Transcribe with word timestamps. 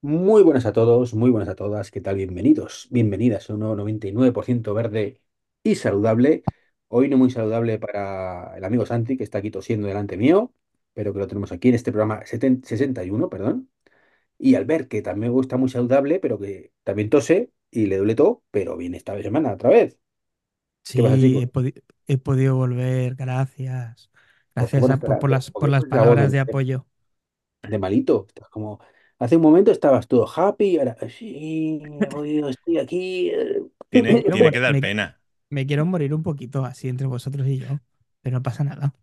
Muy 0.00 0.42
buenas 0.44 0.64
a 0.66 0.72
todos, 0.72 1.14
muy 1.14 1.30
buenas 1.30 1.48
a 1.48 1.56
todas. 1.56 1.90
¿Qué 1.90 2.00
tal? 2.00 2.14
Bienvenidos, 2.16 2.86
bienvenidas 2.90 3.50
a 3.50 3.54
un 3.54 3.60
nuevo 3.60 3.74
99% 3.76 4.72
verde 4.74 5.20
y 5.64 5.74
saludable. 5.74 6.44
Hoy 6.88 7.08
no 7.08 7.16
muy 7.18 7.30
saludable 7.30 7.78
para 7.80 8.56
el 8.56 8.64
amigo 8.64 8.86
Santi, 8.86 9.16
que 9.16 9.24
está 9.24 9.38
aquí 9.38 9.50
tosiendo 9.50 9.88
delante 9.88 10.16
mío, 10.16 10.54
pero 10.94 11.12
que 11.12 11.18
lo 11.18 11.26
tenemos 11.26 11.50
aquí 11.52 11.68
en 11.68 11.74
este 11.74 11.90
programa 11.92 12.24
70 12.26 12.68
61, 12.68 13.28
perdón. 13.28 13.70
Y 14.38 14.56
Albert, 14.56 14.88
que 14.88 15.02
también 15.02 15.38
está 15.40 15.56
muy 15.58 15.70
saludable, 15.70 16.20
pero 16.20 16.38
que 16.38 16.72
también 16.84 17.10
tose 17.10 17.52
y 17.70 17.86
le 17.86 17.98
duele 17.98 18.14
todo, 18.16 18.44
pero 18.52 18.76
viene 18.76 18.98
esta 18.98 19.20
semana 19.22 19.52
otra 19.54 19.70
vez. 19.70 19.98
¿Qué 20.94 21.02
pasa, 21.02 21.16
Sí, 21.20 21.40
he, 21.42 21.46
podi- 21.52 21.74
he 22.06 22.18
podido 22.18 22.56
volver, 22.56 23.14
gracias. 23.14 24.10
¿Por 24.56 24.70
qué 24.70 24.78
Gracias 24.78 24.90
a- 24.90 24.98
por, 24.98 25.18
por 25.18 25.30
las, 25.30 25.50
por 25.50 25.68
las 25.70 25.84
palabras 25.84 26.32
de 26.32 26.40
apoyo. 26.40 26.86
de 27.62 27.78
malito? 27.78 28.26
Estás 28.28 28.48
como, 28.48 28.80
hace 29.18 29.36
un 29.36 29.42
momento 29.42 29.70
estabas 29.72 30.08
todo 30.08 30.26
happy, 30.28 30.66
y 30.76 30.78
ahora, 30.78 30.96
sí, 31.10 31.80
estoy 32.48 32.78
aquí. 32.78 33.30
eh". 33.32 33.62
Me 33.92 34.02
Tiene, 34.30 34.50
que 34.52 34.60
dar 34.60 34.78
me, 34.80 34.80
pena. 34.80 35.20
me 35.50 35.66
quiero 35.66 35.86
morir 35.86 36.14
un 36.14 36.22
poquito 36.22 36.64
así 36.64 36.88
entre 36.88 37.06
vosotros 37.06 37.46
y 37.48 37.58
yo, 37.58 37.80
pero 38.22 38.38
no 38.38 38.42
pasa 38.42 38.64
nada. 38.64 38.94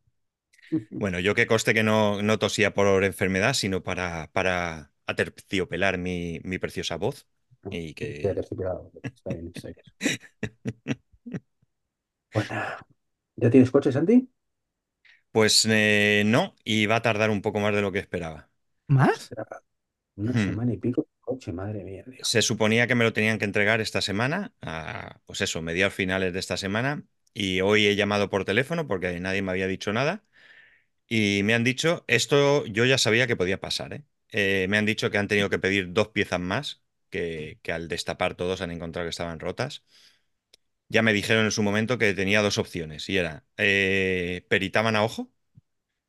Bueno, 0.98 1.20
yo 1.20 1.36
que 1.36 1.48
coste 1.48 1.74
que 1.74 1.84
no, 1.84 2.22
no 2.22 2.40
tosía 2.40 2.74
por 2.74 3.04
enfermedad, 3.04 3.54
sino 3.54 3.84
para, 3.84 4.32
para 4.32 4.94
aterciopelar 5.08 5.98
mi, 5.98 6.40
mi 6.44 6.58
preciosa 6.58 6.96
voz. 6.98 7.28
Y 7.70 7.94
que, 7.94 8.32
aterciopelado. 8.32 8.92
Está 9.16 9.32
bien, 9.32 9.52
está 9.56 9.68
bien. 9.70 9.78
Pues 12.32 12.48
¿ya 13.38 13.50
tienes 13.52 13.72
coche, 13.72 13.92
Santi? 13.92 14.30
pues 15.32 15.66
eh, 15.70 16.24
no, 16.26 16.56
y 16.64 16.86
va 16.88 16.98
a 16.98 17.02
tardar 17.02 17.30
un 17.30 17.42
poco 17.42 17.60
más 17.60 17.74
de 17.76 17.82
lo 17.82 17.92
que 17.92 18.00
esperaba. 18.00 18.50
¿Más? 18.88 19.34
Una 20.18 20.34
Hmm. 20.34 20.44
semana 20.44 20.74
y 20.74 20.78
pico 20.78 21.02
de 21.04 21.08
coche, 21.22 21.54
madre 21.54 21.84
mía, 21.86 22.04
tío. 22.04 22.26
Se 22.26 22.42
suponía 22.42 22.88
que 22.88 22.96
me 22.96 23.04
lo 23.04 23.14
tenían 23.14 23.38
que 23.40 23.46
entregar 23.46 23.82
esta 23.82 24.02
semana, 24.02 24.54
a, 24.62 25.20
pues 25.26 25.42
eso, 25.42 25.62
mediados 25.62 25.94
finales 25.94 26.34
de 26.34 26.40
esta 26.40 26.58
semana, 26.58 27.04
y 27.34 27.62
hoy 27.62 27.88
he 27.88 27.96
llamado 27.96 28.30
por 28.30 28.46
teléfono 28.46 28.88
porque 28.88 29.20
nadie 29.20 29.42
me 29.42 29.52
había 29.52 29.68
dicho 29.68 29.94
nada. 29.94 30.24
Y 31.08 31.42
me 31.44 31.56
han 31.56 31.64
dicho, 31.66 32.06
esto 32.08 32.66
yo 32.68 32.86
ya 32.86 32.98
sabía 33.00 33.28
que 33.28 33.36
podía 33.38 33.62
pasar, 33.62 33.94
¿eh? 33.94 34.04
Eh, 34.32 34.68
me 34.70 34.78
han 34.78 34.86
dicho 34.86 35.12
que 35.12 35.18
han 35.20 35.28
tenido 35.30 35.50
que 35.50 35.60
pedir 35.60 35.94
dos 35.94 36.10
piezas 36.10 36.40
más, 36.42 36.84
que, 37.12 37.60
que 37.64 37.72
al 37.74 37.88
destapar 37.90 38.36
todos 38.36 38.62
han 38.62 38.72
encontrado 38.72 39.06
que 39.08 39.12
estaban 39.12 39.40
rotas. 39.40 39.84
Ya 40.88 41.02
me 41.02 41.14
dijeron 41.14 41.46
en 41.46 41.52
su 41.52 41.64
momento 41.64 41.98
que 41.98 42.14
tenía 42.14 42.42
dos 42.42 42.58
opciones, 42.58 43.10
y 43.10 43.18
era, 43.18 43.46
eh, 43.58 44.46
peritaban 44.50 44.96
a 44.96 45.04
ojo, 45.04 45.32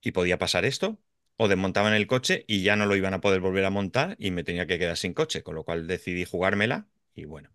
y 0.02 0.12
podía 0.12 0.38
pasar 0.38 0.64
esto, 0.64 1.00
o 1.36 1.48
desmontaban 1.48 1.94
el 1.94 2.06
coche 2.06 2.44
y 2.48 2.62
ya 2.62 2.76
no 2.76 2.86
lo 2.86 2.96
iban 2.96 3.14
a 3.14 3.20
poder 3.20 3.40
volver 3.40 3.64
a 3.64 3.70
montar 3.70 4.16
y 4.18 4.30
me 4.30 4.44
tenía 4.44 4.66
que 4.66 4.78
quedar 4.78 4.96
sin 4.96 5.14
coche, 5.14 5.42
con 5.42 5.54
lo 5.54 5.64
cual 5.64 5.86
decidí 5.86 6.24
jugármela, 6.24 6.88
y 7.14 7.24
bueno, 7.26 7.50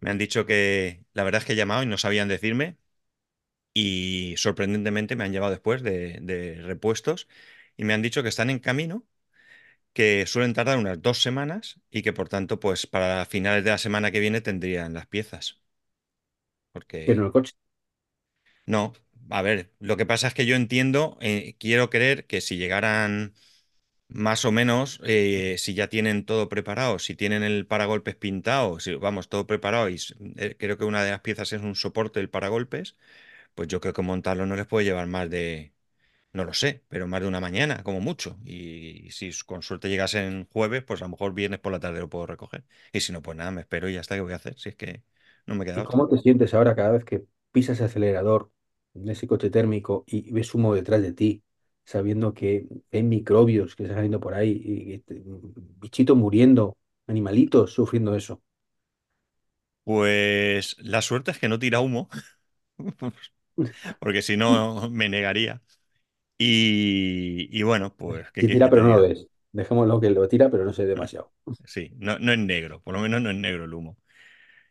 me 0.00 0.10
han 0.10 0.18
dicho 0.18 0.46
que 0.46 1.04
la 1.14 1.24
verdad 1.24 1.40
es 1.42 1.46
que 1.46 1.54
he 1.54 1.56
llamado 1.56 1.82
y 1.84 1.86
no 1.86 1.98
sabían 1.98 2.28
decirme 2.28 2.78
y 3.74 4.34
sorprendentemente 4.38 5.16
me 5.16 5.24
han 5.24 5.32
llevado 5.32 5.52
después 5.52 5.82
de, 5.82 6.18
de 6.22 6.56
repuestos 6.62 7.28
y 7.76 7.84
me 7.84 7.94
han 7.94 8.02
dicho 8.02 8.22
que 8.22 8.28
están 8.28 8.50
en 8.50 8.58
camino, 8.60 9.04
que 9.94 10.26
suelen 10.26 10.54
tardar 10.54 10.78
unas 10.78 11.02
dos 11.02 11.22
semanas 11.22 11.80
y 11.90 12.02
que 12.02 12.12
por 12.12 12.28
tanto, 12.30 12.60
pues 12.60 12.86
para 12.86 13.26
finales 13.26 13.64
de 13.64 13.70
la 13.72 13.78
semana 13.78 14.10
que 14.12 14.20
viene 14.20 14.40
tendrían 14.42 14.94
las 14.94 15.06
piezas. 15.08 15.60
Porque 16.72 17.22
el 17.22 17.30
coche. 17.32 17.54
no, 18.66 18.92
a 19.30 19.42
ver, 19.42 19.72
lo 19.80 19.96
que 19.96 20.06
pasa 20.06 20.28
es 20.28 20.34
que 20.34 20.46
yo 20.46 20.56
entiendo, 20.56 21.18
eh, 21.20 21.56
quiero 21.58 21.90
creer 21.90 22.26
que 22.26 22.40
si 22.40 22.56
llegaran 22.56 23.34
más 24.08 24.44
o 24.46 24.52
menos, 24.52 25.00
eh, 25.04 25.56
si 25.58 25.74
ya 25.74 25.88
tienen 25.88 26.24
todo 26.26 26.48
preparado, 26.48 26.98
si 27.00 27.16
tienen 27.16 27.42
el 27.44 27.66
paragolpes 27.66 28.16
pintado, 28.16 28.80
si 28.80 28.94
vamos, 28.96 29.28
todo 29.30 29.46
preparado 29.46 29.88
y 29.90 29.98
eh, 30.36 30.56
creo 30.58 30.78
que 30.78 30.84
una 30.84 31.04
de 31.04 31.12
las 31.12 31.20
piezas 31.22 31.52
es 31.52 31.62
un 31.62 31.76
soporte 31.76 32.20
del 32.20 32.30
paragolpes, 32.30 32.96
pues 33.54 33.68
yo 33.68 33.80
creo 33.80 33.94
que 33.94 34.02
montarlo 34.02 34.46
no 34.46 34.56
les 34.56 34.66
puede 34.66 34.86
llevar 34.86 35.06
más 35.08 35.30
de 35.30 35.74
No 36.32 36.44
lo 36.44 36.54
sé, 36.54 36.84
pero 36.88 37.06
más 37.08 37.22
de 37.22 37.28
una 37.28 37.40
mañana, 37.40 37.82
como 37.84 38.00
mucho. 38.00 38.38
Y 38.44 39.10
si 39.12 39.32
con 39.46 39.62
suerte 39.62 39.88
llegasen 39.90 40.48
jueves, 40.52 40.84
pues 40.84 41.02
a 41.02 41.06
lo 41.06 41.10
mejor 41.10 41.34
viernes 41.34 41.60
por 41.60 41.72
la 41.72 41.80
tarde 41.80 42.00
lo 42.00 42.10
puedo 42.10 42.26
recoger. 42.26 42.64
Y 42.92 43.00
si 43.00 43.12
no, 43.12 43.22
pues 43.22 43.36
nada, 43.38 43.50
me 43.52 43.62
espero 43.62 43.88
y 43.88 43.94
ya 43.94 44.00
está, 44.02 44.16
¿qué 44.16 44.22
voy 44.22 44.32
a 44.34 44.36
hacer? 44.36 44.58
Si 44.58 44.70
es 44.70 44.76
que 44.76 45.04
no 45.46 45.54
me 45.56 45.64
queda 45.66 45.80
¿Y 45.80 45.82
otra. 45.82 45.84
cómo 45.84 46.08
te 46.08 46.18
sientes 46.18 46.54
ahora 46.54 46.74
cada 46.76 46.92
vez 46.92 47.04
que 47.04 47.24
pisas 47.52 47.78
el 47.80 47.86
acelerador 47.86 48.50
en 48.94 49.08
ese 49.08 49.26
coche 49.26 49.50
térmico 49.50 50.04
y 50.06 50.30
ves 50.32 50.54
humo 50.54 50.74
detrás 50.74 51.02
de 51.02 51.12
ti, 51.12 51.42
sabiendo 51.84 52.34
que 52.34 52.66
hay 52.92 53.02
microbios 53.02 53.76
que 53.76 53.84
están 53.84 53.96
saliendo 53.98 54.20
por 54.20 54.34
ahí 54.34 54.50
y, 54.64 55.04
bichitos 55.80 56.16
muriendo, 56.16 56.76
animalitos 57.06 57.72
sufriendo 57.72 58.14
eso? 58.16 58.42
Pues 59.84 60.76
la 60.78 61.02
suerte 61.02 61.30
es 61.30 61.38
que 61.38 61.48
no 61.48 61.58
tira 61.58 61.80
humo, 61.80 62.08
porque 63.98 64.22
si 64.22 64.36
no 64.36 64.90
me 64.90 65.08
negaría. 65.08 65.62
Y, 66.38 67.48
y 67.58 67.62
bueno, 67.64 67.96
pues, 67.96 68.30
¿qué 68.32 68.42
Sí 68.42 68.48
tira, 68.48 68.70
pero 68.70 68.82
no 68.84 68.96
lo 68.96 69.02
ves. 69.02 69.26
Dejémoslo 69.52 70.00
que 70.00 70.10
lo 70.10 70.28
tira, 70.28 70.50
pero 70.50 70.64
no 70.64 70.72
sé 70.72 70.86
demasiado. 70.86 71.32
Sí, 71.66 71.92
no, 71.98 72.18
no 72.18 72.32
es 72.32 72.38
negro, 72.38 72.82
por 72.82 72.94
lo 72.94 73.00
menos 73.00 73.20
no 73.22 73.30
es 73.30 73.36
negro 73.36 73.64
el 73.64 73.74
humo. 73.74 73.98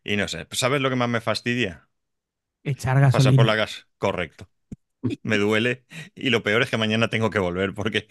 Y 0.04 0.18
no 0.18 0.28
sé, 0.30 0.48
¿sabes 0.52 0.82
lo 0.82 0.90
que 0.90 0.98
más 0.98 1.10
me 1.10 1.22
fastidia? 1.22 1.90
Echar 2.64 3.00
Pasar 3.10 3.36
por 3.36 3.46
la 3.46 3.56
gasolina. 3.56 3.56
gas. 3.56 3.88
Correcto. 3.98 4.50
Me 5.24 5.38
duele. 5.38 5.86
Y 6.16 6.30
lo 6.32 6.44
peor 6.44 6.64
es 6.64 6.70
que 6.70 6.78
mañana 6.78 7.10
tengo 7.10 7.30
que 7.30 7.40
volver 7.40 7.74
porque 7.74 8.08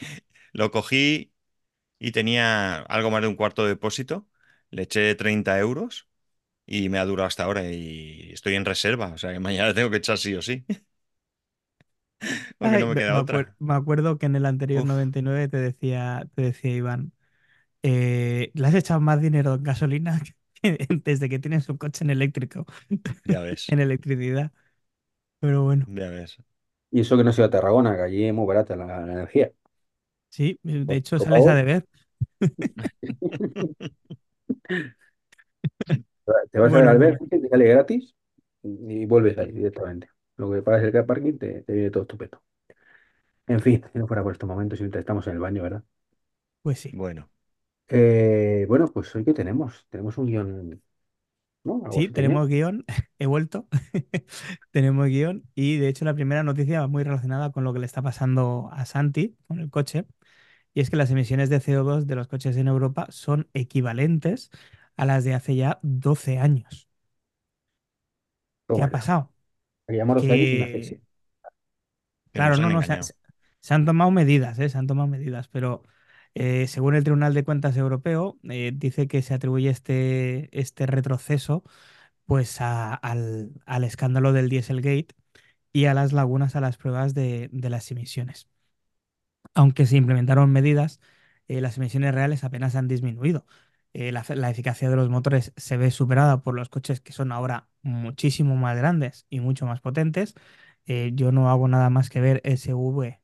lo 0.53 0.71
cogí. 0.71 1.33
y 2.01 2.13
tenía 2.13 2.79
algo 2.83 3.11
más 3.11 3.23
de 3.23 3.29
un 3.29 3.37
cuarto 3.37 3.65
de 3.65 3.71
depósito. 3.71 4.29
Le 4.71 4.83
eché 4.85 5.15
30 5.17 5.59
euros 5.61 6.09
y 6.67 6.89
me 6.91 6.99
ha 6.99 7.07
durado 7.07 7.29
hasta 7.29 7.45
ahora 7.45 7.65
y 7.73 8.31
estoy 8.33 8.57
en 8.57 8.65
reserva. 8.67 9.09
O 9.15 9.19
sea 9.19 9.33
que 9.33 9.41
mañana 9.41 9.75
tengo 9.75 9.91
que 9.91 9.99
echar 9.99 10.19
sí 10.19 10.35
o 10.37 10.43
sí, 10.43 10.67
porque 12.59 12.79
Ay, 12.79 12.79
no 12.79 12.87
me 12.87 12.97
queda 12.97 13.17
me 13.17 13.21
acuer- 13.21 13.49
otra. 13.49 13.57
me 13.59 13.75
acuerdo 13.75 14.19
que 14.19 14.27
en 14.27 14.37
el 14.37 14.47
anterior 14.47 14.85
Uf, 14.85 14.85
99 14.85 15.49
te 15.49 15.57
decía, 15.59 16.29
te 16.35 16.43
decía 16.43 16.71
Iván, 16.75 17.13
eh, 17.83 18.53
le 18.55 18.69
has 18.69 18.75
echado 18.75 19.01
más 19.01 19.21
dinero 19.23 19.55
en 19.55 19.65
gasolina 19.65 20.23
desde 21.05 21.29
que 21.29 21.39
tienes 21.39 21.69
un 21.69 21.77
coche 21.79 22.05
en 22.05 22.11
eléctrico, 22.11 22.67
ya 23.25 23.41
ves, 23.41 23.73
en 23.73 23.81
electricidad. 23.81 24.53
Pero 25.41 25.65
bueno, 25.65 25.87
ya 25.87 26.09
ves. 26.11 26.37
Y 26.91 27.01
eso 27.01 27.17
que 27.17 27.25
no 27.25 27.33
sea 27.33 27.51
Tarragona, 27.51 27.97
que 27.97 28.03
allí 28.03 28.25
es 28.25 28.35
muy 28.35 28.47
barata 28.47 28.77
la, 28.77 28.87
la 29.07 29.13
energía. 29.13 29.53
sí, 30.29 30.59
de 30.63 30.97
hecho 30.97 31.19
sales 31.21 31.47
a 31.47 31.55
deber. 31.55 31.87
te 36.51 36.59
vas 36.59 36.73
a 36.73 36.77
ver 36.79 36.87
Bueno, 36.87 36.89
al 36.89 36.99
bueno, 36.99 37.17
ver, 37.17 37.23
te 37.29 37.49
sale 37.49 37.65
gratis 37.67 38.15
y 38.63 39.07
vuelves 39.07 39.37
ahí 39.39 39.53
directamente. 39.53 40.09
Lo 40.37 40.51
que 40.53 40.63
pagas 40.63 40.83
el 40.85 40.93
car 40.93 41.07
parking 41.07 41.39
te, 41.39 41.63
te 41.63 41.73
viene 41.73 41.91
todo 41.91 42.03
estupendo. 42.05 42.43
En 43.47 43.61
fin, 43.61 43.85
si 43.93 43.99
no 44.01 44.09
fuera 44.09 44.25
por 44.25 44.33
estos 44.33 44.49
momentos, 44.49 44.81
mientras 44.81 45.03
estamos 45.03 45.25
en 45.29 45.35
el 45.35 45.39
baño, 45.39 45.63
¿verdad? 45.63 45.85
pues 46.63 46.81
sí. 46.81 46.97
Bueno, 46.97 47.31
Eh, 47.89 48.65
bueno, 48.69 48.87
pues 48.89 49.15
hoy 49.15 49.25
qué 49.25 49.35
tenemos? 49.35 49.87
Tenemos 49.91 50.17
un 50.19 50.27
guion, 50.27 50.83
¿no? 51.65 51.85
Algo 51.87 51.99
Sí, 51.99 52.01
así 52.01 52.13
tenía. 52.13 52.39
tenemos 52.39 52.49
guion, 52.49 52.85
he 53.19 53.27
vuelto, 53.27 53.69
tenemos 54.71 55.09
guion 55.09 55.45
y 55.55 55.77
de 55.77 55.89
hecho 55.89 56.05
la 56.07 56.15
primera 56.15 56.43
noticia 56.43 56.81
va 56.81 56.87
muy 56.89 57.03
relacionada 57.05 57.53
con 57.53 57.65
lo 57.65 57.73
que 57.75 57.81
le 57.81 57.87
está 57.87 58.01
pasando 58.01 58.71
a 58.73 58.87
Santi 58.87 59.37
con 59.47 59.61
el 59.61 59.69
coche 59.71 60.07
y 60.75 60.81
es 60.83 60.91
que 60.91 60.97
las 60.97 61.11
emisiones 61.11 61.51
de 61.51 61.61
CO2 61.61 62.07
de 62.07 62.17
los 62.17 62.29
coches 62.29 62.57
en 62.59 62.69
Europa 62.69 63.07
son 63.11 63.49
equivalentes 63.55 64.51
a 64.97 65.07
las 65.07 65.25
de 65.25 65.35
hace 65.35 65.57
ya 65.57 65.81
12 65.83 66.39
años. 66.39 66.89
¿Qué 68.73 68.83
Toma 68.83 68.87
ha 68.87 68.91
ya. 68.91 68.91
pasado? 68.91 69.33
Aquí 69.87 69.99
los 70.15 70.29
y. 70.29 70.83
Que, 70.83 71.03
que 72.33 72.41
claro, 72.41 72.57
nos 72.57 72.59
no, 72.59 72.69
han 72.69 72.71
no, 72.71 72.83
se, 72.83 72.99
engañado. 72.99 73.13
se 73.61 73.75
han 73.75 73.85
tomado 73.85 74.11
medidas, 74.11 74.59
¿eh? 74.59 74.69
Se 74.69 74.79
han 74.79 74.87
tomado 74.87 75.09
medidas, 75.09 75.49
pero 75.49 75.83
eh, 76.35 76.67
según 76.69 76.95
el 76.95 77.05
Tribunal 77.05 77.35
de 77.35 77.45
Cuentas 77.45 77.77
Europeo, 77.77 78.39
eh, 78.51 78.73
dice 78.75 79.09
que 79.09 79.23
se 79.23 79.35
atribuye 79.35 79.71
este, 79.71 80.49
este 80.59 80.87
retroceso 80.87 81.65
pues 82.27 82.61
al, 82.61 83.53
al 83.67 83.85
escándalo 83.85 84.33
del 84.33 84.49
Dieselgate 84.51 85.09
y 85.73 85.87
a 85.87 85.95
las 85.95 86.13
lagunas 86.13 86.57
a 86.57 86.61
las 86.63 86.77
pruebas 86.79 87.15
de, 87.15 87.51
de 87.53 87.71
las 87.71 87.91
emisiones. 87.93 88.49
Aunque 89.55 89.87
se 89.87 89.97
implementaron 89.97 90.51
medidas, 90.53 91.01
eh, 91.49 91.61
las 91.61 91.77
emisiones 91.79 92.15
reales 92.15 92.45
apenas 92.45 92.75
han 92.77 92.89
disminuido. 92.89 93.47
La, 93.95 94.25
la 94.35 94.49
eficacia 94.51 94.89
de 94.89 94.97
los 94.97 95.11
motores 95.11 95.53
se 95.59 95.77
ve 95.77 95.91
superada 95.91 96.43
por 96.43 96.55
los 96.55 96.71
coches 96.71 97.01
que 97.03 97.13
son 97.13 97.31
ahora 97.31 97.69
muchísimo 97.83 98.57
más 98.57 98.75
grandes 98.79 99.27
y 99.29 99.41
mucho 99.41 99.67
más 99.67 99.81
potentes. 99.83 100.35
Yo 100.87 101.31
no 101.33 101.51
hago 101.51 101.69
nada 101.69 101.91
más 101.91 102.09
que 102.11 102.21
ver 102.21 102.41
SV 102.45 103.21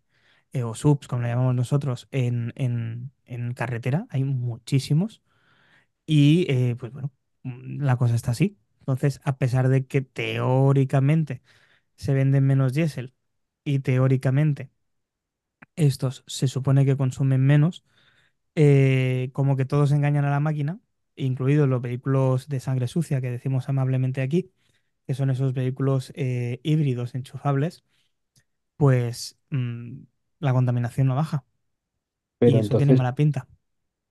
eh, 0.52 0.64
o 0.64 0.74
subs, 0.74 1.08
como 1.08 1.22
le 1.22 1.28
llamamos 1.28 1.54
nosotros, 1.54 2.08
en, 2.10 2.52
en- 2.56 3.12
en 3.26 3.54
carretera. 3.54 4.06
Hay 4.10 4.24
muchísimos. 4.24 5.22
Y 6.06 6.46
eh, 6.50 6.76
pues 6.78 6.92
bueno, 6.92 7.12
mm, 7.44 7.82
la 7.82 7.96
cosa 7.96 8.14
está 8.16 8.32
así. 8.32 8.58
Entonces, 8.80 9.20
a 9.24 9.36
pesar 9.38 9.68
de 9.68 9.86
que 9.86 10.00
teóricamente 10.02 11.42
se 11.96 12.14
venden 12.14 12.46
menos 12.46 12.74
diésel 12.74 13.14
y 13.64 13.80
teóricamente 13.80 14.70
estos 15.76 16.24
se 16.26 16.48
supone 16.48 16.84
que 16.84 16.96
consumen 16.96 17.44
menos, 17.46 17.84
eh, 18.54 19.30
como 19.32 19.56
que 19.56 19.64
todos 19.64 19.92
engañan 19.92 20.24
a 20.24 20.30
la 20.30 20.40
máquina, 20.40 20.80
incluidos 21.16 21.68
los 21.68 21.82
vehículos 21.82 22.48
de 22.48 22.60
sangre 22.60 22.88
sucia 22.88 23.20
que 23.20 23.30
decimos 23.30 23.68
amablemente 23.68 24.22
aquí, 24.22 24.52
que 25.06 25.14
son 25.14 25.30
esos 25.30 25.54
vehículos 25.54 26.12
eh, 26.16 26.60
híbridos 26.64 27.14
enchufables, 27.14 27.84
pues 28.76 29.38
mm, 29.50 30.02
la 30.40 30.52
contaminación 30.52 31.06
no 31.08 31.17
baja 31.17 31.44
y 32.44 32.58
eso 32.58 32.76
tiene 32.76 32.93
entonces, 32.93 32.94
mala 32.94 33.14
pinta. 33.14 33.46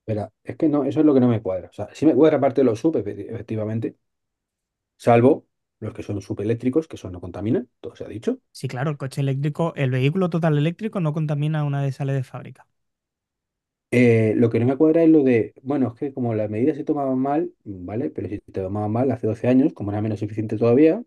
espera, 0.01 0.31
es 0.44 0.56
que 0.57 0.69
no, 0.69 0.83
eso 0.85 1.00
es 1.01 1.06
lo 1.06 1.13
que 1.13 1.19
no 1.19 1.27
me 1.27 1.41
cuadra. 1.41 1.69
O 1.69 1.74
sea, 1.74 1.89
sí 1.94 2.06
me 2.06 2.15
cuadra 2.15 2.39
parte 2.39 2.62
de 2.62 2.65
los 2.65 2.79
sub, 2.79 2.95
efecti- 2.95 3.27
efectivamente, 3.29 3.97
salvo 4.97 5.47
los 5.79 5.94
que 5.95 6.03
son 6.03 6.21
subeléctricos, 6.21 6.88
que 6.88 6.97
son 6.97 7.12
no 7.13 7.21
contaminan, 7.21 7.69
todo 7.81 7.95
se 7.95 8.03
ha 8.06 8.07
dicho. 8.07 8.39
Sí, 8.51 8.68
claro, 8.68 8.91
el 8.91 8.97
coche 8.97 9.21
eléctrico, 9.21 9.74
el 9.77 9.89
vehículo 9.91 10.29
total 10.29 10.57
eléctrico 10.57 11.00
no 11.00 11.13
contamina 11.13 11.63
una 11.63 11.81
vez 11.81 11.95
sale 11.95 12.12
de 12.13 12.24
fábrica. 12.25 12.68
Eh, 13.91 14.33
lo 14.35 14.50
que 14.50 14.59
no 14.59 14.65
me 14.65 14.75
cuadra 14.77 15.03
es 15.03 15.09
lo 15.09 15.23
de, 15.23 15.53
bueno, 15.63 15.88
es 15.94 16.00
que 16.00 16.13
como 16.13 16.33
las 16.35 16.50
medidas 16.50 16.75
se 16.77 16.83
tomaban 16.83 17.18
mal, 17.19 17.53
¿vale? 17.63 18.09
Pero 18.09 18.27
si 18.27 18.35
se 18.45 18.51
tomaban 18.51 18.91
mal 18.91 19.09
hace 19.12 19.27
12 19.27 19.47
años, 19.47 19.73
como 19.73 19.91
era 19.91 20.01
menos 20.01 20.21
eficiente 20.21 20.57
todavía, 20.57 21.01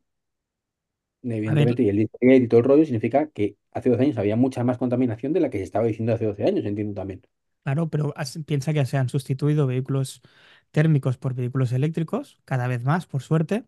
evidentemente, 1.23 1.83
y 1.83 1.89
el 1.89 1.97
Dieselgate 1.97 2.45
y 2.45 2.49
todo 2.49 2.61
el 2.61 2.67
rollo 2.67 2.85
significa 2.85 3.29
que 3.31 3.57
hace 3.73 3.91
12 3.91 4.03
años 4.05 4.19
había 4.19 4.37
mucha 4.37 4.65
más 4.65 4.79
contaminación 4.79 5.33
de 5.33 5.41
la 5.41 5.51
que 5.51 5.59
se 5.59 5.65
estaba 5.65 5.87
diciendo 5.87 6.13
hace 6.15 6.27
12 6.27 6.45
años, 6.45 6.65
entiendo 6.67 6.95
también. 6.95 7.23
claro, 7.65 7.89
pero 7.91 8.15
piensa 8.47 8.73
que 8.73 8.85
se 8.87 8.97
han 8.97 9.09
sustituido 9.09 9.67
vehículos 9.67 10.23
térmicos 10.71 11.19
por 11.19 11.35
vehículos 11.35 11.73
eléctricos, 11.73 12.41
cada 12.45 12.69
vez 12.69 12.85
más, 12.85 13.07
por 13.07 13.23
suerte, 13.23 13.65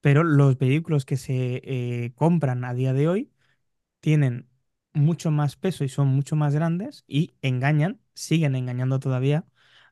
pero 0.00 0.24
los 0.24 0.58
vehículos 0.58 1.04
que 1.06 1.16
se 1.16 1.62
eh, 1.64 2.12
compran 2.16 2.64
a 2.64 2.74
día 2.74 2.92
de 2.94 3.08
hoy 3.08 3.32
tienen 4.00 4.48
mucho 4.94 5.30
más 5.30 5.56
peso 5.56 5.84
y 5.84 5.88
son 5.88 6.08
mucho 6.08 6.36
más 6.36 6.54
grandes 6.54 7.04
y 7.08 7.34
engañan, 7.42 8.00
siguen 8.14 8.56
engañando 8.56 9.00
todavía 9.00 9.46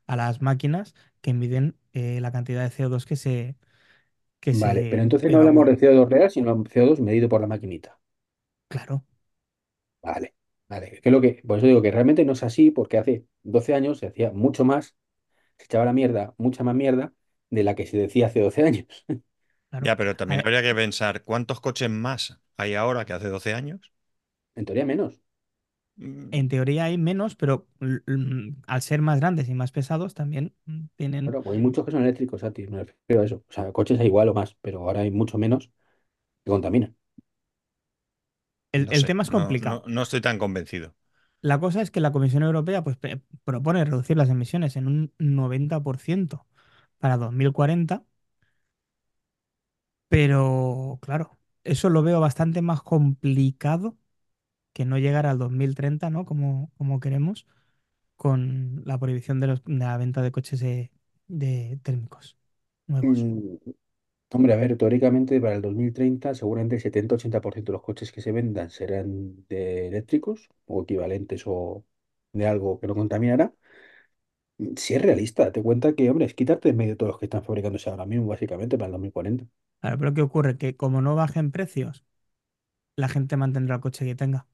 a 0.07 0.17
las 0.17 0.43
máquinas 0.43 0.95
que 1.23 1.35
miden 1.35 1.77
eh, 1.93 2.21
la 2.21 2.33
cantidad 2.33 2.63
de 2.65 2.71
CO2 2.71 3.07
que 3.07 3.17
se, 3.17 3.57
que 4.44 4.55
Vale, 4.55 4.87
pero 4.88 5.02
se 5.02 5.02
entonces 5.02 5.31
no 5.31 5.37
hablamos 5.38 5.67
de 5.67 5.76
evapora. 5.76 5.79
CO2 5.79 6.08
real, 6.08 6.31
sino 6.31 6.64
CO2 6.64 7.00
medido 7.00 7.29
por 7.29 7.41
la 7.43 7.46
maquinita. 7.46 7.99
Claro. 8.69 9.05
Vale, 10.02 10.35
vale. 10.69 11.00
Que 11.02 11.11
lo 11.11 11.20
que, 11.20 11.43
por 11.46 11.58
eso 11.58 11.67
digo 11.67 11.82
que 11.82 11.91
realmente 11.91 12.25
no 12.25 12.32
es 12.32 12.43
así, 12.43 12.70
porque 12.70 12.99
hace 12.99 13.26
12 13.43 13.75
años 13.75 13.99
se 13.99 14.06
hacía 14.06 14.31
mucho 14.32 14.64
más, 14.64 14.96
se 15.58 15.64
echaba 15.67 15.85
la 15.87 15.94
mierda, 15.94 16.35
mucha 16.38 16.64
más 16.64 16.75
mierda 16.76 17.14
de 17.50 17.64
la 17.64 17.75
que 17.76 17.87
se 17.87 17.99
decía 17.99 18.29
hace 18.29 18.41
12 18.43 18.64
años. 18.64 18.87
Claro. 19.70 19.87
Ya, 19.87 19.96
pero 19.96 20.17
A 20.29 20.35
también 20.35 20.41
ver, 20.41 20.44
habría 20.44 20.62
que 20.62 20.75
pensar 20.75 21.23
cuántos 21.25 21.61
coches 21.61 21.91
más 21.91 22.41
hay 22.56 22.75
ahora 22.75 23.05
que 23.05 23.12
hace 23.12 23.29
12 23.29 23.55
años. 23.55 23.93
En 24.56 24.64
teoría 24.64 24.85
menos. 24.87 25.23
Mm, 25.99 26.31
en 26.31 26.49
teoría 26.49 26.85
hay 26.85 26.99
menos, 26.99 27.37
pero 27.37 27.67
al 28.67 28.82
ser 28.82 29.02
más 29.02 29.20
grandes 29.20 29.49
y 29.49 29.55
más 29.55 29.73
pesados 29.73 30.14
también 30.14 30.55
mm, 30.67 30.87
tienen... 30.96 31.26
Claro, 31.26 31.43
pues 31.43 31.56
hay 31.56 31.62
muchos 31.62 31.85
que 31.85 31.91
son 31.91 32.02
eléctricos, 32.02 32.41
Santi, 32.43 32.67
me 32.67 32.85
refiero 32.85 33.23
a 33.23 33.25
eso. 33.25 33.37
O 33.49 33.52
sea, 33.52 33.73
coches 33.73 33.99
hay 34.00 34.06
igual 34.06 34.29
o 34.29 34.35
más, 34.35 34.55
pero 34.61 34.81
ahora 34.82 35.00
hay 35.00 35.11
mucho 35.11 35.38
menos 35.38 35.69
que 36.44 36.50
contaminan. 36.52 36.96
El, 38.73 38.88
No 38.88 38.93
el 38.93 39.05
sé, 39.05 39.06
tema 39.06 39.23
es 39.23 39.31
no, 39.31 39.56
no, 39.58 39.82
complicado. 39.82 39.85
no 39.87 40.02
estoy 40.02 40.20
tan 40.20 40.38
convencido. 40.38 40.94
La 41.43 41.61
cosa 41.61 41.81
es 41.82 41.91
que 41.93 42.00
la 42.00 42.11
Comisión 42.12 42.43
Europea 42.43 42.82
pues, 42.85 42.96
propone 43.44 43.85
reducir 43.85 44.17
las 44.17 44.31
emisiones 44.31 44.76
en 44.76 44.87
un 44.88 45.12
90% 45.19 46.46
para 46.99 47.17
2040, 47.19 48.05
pero 50.08 50.99
claro, 51.02 51.38
eso 51.64 51.91
lo 51.91 52.02
veo 52.02 52.20
bastante 52.20 52.62
más 52.62 52.82
complicado 52.82 53.99
que 54.75 54.87
no 54.87 54.99
llegar 54.99 55.26
al 55.26 55.38
2030, 55.38 56.11
¿no? 56.11 56.26
Como, 56.26 56.73
como 56.79 57.00
queremos, 57.00 57.47
con 58.17 58.82
la 58.87 58.99
prohibición 58.99 59.41
de, 59.41 59.49
los- 59.49 59.65
de 59.65 59.75
la 59.79 59.97
venta 59.99 60.23
de 60.23 60.32
coches 60.32 60.61
de, 60.61 60.93
de 61.29 61.79
térmicos 61.85 62.38
nuevos. 62.88 63.29
Mm, 63.29 63.56
hombre, 64.32 64.53
a 64.55 64.56
ver, 64.56 64.76
teóricamente 64.79 65.41
para 65.41 65.55
el 65.56 65.62
2030 65.62 66.35
seguramente 66.35 66.76
el 66.76 66.82
70-80% 66.82 67.73
de 67.73 67.75
los 67.79 67.82
coches 67.85 68.12
que 68.12 68.21
se 68.23 68.32
vendan 68.32 68.71
serán 68.71 69.47
de 69.49 69.88
eléctricos 69.88 70.49
o 70.67 70.82
equivalentes 70.82 71.44
o 71.47 71.85
de 72.32 72.47
algo 72.47 72.81
que 72.81 72.87
no 72.88 72.94
contaminará. 72.94 73.55
Si 74.77 74.94
es 74.94 75.00
realista, 75.03 75.44
date 75.44 75.62
cuenta 75.62 75.94
que, 75.94 76.11
hombre, 76.11 76.27
es 76.27 76.35
quitarte 76.35 76.69
de 76.69 76.75
medio 76.75 76.97
todos 76.97 77.11
los 77.12 77.19
que 77.20 77.27
están 77.27 77.44
fabricándose 77.44 77.88
ahora 77.91 78.05
mismo, 78.06 78.27
básicamente, 78.27 78.77
para 78.77 78.87
el 78.87 78.93
2040. 78.93 79.47
Claro, 79.81 79.99
pero 79.99 80.15
¿qué 80.15 80.23
ocurre? 80.23 80.56
Que 80.59 80.77
como 80.77 81.00
no 81.03 81.15
bajen 81.15 81.53
precios, 81.53 82.05
la 82.97 83.09
gente 83.09 83.37
mantendrá 83.38 83.77
el 83.77 83.82
coche 83.82 84.05
que 84.06 84.15
tenga. 84.17 84.49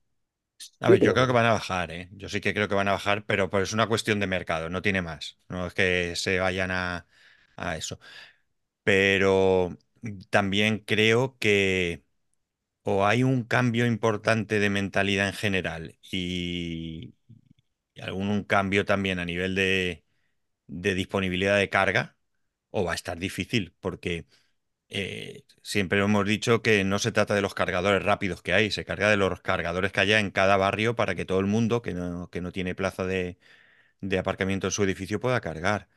A 0.81 0.91
ver, 0.91 1.01
yo 1.01 1.13
creo 1.15 1.27
que 1.27 1.33
van 1.33 1.47
a 1.47 1.53
bajar, 1.53 1.91
¿eh? 1.93 2.09
Yo 2.13 2.29
sí 2.29 2.41
que 2.41 2.55
creo 2.55 2.69
que 2.69 2.75
van 2.75 2.89
a 2.89 2.93
bajar, 2.93 3.25
pero 3.27 3.51
pues 3.51 3.65
es 3.69 3.73
una 3.75 3.87
cuestión 3.89 4.21
de 4.21 4.27
mercado, 4.27 4.69
no 4.71 4.83
tiene 4.83 5.03
más. 5.03 5.39
No 5.49 5.67
es 5.67 5.75
que 5.75 6.15
se 6.17 6.39
vayan 6.41 6.71
a, 6.71 7.07
a 7.57 7.77
eso. 7.77 7.99
Pero 8.85 9.77
también 10.31 10.81
creo 10.81 11.39
que 11.39 12.05
o 12.85 13.07
hay 13.07 13.25
un 13.25 13.45
cambio 13.45 13.87
importante 13.87 14.61
de 14.61 14.71
mentalidad 14.71 15.29
en 15.29 15.35
general 15.35 15.99
y, 16.13 17.15
y 17.95 18.01
algún 18.03 18.29
un 18.31 18.45
cambio 18.45 18.85
también 18.85 19.19
a 19.19 19.25
nivel 19.25 19.55
de, 19.55 20.05
de 20.67 20.95
disponibilidad 20.95 21.59
de 21.59 21.71
carga, 21.71 22.17
o 22.71 22.85
va 22.85 22.93
a 22.93 22.95
estar 22.97 23.19
difícil, 23.19 23.75
porque 23.81 24.27
eh, 24.91 25.45
siempre 25.63 26.01
hemos 26.01 26.27
dicho 26.27 26.63
que 26.63 26.85
no 26.85 26.99
se 26.99 27.13
trata 27.13 27.35
de 27.35 27.43
los 27.43 27.55
cargadores 27.55 28.03
rápidos 28.03 28.43
que 28.43 28.53
hay, 28.55 28.71
se 28.71 28.85
carga 28.85 29.11
de 29.11 29.17
los 29.17 29.41
cargadores 29.41 29.93
que 29.93 30.01
haya 30.01 30.21
en 30.21 30.31
cada 30.31 30.57
barrio 30.57 30.97
para 30.97 31.15
que 31.15 31.25
todo 31.25 31.41
el 31.41 31.47
mundo 31.47 31.83
que 31.83 31.95
no, 31.95 32.29
que 32.31 32.41
no 32.41 32.53
tiene 32.53 32.75
plaza 32.75 33.05
de, 33.07 33.39
de 34.01 34.19
aparcamiento 34.19 34.69
en 34.69 34.73
su 34.73 34.85
edificio 34.85 35.21
pueda 35.21 35.41
cargar. 35.41 35.89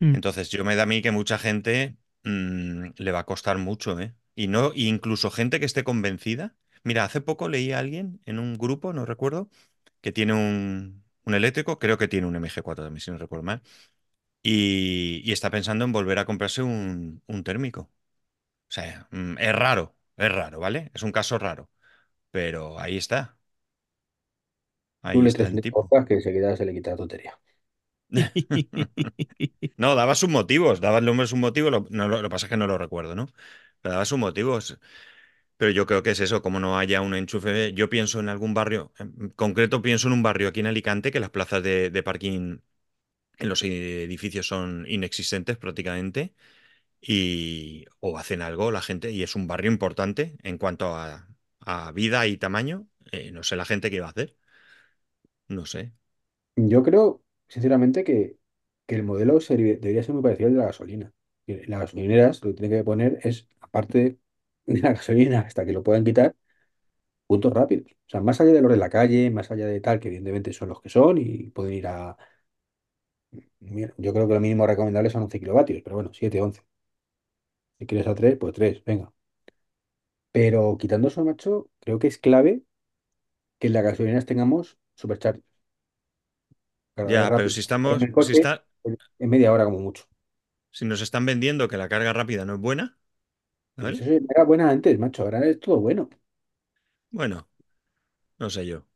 Mm. 0.00 0.14
Entonces, 0.14 0.50
yo 0.50 0.64
me 0.64 0.76
da 0.76 0.84
a 0.84 0.86
mí 0.86 1.02
que 1.02 1.10
mucha 1.10 1.38
gente 1.38 1.96
mm, 2.24 2.88
le 2.96 3.12
va 3.12 3.20
a 3.20 3.26
costar 3.26 3.58
mucho, 3.58 3.98
¿eh? 4.00 4.14
Y 4.34 4.48
no, 4.48 4.72
incluso 4.74 5.30
gente 5.30 5.60
que 5.60 5.66
esté 5.66 5.84
convencida. 5.84 6.56
Mira, 6.84 7.04
hace 7.04 7.20
poco 7.20 7.48
leí 7.48 7.72
a 7.72 7.78
alguien 7.80 8.20
en 8.26 8.38
un 8.38 8.56
grupo, 8.58 8.92
no 8.92 9.04
recuerdo, 9.06 9.50
que 10.02 10.12
tiene 10.12 10.34
un, 10.34 11.04
un 11.24 11.34
eléctrico, 11.34 11.78
creo 11.78 11.98
que 11.98 12.08
tiene 12.08 12.26
un 12.26 12.36
MG4 12.36 12.84
también, 12.84 13.00
si 13.02 13.10
no 13.10 13.18
recuerdo 13.18 13.44
mal, 13.44 13.62
y, 14.42 15.22
y 15.24 15.32
está 15.32 15.50
pensando 15.50 15.84
en 15.84 15.92
volver 15.92 16.18
a 16.18 16.24
comprarse 16.26 16.62
un, 16.62 17.22
un 17.26 17.44
térmico. 17.44 17.90
O 18.70 18.72
sea, 18.72 19.08
mm, 19.10 19.38
es 19.38 19.52
raro, 19.54 19.96
es 20.16 20.30
raro, 20.32 20.60
¿vale? 20.60 20.90
Es 20.94 21.02
un 21.02 21.12
caso 21.12 21.38
raro, 21.38 21.70
pero 22.32 22.78
ahí 22.80 22.96
está, 22.98 23.38
tú 25.10 25.20
ahí 25.20 25.22
le 25.22 25.28
está 25.30 25.48
el 25.48 25.60
tipo. 25.60 25.90
cosas 25.90 26.06
que 26.06 26.14
enseguida 26.14 26.56
se 26.56 26.64
le 26.64 26.72
quita 26.72 26.90
la 26.92 26.96
tontería. 26.96 27.36
No, 29.76 29.94
daba 29.94 30.14
sus 30.14 30.28
motivos, 30.30 30.80
daba 30.80 30.98
el 30.98 31.04
nombre 31.04 31.26
sus 31.26 31.38
motivos, 31.38 31.70
lo, 31.70 31.86
no, 31.90 32.08
lo, 32.08 32.16
lo 32.22 32.28
que 32.28 32.30
pasa 32.32 32.46
es 32.46 32.50
que 32.50 32.56
no 32.56 32.66
lo 32.66 32.78
recuerdo, 32.78 33.14
¿no? 33.14 33.28
Pero 33.82 33.92
daba 33.94 34.04
sus 34.04 34.18
motivos. 34.18 34.78
Pero 35.58 35.72
yo 35.72 35.86
creo 35.86 36.02
que 36.02 36.10
es 36.12 36.20
eso, 36.20 36.42
como 36.42 36.60
no 36.60 36.78
haya 36.78 37.00
un 37.02 37.14
enchufe. 37.14 37.72
Yo 37.74 37.90
pienso 37.90 38.20
en 38.20 38.28
algún 38.30 38.54
barrio, 38.54 38.92
en 38.98 39.30
concreto 39.30 39.82
pienso 39.82 40.08
en 40.08 40.14
un 40.14 40.22
barrio 40.24 40.48
aquí 40.48 40.60
en 40.60 40.66
Alicante, 40.68 41.12
que 41.12 41.20
las 41.20 41.30
plazas 41.30 41.62
de, 41.62 41.90
de 41.90 42.02
parking 42.02 42.58
en 43.38 43.48
los 43.48 43.62
edificios 43.62 44.46
son 44.48 44.86
inexistentes 44.88 45.58
prácticamente, 45.58 46.34
y 47.06 47.86
o 48.00 48.18
hacen 48.18 48.42
algo 48.42 48.70
la 48.72 48.82
gente, 48.82 49.10
y 49.12 49.22
es 49.22 49.34
un 49.36 49.46
barrio 49.48 49.70
importante 49.72 50.36
en 50.42 50.58
cuanto 50.58 50.94
a, 50.96 51.28
a 51.60 51.92
vida 51.92 52.26
y 52.26 52.36
tamaño. 52.38 52.88
eh, 53.12 53.30
no 53.32 53.42
sé 53.44 53.56
la 53.56 53.64
gente 53.64 53.90
qué 53.90 54.00
va 54.00 54.08
a 54.08 54.10
hacer, 54.10 54.36
no 55.48 55.66
sé. 55.66 55.92
Yo 56.56 56.82
creo, 56.82 57.22
sinceramente, 57.48 58.04
que, 58.04 58.38
que 58.86 58.94
el 58.94 59.02
modelo 59.02 59.38
debería 59.38 60.02
ser 60.02 60.14
muy 60.14 60.22
parecido 60.22 60.48
al 60.48 60.54
de 60.54 60.58
la 60.60 60.66
gasolina. 60.66 61.12
Que 61.46 61.64
Las 61.66 61.80
gasolineras 61.80 62.42
lo 62.42 62.50
que 62.50 62.56
tienen 62.56 62.78
que 62.80 62.84
poner 62.84 63.18
es, 63.22 63.48
aparte 63.60 64.18
de 64.66 64.78
la 64.80 64.90
gasolina, 64.94 65.40
hasta 65.40 65.64
que 65.66 65.72
lo 65.72 65.82
puedan 65.82 66.04
quitar, 66.04 66.34
puntos 67.26 67.52
rápidos. 67.52 67.92
O 67.92 68.10
sea, 68.10 68.22
más 68.22 68.40
allá 68.40 68.52
de 68.52 68.62
los 68.62 68.72
de 68.72 68.78
la 68.78 68.90
calle, 68.90 69.30
más 69.30 69.50
allá 69.52 69.66
de 69.66 69.80
tal, 69.80 70.00
que 70.00 70.08
evidentemente 70.08 70.52
son 70.54 70.70
los 70.70 70.80
que 70.82 70.90
son 70.90 71.18
y 71.18 71.50
pueden 71.50 71.74
ir 71.74 71.86
a... 71.88 72.16
yo 73.60 74.12
creo 74.12 74.28
que 74.28 74.34
lo 74.34 74.40
mínimo 74.40 74.66
recomendable 74.66 75.10
son 75.10 75.22
11 75.24 75.38
kilovatios, 75.40 75.82
pero 75.82 75.96
bueno, 75.96 76.10
7 76.12 76.40
once 76.40 76.62
Si 77.78 77.86
quieres 77.86 78.06
a 78.06 78.14
3 78.14 78.36
pues 78.38 78.52
3 78.54 78.84
venga. 78.84 79.10
Pero 80.32 80.76
quitando 80.80 81.08
eso, 81.08 81.24
macho, 81.24 81.68
creo 81.80 81.98
que 81.98 82.06
es 82.08 82.18
clave 82.18 82.62
que 83.60 83.68
en 83.68 83.74
las 83.74 83.84
gasolineras 83.84 84.26
tengamos 84.26 84.78
supercharger, 84.96 85.44
cargadores 86.94 87.22
Ya, 87.22 87.32
pero 87.34 87.48
si. 87.50 87.60
En 87.84 88.00
estamos, 88.00 88.02
el 88.02 88.12
si 88.18 88.32
coche, 88.32 88.38
está, 88.38 88.66
en 88.84 88.98
en 89.18 89.28
media 89.30 89.52
hora 89.52 89.64
como 89.64 89.78
mucho. 89.80 90.04
si 90.70 90.84
nos 90.84 91.00
están 91.00 91.26
vendiendo 91.26 91.66
que 91.68 91.76
la 91.76 91.88
carga 91.88 92.12
rápida 92.12 92.44
no 92.44 92.54
es 92.54 92.60
buena, 92.60 92.98
Pero 93.78 93.92
eso 93.92 94.04
¿vale? 94.04 94.10
era 94.28 94.44
buena 94.44 94.68
antes, 94.70 94.98
macho, 94.98 95.22
ahora 95.22 95.46
es 95.46 95.58
todo 95.60 95.80
bueno. 95.80 96.08
Bueno, 97.10 97.48
no 98.38 98.50
sé 98.50 98.66
yo. 98.66 98.86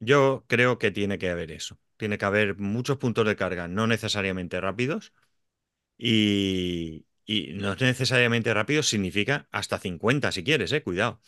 Yo 0.00 0.44
creo 0.48 0.78
que 0.78 0.90
tiene 0.90 1.18
que 1.18 1.30
haber 1.30 1.52
eso. 1.52 1.78
Tiene 1.96 2.18
que 2.18 2.24
haber 2.24 2.58
muchos 2.58 2.98
puntos 2.98 3.26
de 3.26 3.36
carga, 3.36 3.68
no 3.68 3.86
necesariamente 3.86 4.60
rápidos. 4.60 5.12
Y, 5.98 7.06
y 7.26 7.52
no 7.54 7.74
necesariamente 7.76 8.52
rápidos 8.54 8.88
significa 8.88 9.48
hasta 9.52 9.78
50 9.78 10.32
si 10.32 10.44
quieres, 10.44 10.72
eh, 10.72 10.82
cuidado. 10.82 11.20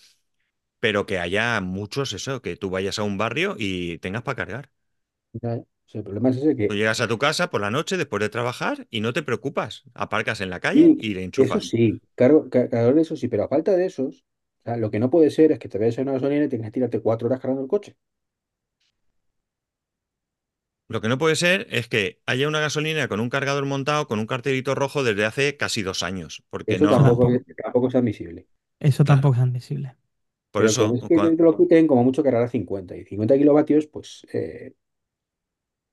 Pero 0.81 1.07
que 1.07 1.19
haya 1.21 1.61
muchos, 1.63 2.13
eso, 2.15 2.43
que 2.43 2.57
tú 2.57 2.71
vayas 2.71 2.99
a 3.01 3.05
un 3.05 3.19
barrio 3.19 3.57
y 3.59 3.99
tengas 4.01 4.23
para 4.25 4.37
cargar. 4.37 4.71
Sea, 5.41 5.63
el 5.93 6.03
problema 6.05 6.31
es 6.31 6.37
ese 6.39 6.57
Tú 6.67 6.75
que, 6.75 6.77
llegas 6.77 7.01
a 7.01 7.09
tu 7.09 7.17
casa 7.19 7.49
por 7.51 7.61
la 7.63 7.71
noche 7.71 7.97
después 7.97 8.21
de 8.21 8.29
trabajar 8.29 8.87
y 8.91 9.01
no 9.01 9.13
te 9.15 9.23
preocupas. 9.23 9.85
Aparcas 9.95 10.41
en 10.43 10.51
la 10.51 10.61
calle 10.61 10.95
y 10.99 10.99
y 10.99 11.15
le 11.15 11.25
eso 11.37 11.61
enchufas. 11.65 11.71
sí, 11.71 12.01
cargo, 12.15 12.49
ca- 12.51 12.69
cargador 12.69 12.95
de 12.95 13.03
eso 13.03 13.17
sí, 13.17 13.29
pero 13.29 13.45
a 13.45 13.49
falta 13.49 13.73
de 13.77 13.87
esos, 13.87 14.25
o 14.63 14.65
sea, 14.65 14.77
lo 14.77 14.91
que 14.91 14.99
no 15.01 15.11
puede 15.11 15.31
ser 15.31 15.53
es 15.53 15.59
que 15.59 15.69
te 15.69 15.79
vayas 15.79 15.99
a 15.99 16.03
una 16.03 16.13
gasolina 16.13 16.45
y 16.45 16.49
tengas 16.49 16.67
que 16.69 16.73
tirarte 16.73 17.01
cuatro 17.01 17.27
horas 17.29 17.41
cargando 17.41 17.63
el 17.63 17.69
coche. 17.69 17.97
Lo 20.89 21.01
que 21.01 21.09
no 21.09 21.19
puede 21.19 21.37
ser 21.37 21.67
es 21.71 21.89
que 21.89 22.23
haya 22.27 22.49
una 22.49 22.61
gasolina 22.61 23.09
con 23.09 23.21
un 23.21 23.31
cargador 23.31 23.65
montado 23.67 24.07
con 24.07 24.19
un 24.19 24.27
cartelito 24.27 24.75
rojo 24.75 25.03
desde 25.05 25.25
hace 25.25 25.57
casi 25.57 25.83
dos 25.83 26.03
años. 26.03 26.45
Porque 26.51 26.79
Eso 26.79 26.87
no, 26.87 26.89
tampoco, 26.89 27.29
tampoco, 27.29 27.33
es- 27.35 27.57
tampoco 27.57 27.89
es 27.89 27.95
admisible. 27.95 28.47
eso 28.79 29.05
claro. 29.05 29.29
tampoco 29.29 29.35
es 29.35 29.41
admisible. 29.41 29.97
Por 30.51 30.65
Pero 30.65 30.67
eso, 30.67 30.95
es 30.95 31.05
que 31.07 31.17
lo 31.45 31.57
quiten, 31.57 31.87
como 31.87 32.05
mucho 32.05 32.23
cargar 32.23 32.43
a 32.45 32.49
50. 32.49 32.97
Y 32.97 33.05
50 33.05 33.37
kilovatios, 33.37 33.87
pues, 33.87 34.27
eh, 34.33 34.75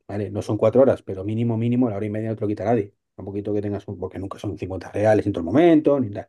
vale, 0.07 0.29
no 0.31 0.41
son 0.41 0.57
cuatro 0.57 0.81
horas, 0.81 1.01
pero 1.03 1.23
mínimo, 1.23 1.57
mínimo, 1.57 1.89
la 1.89 1.97
hora 1.97 2.05
y 2.05 2.09
media 2.09 2.29
no 2.29 2.35
te 2.35 2.41
lo 2.41 2.47
quita 2.47 2.65
nadie. 2.65 2.93
Un 3.17 3.25
poquito 3.25 3.53
que 3.53 3.61
tengas 3.61 3.87
un, 3.87 3.99
porque 3.99 4.19
nunca 4.19 4.39
son 4.39 4.57
50 4.57 4.91
reales 4.91 5.25
en 5.27 5.33
todo 5.33 5.41
el 5.41 5.45
momento, 5.45 5.99
ni 5.99 6.09
nada. 6.09 6.27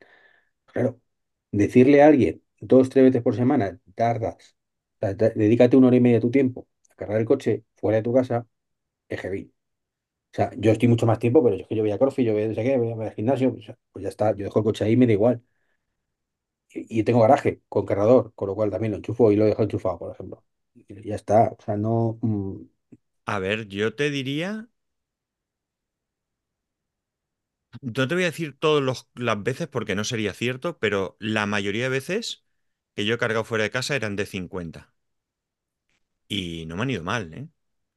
Claro, 0.67 1.01
decirle 1.53 2.03
a 2.03 2.07
alguien 2.09 2.43
dos, 2.61 2.91
tres 2.91 3.05
veces 3.07 3.23
por 3.23 3.37
semana, 3.37 3.81
tardas, 3.95 4.57
o 5.01 5.07
sea, 5.07 5.15
dedícate 5.15 5.77
una 5.77 5.89
hora 5.89 5.97
y 5.97 6.01
media 6.01 6.17
de 6.19 6.23
tu 6.23 6.31
tiempo 6.31 6.69
a 6.91 6.95
cargar 6.97 7.21
el 7.21 7.27
coche 7.27 7.65
fuera 7.77 7.99
de 7.99 8.03
tu 8.05 8.13
casa, 8.15 8.47
es. 9.15 9.47
O 10.33 10.35
sea, 10.37 10.51
yo 10.59 10.73
estoy 10.73 10.89
mucho 10.89 11.07
más 11.07 11.19
tiempo, 11.19 11.43
pero 11.45 11.57
es 11.57 11.67
que 11.69 11.77
yo 11.77 11.83
voy 11.83 11.93
a 11.93 11.99
CrossFit, 11.99 12.27
yo 12.27 12.33
voy 12.35 12.45
a 12.45 12.49
no 12.49 12.55
sé 12.55 12.63
qué, 12.65 12.79
voy 12.79 13.07
al 13.07 13.15
gimnasio, 13.15 13.55
pues 13.93 14.03
ya 14.05 14.09
está, 14.11 14.33
yo 14.37 14.45
dejo 14.45 14.59
el 14.61 14.65
coche 14.65 14.85
ahí 14.85 14.97
me 14.97 15.07
da 15.07 15.13
igual. 15.15 15.43
Y, 16.75 17.05
tengo 17.05 17.21
garaje 17.21 17.61
con 17.69 17.85
cargador, 17.87 18.33
con 18.35 18.49
lo 18.49 18.55
cual 18.55 18.71
también 18.71 18.93
lo 18.93 18.97
enchufo 18.99 19.31
y 19.31 19.37
lo 19.37 19.45
dejo 19.45 19.63
enchufado, 19.63 19.99
por 19.99 20.13
ejemplo. 20.13 20.43
Ya 21.05 21.15
está, 21.17 21.55
o 21.59 21.63
sea, 21.63 21.77
no... 21.77 22.19
mm, 22.23 22.57
a 23.27 23.39
ver, 23.41 23.67
yo 23.69 23.95
te 23.97 24.11
diría, 24.11 24.69
no 27.81 28.09
te 28.09 28.15
voy 28.15 28.25
a 28.25 28.27
decir 28.27 28.59
todas 28.59 29.07
las 29.15 29.43
veces 29.43 29.69
porque 29.69 29.95
no 29.95 30.05
sería 30.05 30.33
cierto, 30.35 30.79
pero 30.79 31.17
la 31.21 31.47
mayoría 31.47 31.85
de 31.85 31.89
veces 31.91 32.45
que 32.95 33.05
yo 33.05 33.15
he 33.15 33.19
cargado 33.19 33.45
fuera 33.45 33.65
de 33.65 33.71
casa 33.71 33.97
eran 33.97 34.17
de 34.17 34.27
50. 34.27 34.95
Y 36.29 36.67
no 36.67 36.75
me 36.77 36.83
han 36.83 36.91
ido 36.91 37.05
mal, 37.05 37.33
¿eh? 37.35 37.49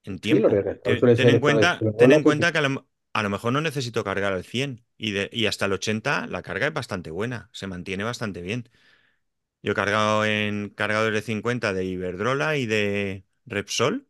En 0.05 0.19
tiempo. 0.19 0.65
Ten, 0.83 1.29
en 1.29 1.39
cuenta, 1.39 1.87
ten 1.97 2.11
en 2.11 2.21
cuenta 2.21 2.51
que 2.51 2.59
a 2.59 2.61
lo, 2.61 2.87
a 3.13 3.23
lo 3.23 3.29
mejor 3.29 3.53
no 3.53 3.61
necesito 3.61 4.03
cargar 4.03 4.33
al 4.33 4.43
100 4.45 4.85
y, 4.97 5.11
de, 5.11 5.29
y 5.33 5.47
hasta 5.47 5.65
el 5.65 5.73
80 5.73 6.27
la 6.27 6.43
carga 6.43 6.67
es 6.67 6.73
bastante 6.73 7.11
buena, 7.11 7.49
se 7.53 7.67
mantiene 7.67 8.03
bastante 8.03 8.41
bien. 8.41 8.69
Yo 9.63 9.73
he 9.73 9.75
cargado 9.75 10.25
en 10.25 10.69
cargadores 10.69 11.15
de 11.21 11.25
50 11.33 11.73
de 11.73 11.85
Iberdrola 11.85 12.57
y 12.57 12.65
de 12.67 13.25
Repsol 13.45 14.07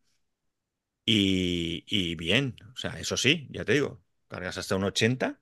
y, 1.06 1.84
y 1.88 2.16
bien, 2.16 2.56
o 2.74 2.78
sea, 2.78 3.00
eso 3.00 3.18
sí, 3.18 3.48
ya 3.52 3.66
te 3.66 3.74
digo, 3.74 4.02
cargas 4.28 4.58
hasta 4.58 4.76
un 4.76 4.84
80, 4.86 5.40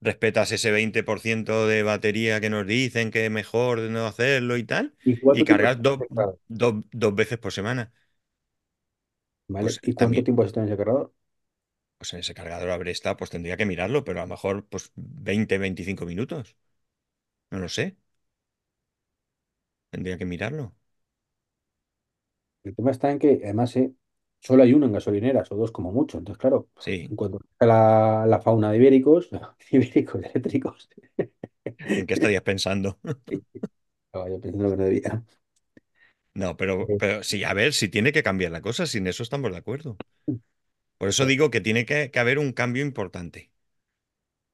respetas 0.00 0.52
ese 0.52 0.70
20% 0.70 1.66
de 1.66 1.82
batería 1.82 2.40
que 2.40 2.50
nos 2.50 2.66
dicen 2.66 3.10
que 3.10 3.24
es 3.26 3.30
mejor 3.30 3.80
de 3.80 3.90
no 3.90 4.06
hacerlo 4.06 4.56
y 4.56 4.64
tal, 4.64 4.94
¿Y 5.04 5.18
y 5.30 5.44
cargas 5.44 5.80
dos 5.82 6.04
dos- 6.48 6.84
dos 6.92 7.14
veces 7.14 7.38
por 7.38 7.52
semana. 7.52 7.92
¿Vale? 9.52 9.78
Pues 9.78 9.80
¿Y 9.82 9.94
cuánto 9.94 10.22
también, 10.22 10.24
tiempo 10.24 10.42
has 10.42 10.46
estado 10.48 10.66
en 10.66 10.72
ese 10.72 10.76
cargador? 10.78 11.12
pues 11.98 12.12
en 12.14 12.20
ese 12.20 12.34
cargador 12.34 12.70
habré 12.70 12.90
estado, 12.90 13.16
pues 13.16 13.30
tendría 13.30 13.56
que 13.56 13.66
mirarlo, 13.66 14.04
pero 14.04 14.20
a 14.20 14.22
lo 14.24 14.28
mejor 14.28 14.66
pues 14.68 14.92
20, 14.96 15.58
25 15.58 16.04
minutos. 16.06 16.56
No 17.50 17.58
lo 17.60 17.68
sé. 17.68 17.96
Tendría 19.90 20.18
que 20.18 20.24
mirarlo. 20.26 20.74
El 22.64 22.74
tema 22.76 22.90
está 22.90 23.10
en 23.10 23.18
que, 23.18 23.40
además, 23.44 23.76
eh, 23.76 23.92
solo 24.40 24.62
hay 24.62 24.72
uno 24.74 24.86
en 24.86 24.92
gasolineras, 24.92 25.50
o 25.52 25.56
dos 25.56 25.72
como 25.72 25.92
mucho. 25.92 26.18
Entonces, 26.18 26.40
claro, 26.40 26.68
Sí. 26.78 27.08
en 27.08 27.16
cuanto 27.16 27.40
a 27.58 27.66
la, 27.66 28.26
la 28.26 28.40
fauna 28.40 28.70
de 28.70 28.76
ibéricos, 28.78 29.30
ibéricos 29.70 30.22
eléctricos, 30.22 30.88
¿En 31.94 32.06
qué 32.06 32.14
estarías 32.14 32.42
pensando? 32.42 32.98
estaba 34.06 34.28
yo 34.30 34.40
pensando 34.40 34.70
que 34.70 34.76
no 34.76 34.84
debía. 34.84 35.24
No, 36.34 36.56
pero, 36.56 36.94
pero 36.96 37.22
sí, 37.22 37.44
a 37.44 37.52
ver, 37.54 37.72
si 37.74 37.88
tiene 37.88 38.12
que 38.12 38.22
cambiar 38.22 38.52
la 38.52 38.62
cosa, 38.62 38.86
sin 38.86 39.06
eso 39.06 39.22
estamos 39.22 39.50
de 39.52 39.58
acuerdo. 39.58 40.00
Por 40.98 41.08
eso 41.10 41.26
digo 41.26 41.50
que 41.50 41.60
tiene 41.60 41.84
que, 41.86 42.10
que 42.10 42.18
haber 42.20 42.38
un 42.38 42.52
cambio 42.54 42.82
importante. 42.84 43.52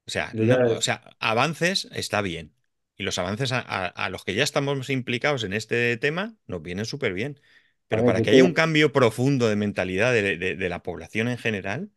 O 0.07 0.11
sea, 0.11 0.35
no, 0.39 0.59
o 0.65 0.81
sea, 0.81 1.15
avances 1.19 1.87
está 1.93 2.21
bien. 2.21 2.53
Y 2.97 3.03
los 3.03 3.17
avances 3.19 3.51
a, 3.51 3.59
a- 3.59 3.87
a 3.87 4.09
los 4.09 4.23
que 4.25 4.33
ya 4.35 4.43
estamos 4.43 4.89
implicados 4.89 5.43
en 5.43 5.53
este 5.53 5.95
tema 5.97 6.35
nos 6.47 6.61
vienen 6.61 6.85
súper 6.85 7.13
bien. 7.13 7.39
Pero 7.87 8.03
para 8.05 8.21
que 8.21 8.31
haya 8.31 8.43
un 8.43 8.53
cambio 8.53 8.91
profundo 8.91 9.47
de 9.47 9.55
mentalidad 9.55 10.11
de, 10.13 10.37
de- 10.37 10.55
de 10.55 10.69
la 10.69 10.83
población 10.83 11.27
en 11.27 11.37
general, 11.37 11.91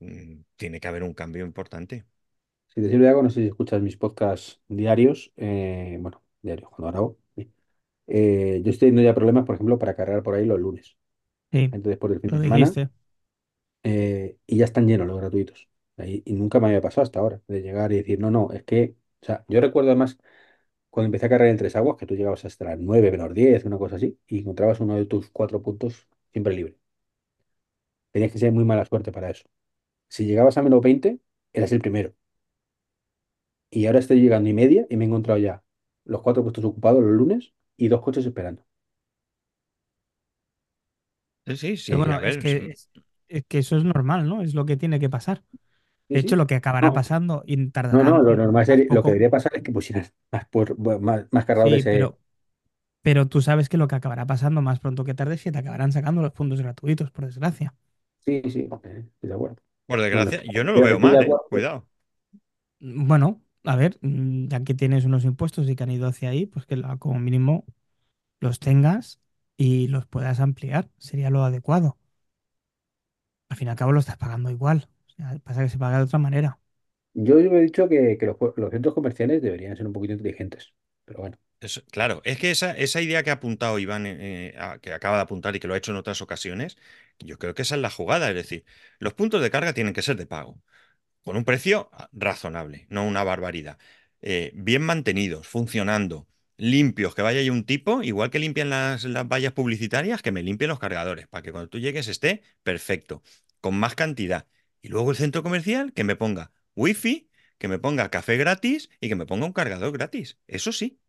mm, 0.00 0.42
tiene 0.56 0.80
que 0.80 0.88
haber 0.88 1.02
un 1.02 1.14
cambio 1.14 1.44
importante. 1.44 2.04
si 2.68 2.82
te 2.82 2.88
sirve 2.88 3.04
de 3.04 3.08
algo, 3.10 3.22
no 3.22 3.30
sé 3.30 3.40
si 3.42 3.46
escuchas 3.48 3.80
mis 3.82 3.96
podcasts 3.96 4.60
diarios, 4.68 5.32
eh, 5.36 5.96
bueno, 6.00 6.22
diarios, 6.42 6.70
cuando 6.70 6.92
grabo. 6.92 7.18
Eh, 8.06 8.60
yo 8.64 8.70
estoy 8.70 8.88
teniendo 8.90 9.02
ya 9.10 9.14
problemas, 9.14 9.44
por 9.44 9.54
ejemplo, 9.56 9.78
para 9.78 9.96
cargar 9.96 10.22
por 10.22 10.34
ahí 10.34 10.44
los 10.46 10.60
lunes, 10.60 10.96
Sí, 11.52 11.72
antes 11.72 11.90
después 11.90 12.10
del 12.12 12.20
fin 12.22 12.30
lo 12.30 12.38
de 12.38 12.40
semana, 12.40 12.78
dijiste. 12.78 12.90
eh, 13.82 14.38
y 14.46 14.58
ya 14.58 14.64
están 14.64 14.86
llenos 14.86 15.06
los 15.06 15.18
gratuitos. 15.20 15.68
Y, 15.98 16.22
y 16.26 16.34
nunca 16.34 16.60
me 16.60 16.66
había 16.68 16.80
pasado 16.80 17.02
hasta 17.04 17.20
ahora, 17.20 17.40
de 17.48 17.62
llegar 17.62 17.92
y 17.92 17.96
decir, 17.96 18.18
no, 18.20 18.30
no, 18.30 18.50
es 18.52 18.64
que, 18.64 18.96
o 19.22 19.26
sea, 19.26 19.44
yo 19.48 19.60
recuerdo 19.60 19.90
además 19.90 20.18
cuando 20.90 21.06
empecé 21.06 21.26
a 21.26 21.28
cargar 21.30 21.48
en 21.48 21.56
Tres 21.58 21.76
Aguas, 21.76 21.96
que 21.98 22.06
tú 22.06 22.16
llegabas 22.16 22.44
hasta 22.44 22.64
las 22.66 22.78
9 22.80 23.10
menos 23.12 23.34
10 23.34 23.64
una 23.64 23.78
cosa 23.78 23.96
así, 23.96 24.18
y 24.28 24.40
encontrabas 24.40 24.80
uno 24.80 24.96
de 24.96 25.06
tus 25.06 25.30
cuatro 25.30 25.62
puntos 25.62 26.08
siempre 26.32 26.54
libre. 26.54 26.78
Tenías 28.12 28.32
que 28.32 28.38
ser 28.38 28.50
muy 28.52 28.64
mala 28.64 28.84
suerte 28.86 29.12
para 29.12 29.28
eso. 29.30 29.44
Si 30.08 30.26
llegabas 30.26 30.58
a 30.58 30.62
menos 30.62 30.80
20 30.82 31.20
eras 31.54 31.72
el 31.72 31.80
primero. 31.80 32.14
Y 33.70 33.86
ahora 33.86 33.98
estoy 33.98 34.20
llegando 34.20 34.48
y 34.48 34.52
media 34.54 34.86
y 34.88 34.96
me 34.96 35.04
he 35.04 35.08
encontrado 35.08 35.38
ya 35.40 35.62
los 36.04 36.22
cuatro 36.22 36.42
puestos 36.42 36.64
ocupados 36.64 37.02
los 37.02 37.12
lunes 37.12 37.52
y 37.76 37.88
dos 37.88 38.02
coches 38.02 38.26
esperando. 38.26 38.64
Sí, 41.56 41.76
sí, 41.76 41.94
bueno, 41.94 42.20
es 42.22 42.38
que, 42.38 42.70
es, 42.72 42.90
es 43.28 43.44
que 43.46 43.58
eso 43.58 43.76
es 43.76 43.84
normal, 43.84 44.26
¿no? 44.28 44.40
Es 44.42 44.54
lo 44.54 44.64
que 44.64 44.76
tiene 44.76 44.98
que 45.00 45.10
pasar. 45.10 45.44
Sí, 46.08 46.14
De 46.14 46.20
hecho, 46.20 46.36
sí. 46.36 46.36
lo 46.36 46.46
que 46.48 46.56
acabará 46.56 46.92
No, 46.92 46.94
pasando 46.94 47.44
y 47.46 47.70
no, 47.90 48.02
tardará 48.02 48.04
no, 48.04 48.22
lo 48.22 48.36
m- 48.36 48.36
normal 48.36 48.66
sería, 48.66 48.86
lo 48.90 49.04
que 49.04 49.10
debería 49.12 49.30
pasar 49.30 49.52
es 49.56 49.62
que 49.62 49.72
pusieran 49.72 50.06
más, 50.32 50.46
por- 50.48 50.78
más, 51.00 51.26
más 51.32 51.46
Sí, 51.52 51.82
cargadores. 51.84 51.86
eh. 51.86 51.90
pero, 51.90 52.20
pero 53.02 53.28
tú 53.28 53.42
sabes 53.42 53.68
que 53.70 53.78
lo 53.78 53.88
que 53.88 53.96
acabará 53.96 54.26
pasando 54.26 54.62
más 54.62 54.80
pronto 54.80 55.04
que 55.04 55.14
tarde 55.14 55.36
es 55.36 55.44
que 55.44 55.52
te 55.52 55.58
acabarán 55.58 55.92
sacando 55.92 56.22
los 56.22 56.32
puntos 56.32 56.60
gratuitos, 56.62 57.10
por 57.12 57.26
desgracia. 57.26 57.74
Sí, 58.20 58.42
sí, 58.50 58.60
estoy 58.70 59.10
de 59.22 59.34
acuerdo. 59.34 59.56
Por 59.86 60.00
Bueno, 60.10 60.32
desgracia, 60.32 60.42
yo 60.44 60.62
no 60.64 60.72
lo 60.74 60.82
veo 60.82 60.98
de 60.98 60.98
mal, 60.98 61.22
¿eh? 61.22 61.40
Cuidado. 61.48 61.88
Bueno, 62.80 63.42
a 63.64 63.76
ver, 63.76 63.98
mm, 64.02 64.48
ya 64.48 64.64
que 64.64 64.74
tienes 64.74 65.04
unos 65.04 65.24
impuestos 65.24 65.68
y 65.68 65.76
que 65.76 65.82
han 65.84 65.90
ido 65.90 66.06
hacia 66.08 66.30
ahí, 66.30 66.46
pues 66.46 66.66
que 66.66 66.80
como 66.98 67.18
mínimo 67.20 67.64
los 68.40 68.60
tengas 68.60 69.20
y 69.58 69.88
los 69.88 70.06
puedas 70.06 70.40
ampliar. 70.40 70.90
Sería 70.98 71.30
lo 71.30 71.44
adecuado. 71.44 71.98
Al 73.48 73.56
fin 73.56 73.68
y 73.68 73.70
al 73.70 73.76
cabo 73.76 73.92
lo 73.92 74.00
estás 74.00 74.16
pagando 74.18 74.50
igual. 74.50 74.88
O 75.08 75.10
sea, 75.12 75.38
pasa 75.44 75.62
que 75.62 75.68
se 75.70 75.78
paga 75.78 75.96
de 75.98 76.04
otra 76.04 76.18
manera. 76.18 76.58
Yo, 77.14 77.40
yo 77.40 77.50
he 77.52 77.62
dicho 77.62 77.88
que, 77.88 78.16
que 78.18 78.26
los, 78.26 78.36
los 78.56 78.70
centros 78.70 78.94
comerciales 78.94 79.42
deberían 79.42 79.76
ser 79.76 79.86
un 79.86 79.92
poquito 79.92 80.12
inteligentes. 80.14 80.74
Pero 81.04 81.20
bueno, 81.20 81.36
Eso- 81.60 81.82
claro, 81.90 82.20
es 82.24 82.38
que 82.38 82.50
esa, 82.50 82.72
esa 82.76 83.00
idea 83.00 83.22
que 83.22 83.30
ha 83.30 83.34
apuntado 83.34 83.78
Iván, 83.78 84.04
eh, 84.06 84.48
eh, 84.50 84.54
a- 84.58 84.78
que 84.80 84.92
acaba 84.92 85.16
de 85.16 85.22
apuntar 85.22 85.56
y 85.56 85.60
que 85.60 85.66
lo 85.68 85.72
ha 85.74 85.78
hecho 85.78 85.92
en 85.92 85.96
otras 85.96 86.20
ocasiones, 86.20 86.76
yo 87.20 87.38
creo 87.38 87.54
que 87.54 87.62
esa 87.62 87.74
es 87.76 87.80
la 87.80 87.90
jugada. 87.90 88.28
Es 88.28 88.34
decir, 88.34 88.64
los 88.98 89.14
puntos 89.14 89.40
de 89.40 89.50
carga 89.50 89.72
tienen 89.72 89.94
que 89.94 90.02
ser 90.02 90.16
de 90.16 90.26
pago. 90.26 90.60
Con 91.24 91.36
un 91.36 91.44
precio 91.44 91.90
razonable, 92.12 92.86
no 92.90 93.06
una 93.06 93.24
barbaridad. 93.24 93.78
Eh, 94.22 94.52
bien 94.54 94.82
mantenidos, 94.82 95.46
funcionando, 95.46 96.28
limpios, 96.56 97.14
que 97.14 97.22
vaya 97.22 97.40
ahí 97.40 97.50
un 97.50 97.64
tipo, 97.64 98.02
igual 98.02 98.30
que 98.30 98.38
limpian 98.38 98.70
las, 98.70 99.04
las 99.04 99.28
vallas 99.28 99.52
publicitarias, 99.52 100.22
que 100.22 100.32
me 100.32 100.42
limpien 100.42 100.68
los 100.70 100.78
cargadores, 100.78 101.26
para 101.28 101.42
que 101.42 101.52
cuando 101.52 101.68
tú 101.68 101.78
llegues 101.78 102.08
esté 102.08 102.42
perfecto, 102.62 103.22
con 103.60 103.76
más 103.78 103.94
cantidad. 103.94 104.46
Y 104.82 104.88
luego 104.88 105.10
el 105.10 105.16
centro 105.16 105.42
comercial 105.42 105.92
que 105.92 106.04
me 106.04 106.16
ponga 106.16 106.52
wifi, 106.74 107.30
que 107.58 107.68
me 107.68 107.78
ponga 107.78 108.10
café 108.10 108.36
gratis 108.36 108.90
y 109.00 109.08
que 109.08 109.16
me 109.16 109.26
ponga 109.26 109.46
un 109.46 109.52
cargador 109.52 109.92
gratis. 109.92 110.38
Eso 110.46 110.72
sí, 110.72 111.00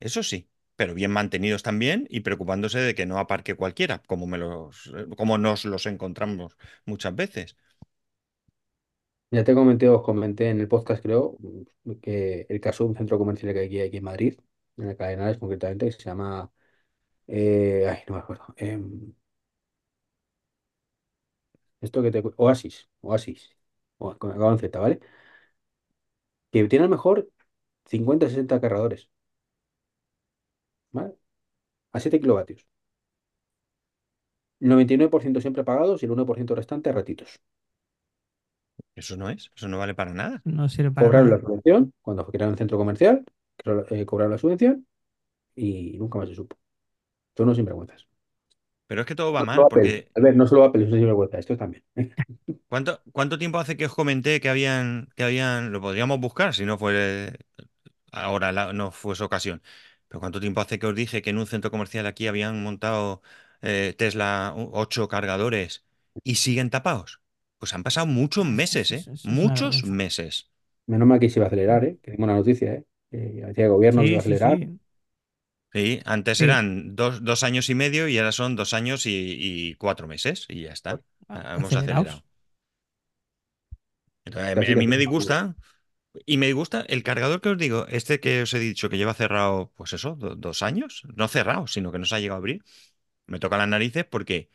eso 0.00 0.22
sí. 0.22 0.48
Pero 0.76 0.94
bien 0.94 1.12
mantenidos 1.12 1.62
también 1.62 2.06
y 2.10 2.20
preocupándose 2.20 2.80
de 2.80 2.94
que 2.96 3.06
no 3.06 3.18
aparque 3.18 3.54
cualquiera, 3.54 4.02
como, 4.06 4.26
me 4.26 4.38
los, 4.38 4.92
como 5.16 5.38
nos 5.38 5.64
los 5.64 5.86
encontramos 5.86 6.56
muchas 6.84 7.14
veces. 7.14 7.56
Ya 9.30 9.44
te 9.44 9.54
comenté, 9.54 9.88
os 9.88 10.02
comenté 10.02 10.48
en 10.50 10.60
el 10.60 10.68
podcast, 10.68 11.02
creo, 11.02 11.36
que 12.02 12.46
el 12.48 12.60
caso 12.60 12.84
de 12.84 12.90
un 12.90 12.96
centro 12.96 13.18
comercial 13.18 13.52
que 13.52 13.60
hay 13.60 13.66
aquí, 13.66 13.80
aquí 13.80 13.96
en 13.98 14.04
Madrid, 14.04 14.40
en 14.76 14.88
el 14.90 14.96
Cadenares 14.96 15.38
concretamente, 15.38 15.86
que 15.86 15.92
se 15.92 16.02
llama, 16.04 16.50
eh, 17.28 17.86
ay, 17.90 18.00
no 18.08 18.14
me 18.16 18.20
acuerdo, 18.20 18.46
em, 18.58 19.14
esto 21.80 22.02
que 22.02 22.10
te, 22.10 22.22
Oasis, 22.36 22.88
Oasis, 23.02 23.50
o, 23.98 24.16
con 24.18 24.30
acabo 24.32 24.52
en 24.52 24.58
Z, 24.58 24.78
¿vale? 24.78 25.00
Que 26.50 26.64
tiene 26.68 26.84
a 26.86 26.88
lo 26.88 26.92
mejor 26.96 27.28
50 27.86 28.28
60 28.28 28.60
cargadores, 28.60 29.10
¿vale? 30.92 31.14
A 31.92 32.00
7 32.00 32.20
kilovatios. 32.20 32.66
El 34.60 34.68
99% 34.68 35.40
siempre 35.40 35.64
pagados 35.64 36.02
y 36.02 36.06
el 36.06 36.12
1% 36.12 36.54
restante 36.54 36.90
ratitos. 36.92 37.40
Eso 38.96 39.16
no 39.16 39.28
es, 39.30 39.50
eso 39.56 39.68
no 39.68 39.78
vale 39.78 39.94
para 39.94 40.12
nada. 40.14 40.44
No 40.44 40.68
sirve 40.68 40.90
para 40.92 41.08
Cobraron 41.08 41.30
la 41.30 41.38
subvención 41.40 41.92
cuando 42.02 42.26
crearon 42.26 42.52
el 42.54 42.58
centro 42.58 42.78
comercial, 42.78 43.24
eh, 43.90 44.06
cobraron 44.06 44.32
la 44.32 44.38
subvención 44.38 44.86
y 45.56 45.98
nunca 45.98 46.18
más 46.18 46.28
se 46.30 46.34
supo. 46.36 46.56
Son 47.36 47.44
unos 47.46 47.56
sinvergüenzas. 47.58 48.06
Pero 48.86 49.00
es 49.02 49.06
que 49.06 49.14
todo 49.14 49.32
va 49.32 49.42
No 49.42 49.44
mal, 49.44 49.66
solo 49.66 49.66
Apple. 49.66 49.92
porque 49.92 50.10
A 50.16 50.20
ver, 50.20 50.36
no 50.36 50.46
solo 50.46 50.64
Apple 50.64 50.84
es 50.84 50.92
un 50.92 50.98
sinvergüenza, 50.98 51.38
esto 51.38 51.56
también. 51.56 51.84
¿cuánto, 52.68 53.02
cuánto 53.12 53.38
tiempo 53.38 53.58
hace 53.58 53.76
que 53.76 53.86
os 53.86 53.94
comenté 53.94 54.40
que 54.40 54.48
habían, 54.48 55.08
que 55.16 55.24
habían, 55.24 55.72
lo 55.72 55.80
podríamos 55.80 56.20
buscar 56.20 56.54
si 56.54 56.64
no 56.64 56.78
fue 56.78 57.38
ahora 58.12 58.52
la- 58.52 58.74
no 58.74 58.92
fuese 58.92 59.24
ocasión. 59.24 59.62
Pero 60.08 60.20
¿cuánto 60.20 60.40
tiempo 60.40 60.62
hace 60.62 60.78
que 60.80 60.86
os 60.88 60.96
dije 60.96 61.22
que 61.22 61.30
en 61.30 61.38
un 61.38 61.46
centro 61.48 61.70
comercial 61.72 62.06
aquí 62.06 62.28
habían 62.28 62.62
montado 62.64 63.22
eh, 63.62 63.94
Tesla 63.98 64.54
u- 64.56 64.70
ocho 64.74 65.08
cargadores 65.08 65.86
y 66.24 66.36
siguen 66.36 66.70
tapados? 66.70 67.20
Pues 67.64 67.72
han 67.72 67.82
pasado 67.82 68.06
muchos 68.06 68.44
Eso, 68.46 68.46
meses, 68.46 68.92
¿eh? 68.92 69.08
una 69.24 69.32
Muchos 69.32 69.56
vergüenza. 69.56 69.88
Menos 69.94 69.98
meses. 69.98 70.50
mal 71.08 71.20
que 71.20 71.30
se 71.30 71.38
iba 71.40 71.46
a 71.46 71.48
acelerar, 71.48 71.84
¿eh? 71.84 71.98
Que 72.02 72.12
tengo 72.12 72.24
una 72.24 72.34
noticia, 72.36 72.74
¿eh? 72.74 72.84
Que 73.10 73.62
el 73.64 73.70
gobierno 73.70 74.02
que 74.04 74.10
iba 74.10 74.16
Sí, 74.16 74.18
a 74.18 74.20
sí, 74.20 74.36
acelerar. 74.36 74.58
sí. 74.58 74.80
Sí, 75.72 76.00
antes 76.04 76.40
Sí. 76.40 76.44
eran 76.44 76.94
dos, 76.96 77.24
dos 77.24 77.42
años 77.42 77.68
y 77.68 77.74
medio 77.74 78.08
y 78.08 78.18
ahora 78.18 78.32
son 78.32 78.54
dos 78.56 78.72
años 78.74 79.06
y, 79.06 79.10
y 79.70 79.74
cuatro 79.74 80.06
meses 80.06 80.46
y 80.48 80.62
ya 80.62 80.72
está. 80.72 81.02
A- 81.28 81.54
Ah, 81.56 81.56
Hemos 81.56 81.74
acelerado. 81.76 82.24
Entonces, 84.24 84.52
a 84.52 84.56
mí, 84.56 84.66
a 84.70 84.76
mí 84.76 84.86
me 84.86 84.98
disgusta. 84.98 85.56
Y 86.26 86.38
me 86.38 86.46
disgusta 86.46 86.82
el 86.88 87.02
cargador 87.04 87.40
que 87.42 87.50
os 87.50 87.58
digo, 87.58 87.86
este 87.88 88.20
que 88.20 88.42
os 88.42 88.54
he 88.54 88.60
dicho 88.60 88.90
que 88.90 88.98
lleva 88.98 89.14
cerrado, 89.14 89.72
pues 89.76 89.92
eso, 89.94 90.16
do- 90.16 90.36
dos 90.36 90.62
años. 90.62 91.02
No 91.16 91.28
cerrado, 91.28 91.66
sino 91.68 91.92
que 91.92 91.98
no 92.00 92.06
se 92.06 92.16
ha 92.16 92.20
llegado 92.20 92.36
a 92.36 92.40
abrir. 92.40 92.64
Me 93.26 93.40
toca 93.40 93.58
las 93.58 93.68
narices 93.68 94.04
porque, 94.06 94.50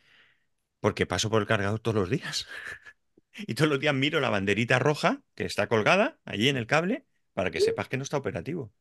porque 0.82 1.06
paso 1.08 1.30
por 1.32 1.42
el 1.42 1.48
cargador 1.48 1.80
todos 1.82 1.96
los 1.98 2.10
días. 2.12 2.48
Y 3.48 3.56
todos 3.56 3.70
los 3.70 3.80
días 3.80 3.94
miro 3.94 4.20
la 4.20 4.30
banderita 4.30 4.80
roja 4.80 5.22
que 5.36 5.46
está 5.46 5.68
colgada 5.68 6.20
allí 6.26 6.50
en 6.50 6.58
el 6.58 6.68
cable 6.68 7.06
para 7.34 7.52
que 7.52 7.62
sepas 7.62 7.88
que 7.88 7.98
no 7.98 8.04
está 8.04 8.18
operativo. 8.18 8.72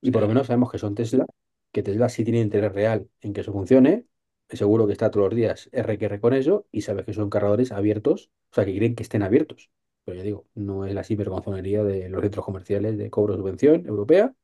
Y 0.00 0.10
por 0.10 0.22
lo 0.22 0.28
menos 0.28 0.46
sabemos 0.48 0.70
que 0.70 0.78
son 0.78 0.94
Tesla, 0.94 1.26
que 1.72 1.82
Tesla 1.82 2.08
sí 2.08 2.24
tiene 2.24 2.40
interés 2.40 2.72
real 2.72 3.08
en 3.20 3.32
que 3.32 3.40
eso 3.42 3.52
funcione. 3.52 4.06
Seguro 4.48 4.86
que 4.86 4.92
está 4.92 5.10
todos 5.10 5.28
los 5.28 5.36
días 5.36 5.68
R 5.72 5.96
que 5.98 6.04
R 6.06 6.20
con 6.20 6.34
eso 6.34 6.66
y 6.70 6.82
sabes 6.82 7.06
que 7.06 7.14
son 7.14 7.30
cargadores 7.30 7.72
abiertos, 7.72 8.30
o 8.50 8.54
sea, 8.54 8.64
que 8.64 8.72
quieren 8.72 8.94
que 8.94 9.02
estén 9.02 9.22
abiertos. 9.22 9.70
Pero 10.04 10.18
ya 10.18 10.24
digo, 10.24 10.46
no 10.54 10.84
es 10.84 10.94
la 10.94 11.04
cibergonzonería 11.04 11.84
de 11.84 12.08
los 12.08 12.20
centros 12.22 12.44
comerciales 12.44 12.98
de 12.98 13.08
cobro 13.10 13.34
de 13.34 13.38
subvención 13.38 13.86
europea 13.86 14.34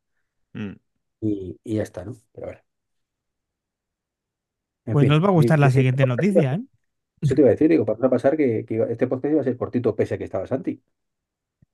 mm, 0.55 0.79
y, 1.21 1.59
y 1.65 1.77
ya 1.77 1.83
está, 1.83 2.05
¿no? 2.05 2.17
Pero 2.33 2.47
a 2.47 2.51
ver, 2.51 2.65
en 4.87 4.93
Pues 4.95 5.07
nos 5.07 5.23
va 5.23 5.29
a 5.29 5.33
gustar 5.33 5.59
la 5.59 5.71
siguiente 5.71 6.07
noticia, 6.07 6.55
¿eh? 6.55 6.63
Eso 7.21 7.35
te 7.35 7.41
iba 7.43 7.49
a 7.49 7.53
decir, 7.53 7.69
digo, 7.71 7.85
vamos 7.85 8.05
a 8.05 8.11
pasar 8.11 8.37
que, 8.37 8.65
que 8.67 8.75
iba- 8.75 8.87
este 8.91 9.07
podcast 9.07 9.33
iba 9.33 9.41
a 9.43 9.45
ser 9.45 9.57
cortito 9.57 9.95
pese 9.97 10.15
a 10.15 10.19
que 10.19 10.25
estaba 10.25 10.47
Santi. 10.47 10.83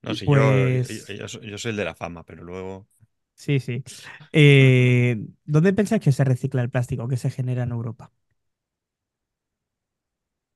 no 0.02 0.14
sé, 0.14 0.28
yo, 0.28 0.68
yo, 0.68 0.80
Pues 0.82 1.14
yo 1.14 1.28
soy 1.28 1.48
yo 1.50 1.58
soy 1.58 1.70
el 1.70 1.76
de 1.76 1.84
la 1.84 1.94
fama, 1.94 2.24
pero 2.24 2.44
luego. 2.44 2.88
sí, 3.34 3.60
sí. 3.60 3.84
Eh, 4.32 5.16
¿dónde 5.44 5.72
pensáis 5.72 6.02
que 6.02 6.12
se 6.12 6.24
recicla 6.24 6.62
el 6.62 6.70
plástico 6.70 7.08
que 7.08 7.16
se 7.16 7.30
genera 7.30 7.62
en 7.64 7.70
Europa? 7.72 8.12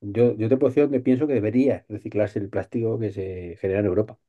Yo, 0.01 0.35
yo 0.35 0.49
te 0.49 0.57
puedo 0.57 0.69
decir 0.71 0.83
donde 0.83 0.99
pienso 1.01 1.25
que 1.27 1.33
debería 1.33 1.85
reciclarse 1.89 2.39
el 2.39 2.49
plástico 2.49 2.99
que 2.99 3.11
se 3.13 3.57
genera 3.61 3.79
en 3.81 3.85
Europa. 3.87 4.19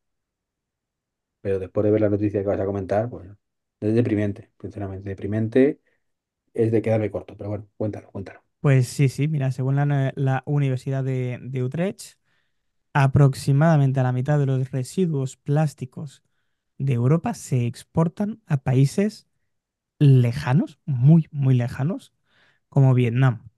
Pero 1.41 1.59
después 1.59 1.85
de 1.85 1.91
ver 1.91 2.01
la 2.03 2.09
noticia 2.11 2.41
que 2.43 2.47
vas 2.49 2.61
a 2.61 2.67
comentar, 2.67 3.09
pues 3.11 3.29
es 3.81 3.95
deprimente, 3.95 4.53
sinceramente. 4.61 5.09
Deprimente 5.09 5.81
es 6.55 6.73
de 6.73 6.83
quedarme 6.83 7.11
corto, 7.13 7.37
pero 7.37 7.51
bueno, 7.51 7.69
cuéntalo, 7.79 8.11
cuéntalo. 8.13 8.43
Pues 8.61 8.89
sí, 8.89 9.09
sí, 9.09 9.27
mira, 9.29 9.53
según 9.53 9.77
la, 9.77 10.43
Universidad 10.47 11.03
de, 11.05 11.63
Utrecht, 11.65 12.19
aproximadamente 12.95 14.01
a 14.01 14.05
la 14.05 14.13
mitad 14.13 14.39
de 14.39 14.47
los 14.47 14.71
residuos 14.73 15.37
plásticos 15.39 16.23
de 16.79 16.95
Europa 16.95 17.35
se 17.35 17.67
exportan 17.67 18.43
a 18.47 18.59
países 18.59 19.29
lejanos, 20.01 20.81
muy, 20.87 21.29
muy 21.33 21.55
lejanos, 21.55 22.15
como 22.71 22.95
Vietnam. 22.95 23.51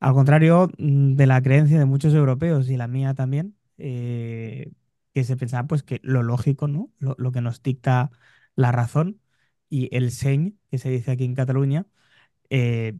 Al 0.00 0.12
contrario 0.14 0.68
mm, 0.78 1.14
de 1.14 1.26
la 1.26 1.42
creencia 1.42 1.78
de 1.78 1.84
muchos 1.86 2.14
europeos 2.14 2.68
y 2.70 2.76
la 2.76 2.88
mía 2.88 3.14
también, 3.14 3.56
eh, 3.78 4.72
que 5.14 5.24
se 5.24 5.36
pensaba 5.36 5.66
pues 5.66 5.82
que 5.82 6.00
lo 6.02 6.22
lógico, 6.22 6.68
¿no? 6.68 6.90
Lo, 6.98 7.14
lo 7.18 7.32
que 7.32 7.40
nos 7.40 7.62
dicta 7.62 8.10
la 8.56 8.72
razón 8.72 9.20
y 9.68 9.94
el 9.96 10.10
seny, 10.10 10.56
que 10.70 10.78
se 10.78 10.90
dice 10.90 11.10
aquí 11.12 11.24
en 11.24 11.34
Cataluña, 11.34 11.86
eh, 12.50 12.98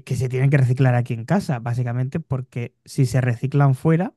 que, 0.00 0.16
se 0.16 0.28
tienen 0.28 0.50
que 0.50 0.56
reciclar 0.58 0.94
aquí 0.94 1.14
en 1.14 1.24
casa, 1.24 1.58
básicamente 1.58 2.20
porque 2.20 2.74
si 2.84 3.06
se 3.06 3.20
reciclan 3.20 3.74
fuera, 3.74 4.14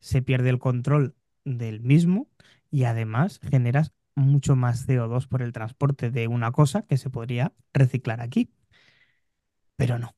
se 0.00 0.22
pierde 0.22 0.50
el 0.50 0.58
control 0.58 1.16
del 1.44 1.80
mismo 1.80 2.28
y 2.70 2.84
además 2.84 3.40
generas 3.50 3.92
mucho 4.14 4.56
más 4.56 4.86
CO2 4.86 5.26
por 5.28 5.42
el 5.42 5.52
transporte 5.52 6.10
de 6.10 6.28
una 6.28 6.52
cosa 6.52 6.82
que 6.82 6.96
se 6.98 7.10
podría 7.10 7.52
reciclar 7.72 8.20
aquí, 8.20 8.50
pero 9.76 9.98
no. 9.98 10.14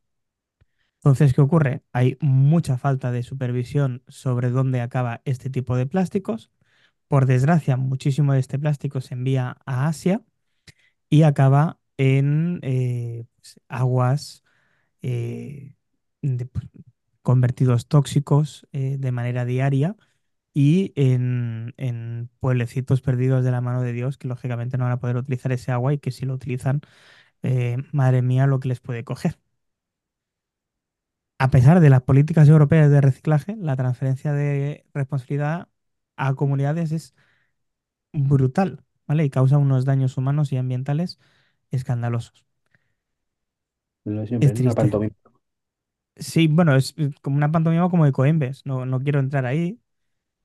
Entonces, 0.96 1.32
¿qué 1.32 1.40
ocurre? 1.40 1.82
Hay 1.92 2.18
mucha 2.20 2.76
falta 2.76 3.10
de 3.10 3.22
supervisión 3.22 4.02
sobre 4.06 4.50
dónde 4.50 4.82
acaba 4.82 5.22
este 5.24 5.48
tipo 5.48 5.76
de 5.76 5.86
plásticos. 5.86 6.50
Por 7.08 7.26
desgracia, 7.26 7.76
muchísimo 7.76 8.34
de 8.34 8.40
este 8.40 8.58
plástico 8.58 9.00
se 9.00 9.14
envía 9.14 9.56
a 9.66 9.88
Asia 9.88 10.22
y 11.10 11.22
acaba 11.22 11.80
en 11.98 12.60
eh, 12.62 13.24
pues, 13.36 13.60
aguas 13.68 14.44
eh, 15.02 15.74
pues, 16.52 16.66
convertidos 17.22 17.86
tóxicos 17.88 18.66
eh, 18.72 18.96
de 18.98 19.12
manera 19.12 19.44
diaria 19.44 19.96
y 20.54 20.92
en, 20.96 21.74
en 21.78 22.30
pueblecitos 22.40 23.00
perdidos 23.02 23.44
de 23.44 23.50
la 23.52 23.60
mano 23.60 23.82
de 23.82 23.92
Dios 23.92 24.18
que 24.18 24.28
lógicamente 24.28 24.78
no 24.78 24.84
van 24.84 24.92
a 24.94 25.00
poder 25.00 25.16
utilizar 25.16 25.52
ese 25.52 25.72
agua 25.72 25.94
y 25.94 25.98
que 25.98 26.10
si 26.12 26.26
lo 26.26 26.34
utilizan, 26.34 26.80
eh, 27.42 27.78
madre 27.92 28.22
mía, 28.22 28.46
lo 28.46 28.60
que 28.60 28.68
les 28.68 28.80
puede 28.80 29.04
coger. 29.04 29.38
A 31.38 31.50
pesar 31.50 31.80
de 31.80 31.90
las 31.90 32.02
políticas 32.02 32.48
europeas 32.48 32.90
de 32.90 33.00
reciclaje, 33.00 33.56
la 33.58 33.74
transferencia 33.76 34.32
de 34.32 34.84
responsabilidad 34.94 35.68
a 36.16 36.34
comunidades 36.34 36.92
es 36.92 37.14
brutal, 38.12 38.84
¿vale? 39.06 39.24
Y 39.24 39.30
causa 39.30 39.58
unos 39.58 39.84
daños 39.84 40.16
humanos 40.16 40.52
y 40.52 40.56
ambientales 40.56 41.18
escandalosos. 41.72 42.46
Lo 44.14 44.20
de 44.22 44.26
siempre, 44.26 44.52
Es. 44.52 44.60
Una 44.60 44.74
triste. 44.74 44.82
pantomima. 44.82 45.14
Sí, 46.16 46.48
bueno, 46.48 46.76
es 46.76 46.94
eh, 46.98 47.10
como 47.22 47.36
una 47.36 47.50
pantomima 47.50 47.88
como 47.90 48.04
de 48.04 48.12
Coembes. 48.12 48.66
No, 48.66 48.84
no 48.86 49.00
quiero 49.02 49.20
entrar 49.20 49.46
ahí, 49.46 49.80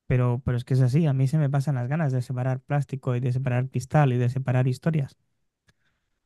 pero, 0.08 0.42
pero 0.46 0.58
es 0.58 0.66
que 0.66 0.76
es 0.76 0.82
así. 0.82 1.06
A 1.08 1.14
mí 1.14 1.28
se 1.28 1.38
me 1.40 1.50
pasan 1.50 1.76
las 1.76 1.88
ganas 1.90 2.14
de 2.14 2.22
separar 2.24 2.62
plástico 2.62 3.16
y 3.16 3.22
de 3.22 3.34
separar 3.34 3.70
cristal 3.70 4.14
y 4.14 4.18
de 4.18 4.30
separar 4.30 4.68
historias. 4.68 5.18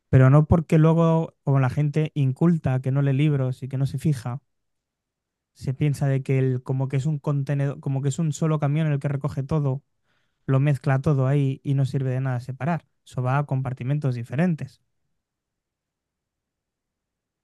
Pero 0.10 0.30
no 0.30 0.46
porque 0.48 0.78
luego, 0.78 1.36
como 1.44 1.60
la 1.60 1.70
gente 1.70 2.12
inculta, 2.16 2.80
que 2.82 2.92
no 2.92 3.02
lee 3.02 3.14
libros 3.14 3.64
y 3.64 3.68
que 3.70 3.78
no 3.78 3.86
se 3.88 3.98
fija, 4.00 4.42
se 5.54 5.74
piensa 5.74 6.08
de 6.08 6.24
que 6.24 6.40
el, 6.40 6.64
como 6.64 6.88
que 6.88 6.98
es 6.98 7.06
un 7.06 7.20
contenedor, 7.20 7.80
como 7.80 8.02
que 8.02 8.10
es 8.10 8.20
un 8.20 8.32
solo 8.34 8.60
camión 8.60 8.88
el 8.88 9.00
que 9.00 9.08
recoge 9.10 9.44
todo, 9.44 9.84
lo 10.48 10.60
mezcla 10.60 11.02
todo 11.02 11.28
ahí 11.28 11.62
y 11.64 11.74
no 11.76 11.86
sirve 11.86 12.12
de 12.12 12.22
nada 12.22 12.40
separar. 12.42 12.86
Eso 13.06 13.22
va 13.24 13.38
a 13.40 13.46
compartimentos 13.46 14.16
diferentes. 14.16 14.82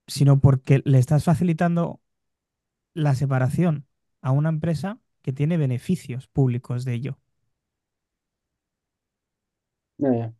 Sino 0.08 0.40
porque 0.40 0.82
le 0.86 1.00
estás 1.00 1.24
facilitando 1.24 2.02
la 2.96 3.16
separación 3.16 3.88
a 4.22 4.32
una 4.32 4.50
empresa 4.50 5.00
que 5.24 5.34
tiene 5.34 5.58
beneficios 5.58 6.28
públicos 6.28 6.86
de 6.86 6.94
ello. 6.96 7.20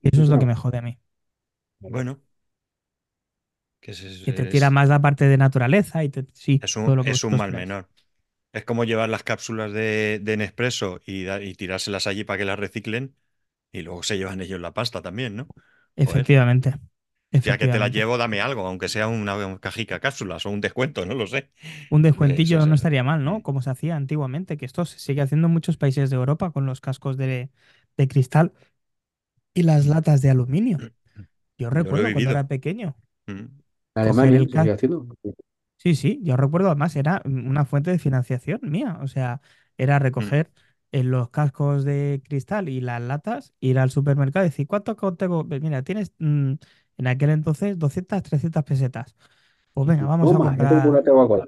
Y 0.02 0.10
eso 0.10 0.24
es 0.24 0.30
lo 0.30 0.40
que 0.40 0.46
me 0.46 0.56
jode 0.56 0.78
a 0.78 0.82
mí. 0.82 1.00
Bueno, 1.80 2.22
que 3.80 3.92
es, 3.92 4.02
es- 4.02 4.22
Que 4.22 4.34
te 4.34 4.46
tira 4.46 4.70
más 4.72 4.90
la 4.90 5.02
parte 5.02 5.26
de 5.28 5.38
naturaleza 5.38 6.04
y 6.04 6.10
te, 6.10 6.26
sí, 6.34 6.62
es 6.62 6.76
todo 6.82 6.96
un, 6.96 6.96
lo 6.96 7.06
que 7.06 7.12
es 7.12 7.24
un 7.24 7.36
mal 7.36 7.54
menor. 7.54 7.90
Es 8.54 8.66
como 8.66 8.86
llevar 8.86 9.10
las 9.10 9.24
cápsulas 9.24 9.74
de, 9.74 10.20
de 10.24 10.38
Nespresso 10.38 11.02
y, 11.06 11.24
da- 11.26 11.42
y 11.44 11.56
tirárselas 11.56 12.08
allí 12.08 12.24
para 12.26 12.40
que 12.40 12.46
las 12.46 12.60
reciclen 12.60 13.16
y 13.72 13.82
luego 13.84 14.04
se 14.04 14.18
llevan 14.18 14.42
ellos 14.42 14.62
la 14.62 14.74
pasta 14.76 15.02
también, 15.02 15.36
¿no? 15.38 15.48
Joder, 15.98 16.28
Efectivamente, 16.28 16.80
ya 17.32 17.58
que 17.58 17.68
te 17.68 17.80
efectivamente. 17.80 17.92
llevo, 17.92 18.18
dame 18.18 18.42
algo, 18.42 18.68
aunque 18.68 18.90
sea 18.90 19.08
una 19.08 19.60
cajica 19.60 20.00
cápsulas 20.00 20.46
o 20.46 20.50
un 20.52 20.62
descuento, 20.62 21.06
no 21.06 21.16
lo 21.16 21.28
sé. 21.28 21.52
Un 21.90 22.02
Pues 22.16 22.32
descuentillo 22.32 22.66
eso 22.66 22.68
no 22.68 22.76
es- 22.76 22.76
estaría 22.76 23.04
mal, 23.04 23.24
¿no? 23.24 23.44
Como 23.44 23.62
se 23.62 23.70
hacía 23.70 23.96
antiguamente, 23.96 24.58
que 24.58 24.66
esto 24.66 24.86
se 24.86 25.00
sigue 25.00 25.22
haciendo 25.22 25.48
en 25.48 25.54
muchos 25.54 25.78
países 25.78 26.10
de 26.10 26.16
Europa 26.16 26.52
con 26.52 26.66
los 26.66 26.82
cascos 26.82 27.16
de, 27.18 27.50
de 27.98 28.08
cristal 28.08 28.54
y 29.54 29.64
las 29.64 29.86
latas 29.88 30.22
de 30.22 30.30
aluminio. 30.30 30.86
Yo 31.58 31.70
recuerdo 31.72 32.12
cuando 32.12 32.32
era 32.32 32.48
pequeño, 32.48 32.98
Mm, 33.28 33.62
Alemania 33.96 34.40
el. 34.40 34.50
Sí, 35.78 35.96
sí, 35.96 36.20
yo 36.24 36.36
recuerdo 36.38 36.68
además, 36.70 36.96
era 36.96 37.22
una 37.26 37.66
fuente 37.66 37.92
de 37.92 38.00
financiación 38.00 38.60
mía. 38.64 38.98
O 39.02 39.08
sea, 39.08 39.42
era 39.78 40.00
mm. 40.20 40.36
recoger 40.40 40.52
eh, 40.92 41.04
los 41.04 41.30
cascos 41.30 41.84
de 41.86 42.22
cristal 42.28 42.70
y 42.70 42.82
las 42.82 43.02
latas, 43.02 43.54
ir 43.60 43.78
al 43.78 43.92
supermercado 43.92 44.46
y 44.46 44.50
decir, 44.50 44.68
¿cuánto 44.68 44.96
tengo? 45.18 45.44
Mira, 45.44 45.84
tienes 45.84 46.14
mm, 46.20 46.54
en 46.98 47.08
aquel 47.08 47.30
entonces 47.32 47.78
200, 47.80 48.24
300 48.24 48.64
pesetas. 48.64 49.16
Pues 49.74 49.88
venga, 49.88 50.06
vamos 50.06 50.34
a 50.34 50.40
Toma, 50.40 50.42
comprar. 50.42 50.84
una 50.86 51.04
Coca-Cola. 51.04 51.48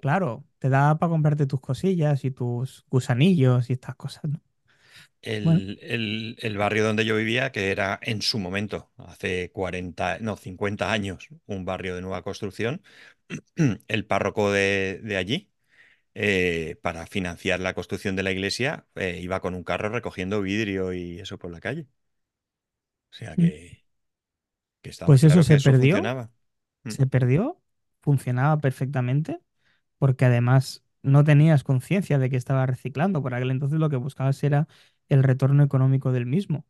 Claro, 0.00 0.44
te 0.58 0.68
da 0.68 0.98
para 0.98 1.10
comprarte 1.10 1.46
tus 1.46 1.60
cosillas 1.60 2.24
y 2.24 2.30
tus 2.30 2.84
gusanillos 2.90 3.70
y 3.70 3.72
estas 3.74 3.94
cosas, 3.96 4.24
¿no? 4.24 4.40
Bueno, 5.42 5.62
El, 5.62 5.78
el- 5.82 6.36
el 6.40 6.58
barrio 6.58 6.84
donde 6.84 7.04
yo 7.04 7.16
vivía, 7.16 7.52
que 7.52 7.70
era 7.70 7.98
en 8.02 8.22
su 8.22 8.38
momento, 8.38 8.90
hace 8.96 9.50
40, 9.52 10.18
no, 10.20 10.36
50 10.36 10.90
años, 10.92 11.28
un 11.46 11.64
barrio 11.64 11.94
de 11.94 12.00
nueva 12.02 12.22
construcción, 12.22 12.82
el 13.88 14.06
párroco 14.06 14.52
de, 14.52 15.00
de 15.04 15.16
allí, 15.16 15.50
eh, 16.14 16.76
para 16.82 17.06
financiar 17.06 17.60
la 17.60 17.74
construcción 17.74 18.16
de 18.16 18.24
la 18.24 18.32
iglesia, 18.32 18.86
eh, 18.96 19.20
iba 19.22 19.40
con 19.40 19.54
un 19.54 19.64
carro 19.64 19.90
recogiendo 19.90 20.42
vidrio 20.42 20.92
y 20.94 21.20
eso 21.20 21.38
por 21.38 21.50
la 21.52 21.60
calle. 21.60 21.88
O 23.12 23.14
sea 23.14 23.36
mm, 23.36 23.52
que, 23.52 23.81
que 24.82 24.90
estaba 24.90 25.06
pues 25.06 25.24
eso 25.24 25.28
claro 25.28 25.42
se 25.44 25.54
eso 25.54 25.70
perdió, 25.70 25.96
funcionaba. 25.96 26.30
Mm, 26.84 26.90
se 26.90 27.06
perdió, 27.06 27.60
funcionaba 28.00 28.60
perfectamente, 28.60 29.40
porque 29.98 30.24
además 30.26 30.84
no 31.02 31.24
tenías 31.24 31.64
conciencia 31.64 32.18
de 32.18 32.30
que 32.30 32.36
estaba 32.36 32.66
reciclando. 32.66 33.22
Por 33.22 33.34
aquel 33.34 33.50
entonces 33.50 33.78
lo 33.78 33.88
que 33.90 33.96
buscabas 33.96 34.42
era 34.44 34.68
el 35.08 35.22
retorno 35.22 35.62
económico 35.62 36.12
del 36.12 36.26
mismo. 36.26 36.66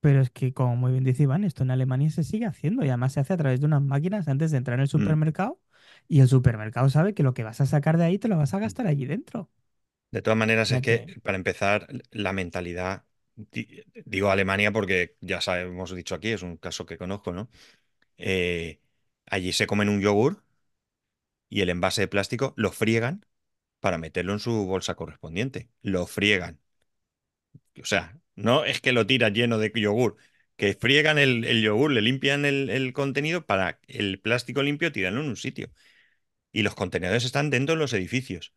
Pero 0.00 0.20
es 0.20 0.30
que, 0.30 0.52
como 0.52 0.76
muy 0.76 0.92
bien 0.92 1.04
dice 1.04 1.24
Iván, 1.24 1.44
esto 1.44 1.64
en 1.64 1.70
Alemania 1.70 2.10
se 2.10 2.22
sigue 2.22 2.46
haciendo 2.46 2.84
y 2.84 2.88
además 2.88 3.12
se 3.14 3.20
hace 3.20 3.32
a 3.32 3.36
través 3.36 3.60
de 3.60 3.66
unas 3.66 3.82
máquinas 3.82 4.28
antes 4.28 4.50
de 4.50 4.58
entrar 4.58 4.78
en 4.78 4.82
el 4.82 4.86
mm. 4.86 4.90
supermercado 4.90 5.60
y 6.06 6.20
el 6.20 6.28
supermercado 6.28 6.88
sabe 6.90 7.14
que 7.14 7.22
lo 7.22 7.34
que 7.34 7.42
vas 7.42 7.60
a 7.60 7.66
sacar 7.66 7.96
de 7.96 8.04
ahí 8.04 8.18
te 8.18 8.28
lo 8.28 8.36
vas 8.36 8.54
a 8.54 8.58
mm. 8.58 8.60
gastar 8.60 8.86
allí 8.86 9.06
dentro. 9.06 9.50
De 10.12 10.22
todas 10.22 10.38
maneras, 10.38 10.70
es 10.70 10.80
que, 10.80 11.20
para 11.22 11.36
empezar, 11.36 11.88
la 12.12 12.32
mentalidad, 12.32 13.04
digo 14.04 14.30
Alemania 14.30 14.72
porque 14.72 15.16
ya 15.20 15.40
sabemos, 15.40 15.72
hemos 15.74 15.94
dicho 15.94 16.14
aquí, 16.14 16.30
es 16.30 16.42
un 16.42 16.56
caso 16.56 16.86
que 16.86 16.98
conozco, 16.98 17.32
¿no? 17.32 17.50
Eh, 18.18 18.80
allí 19.26 19.52
se 19.52 19.66
comen 19.66 19.88
un 19.88 20.00
yogur 20.00 20.42
y 21.48 21.60
el 21.60 21.70
envase 21.70 22.02
de 22.02 22.08
plástico 22.08 22.54
lo 22.56 22.72
friegan 22.72 23.24
para 23.80 23.98
meterlo 23.98 24.32
en 24.32 24.40
su 24.40 24.66
bolsa 24.66 24.94
correspondiente. 24.96 25.70
Lo 25.82 26.06
friegan. 26.06 26.60
O 27.80 27.84
sea, 27.84 28.18
no 28.34 28.64
es 28.64 28.80
que 28.80 28.92
lo 28.92 29.06
tiran 29.06 29.34
lleno 29.34 29.58
de 29.58 29.72
yogur, 29.74 30.16
que 30.56 30.74
friegan 30.74 31.18
el, 31.18 31.62
yogur, 31.62 31.92
le 31.92 32.02
limpian 32.02 32.44
el, 32.44 32.70
el 32.70 32.92
contenido 32.92 33.46
para 33.46 33.80
el 33.86 34.20
plástico 34.20 34.62
limpio 34.62 34.92
tirarlo 34.92 35.20
en 35.20 35.28
un 35.28 35.36
sitio. 35.36 35.70
Y 36.52 36.62
los 36.62 36.74
contenedores 36.74 37.24
están 37.24 37.50
dentro 37.50 37.74
de 37.76 37.80
los 37.80 37.92
edificios. 37.92 38.54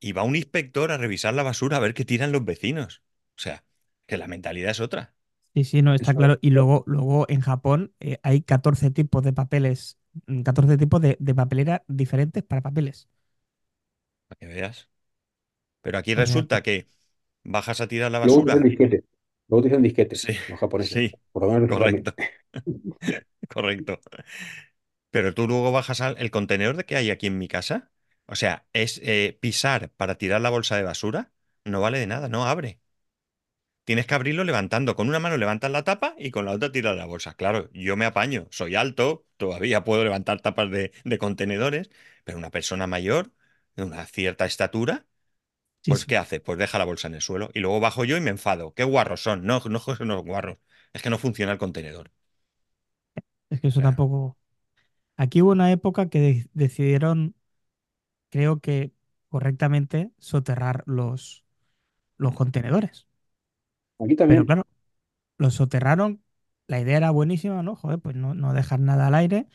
Y 0.00 0.12
va 0.12 0.24
un 0.24 0.36
inspector 0.36 0.92
a 0.92 0.98
revisar 0.98 1.34
la 1.34 1.44
basura 1.44 1.78
a 1.78 1.80
ver 1.80 1.94
qué 1.94 2.04
tiran 2.04 2.32
los 2.32 2.44
vecinos. 2.44 3.02
O 3.36 3.40
sea, 3.40 3.64
que 4.06 4.16
la 4.16 4.28
mentalidad 4.28 4.70
es 4.72 4.80
otra. 4.80 5.14
sí, 5.54 5.64
sí, 5.64 5.82
no, 5.82 5.94
está 5.94 6.14
Eso, 6.14 6.16
claro. 6.16 6.38
Y 6.40 6.50
luego, 6.50 6.84
luego 6.86 7.26
en 7.28 7.40
Japón 7.40 7.92
eh, 8.00 8.18
hay 8.22 8.42
14 8.42 8.90
tipos 8.90 9.22
de 9.22 9.32
papeles, 9.32 9.98
mm, 10.26 10.42
14 10.42 10.76
tipos 10.78 11.00
de, 11.00 11.16
de 11.20 11.34
papelera 11.34 11.84
diferentes 11.88 12.42
para 12.42 12.62
papeles. 12.62 13.08
Para 14.28 14.38
que 14.38 14.46
veas. 14.46 14.88
Pero 15.82 15.98
aquí 15.98 16.14
resulta 16.14 16.62
que 16.62 16.88
bajas 17.44 17.80
a 17.82 17.88
tirar 17.88 18.12
la 18.12 18.20
Luego 18.22 18.40
utilizan 18.40 18.62
basura. 18.62 18.68
disquetes. 18.68 19.04
Luego 19.48 19.60
utilizan 19.60 19.82
disquetes, 19.82 20.20
Sí, 20.22 20.34
los 20.46 20.58
japoneses. 20.60 21.00
sí, 21.00 21.18
Por 21.32 21.42
lo 21.44 21.52
menos 21.52 21.68
correcto, 21.68 22.14
correcto. 23.48 24.00
Pero 25.10 25.34
tú 25.34 25.46
luego 25.48 25.72
bajas 25.72 26.00
al 26.00 26.16
el 26.18 26.30
contenedor 26.30 26.76
de 26.76 26.84
que 26.84 26.96
hay 26.96 27.10
aquí 27.10 27.26
en 27.26 27.38
mi 27.38 27.48
casa. 27.48 27.90
O 28.26 28.34
sea, 28.36 28.66
es 28.72 29.00
eh, 29.04 29.38
pisar 29.40 29.90
para 29.92 30.16
tirar 30.18 30.40
la 30.40 30.50
bolsa 30.50 30.76
de 30.76 30.82
basura. 30.82 31.32
No 31.64 31.80
vale 31.80 31.98
de 31.98 32.06
nada, 32.06 32.28
no 32.28 32.44
abre. 32.46 32.80
Tienes 33.86 34.06
que 34.06 34.14
abrirlo 34.16 34.44
levantando. 34.44 34.96
Con 34.96 35.08
una 35.08 35.20
mano 35.20 35.38
levantas 35.38 35.72
la 35.72 35.84
tapa 35.84 36.14
y 36.18 36.32
con 36.32 36.46
la 36.46 36.52
otra 36.52 36.72
tiras 36.72 36.96
la 36.96 37.06
bolsa. 37.06 37.34
Claro, 37.36 37.70
yo 37.74 37.96
me 37.96 38.06
apaño. 38.06 38.48
Soy 38.52 38.76
alto, 38.76 39.26
todavía 39.38 39.84
puedo 39.84 40.04
levantar 40.04 40.42
tapas 40.42 40.70
de, 40.72 40.92
de 41.04 41.18
contenedores, 41.18 41.90
pero 42.24 42.38
una 42.38 42.50
persona 42.52 42.86
mayor, 42.88 43.32
de 43.76 43.84
una 43.84 44.06
cierta 44.06 44.46
estatura, 44.46 45.06
pues 45.86 46.04
sí. 46.04 46.06
¿qué 46.06 46.16
hace? 46.18 46.40
Pues 46.40 46.58
deja 46.58 46.78
la 46.78 46.84
bolsa 46.86 47.08
en 47.08 47.14
el 47.16 47.22
suelo. 47.22 47.50
Y 47.54 47.60
luego 47.60 47.80
bajo 47.80 48.04
yo 48.04 48.16
y 48.16 48.20
me 48.20 48.30
enfado. 48.30 48.74
¿Qué 48.74 48.84
guarros 48.84 49.22
son? 49.22 49.44
No, 49.46 49.60
no, 49.70 49.80
son 49.80 50.08
los 50.08 50.24
guarros. 50.24 50.58
Es 50.94 51.02
que 51.02 51.10
no 51.10 51.18
funciona 51.18 51.52
el 51.52 51.58
contenedor. 51.58 52.12
Es 53.50 53.60
que 53.60 53.68
eso 53.68 53.80
tampoco. 53.82 54.38
Aquí 55.16 55.42
hubo 55.42 55.52
una 55.52 55.72
época 55.72 56.08
que 56.10 56.20
de- 56.20 56.50
decidieron, 56.54 57.36
creo 58.30 58.60
que 58.60 58.92
correctamente, 59.30 60.12
soterrar 60.18 60.84
los, 60.86 61.44
los 62.18 62.34
contenedores. 62.34 63.05
Aquí 63.98 64.16
Pero 64.26 64.44
también. 64.44 64.46
claro, 64.46 64.66
los 65.38 65.54
soterraron. 65.56 66.22
La 66.68 66.80
idea 66.80 66.98
era 66.98 67.10
buenísima, 67.12 67.62
¿no? 67.62 67.76
Joder, 67.76 68.00
pues 68.00 68.16
no, 68.16 68.34
no 68.34 68.54
dejar 68.54 68.80
nada 68.80 69.08
al 69.08 69.14
aire. 69.16 69.48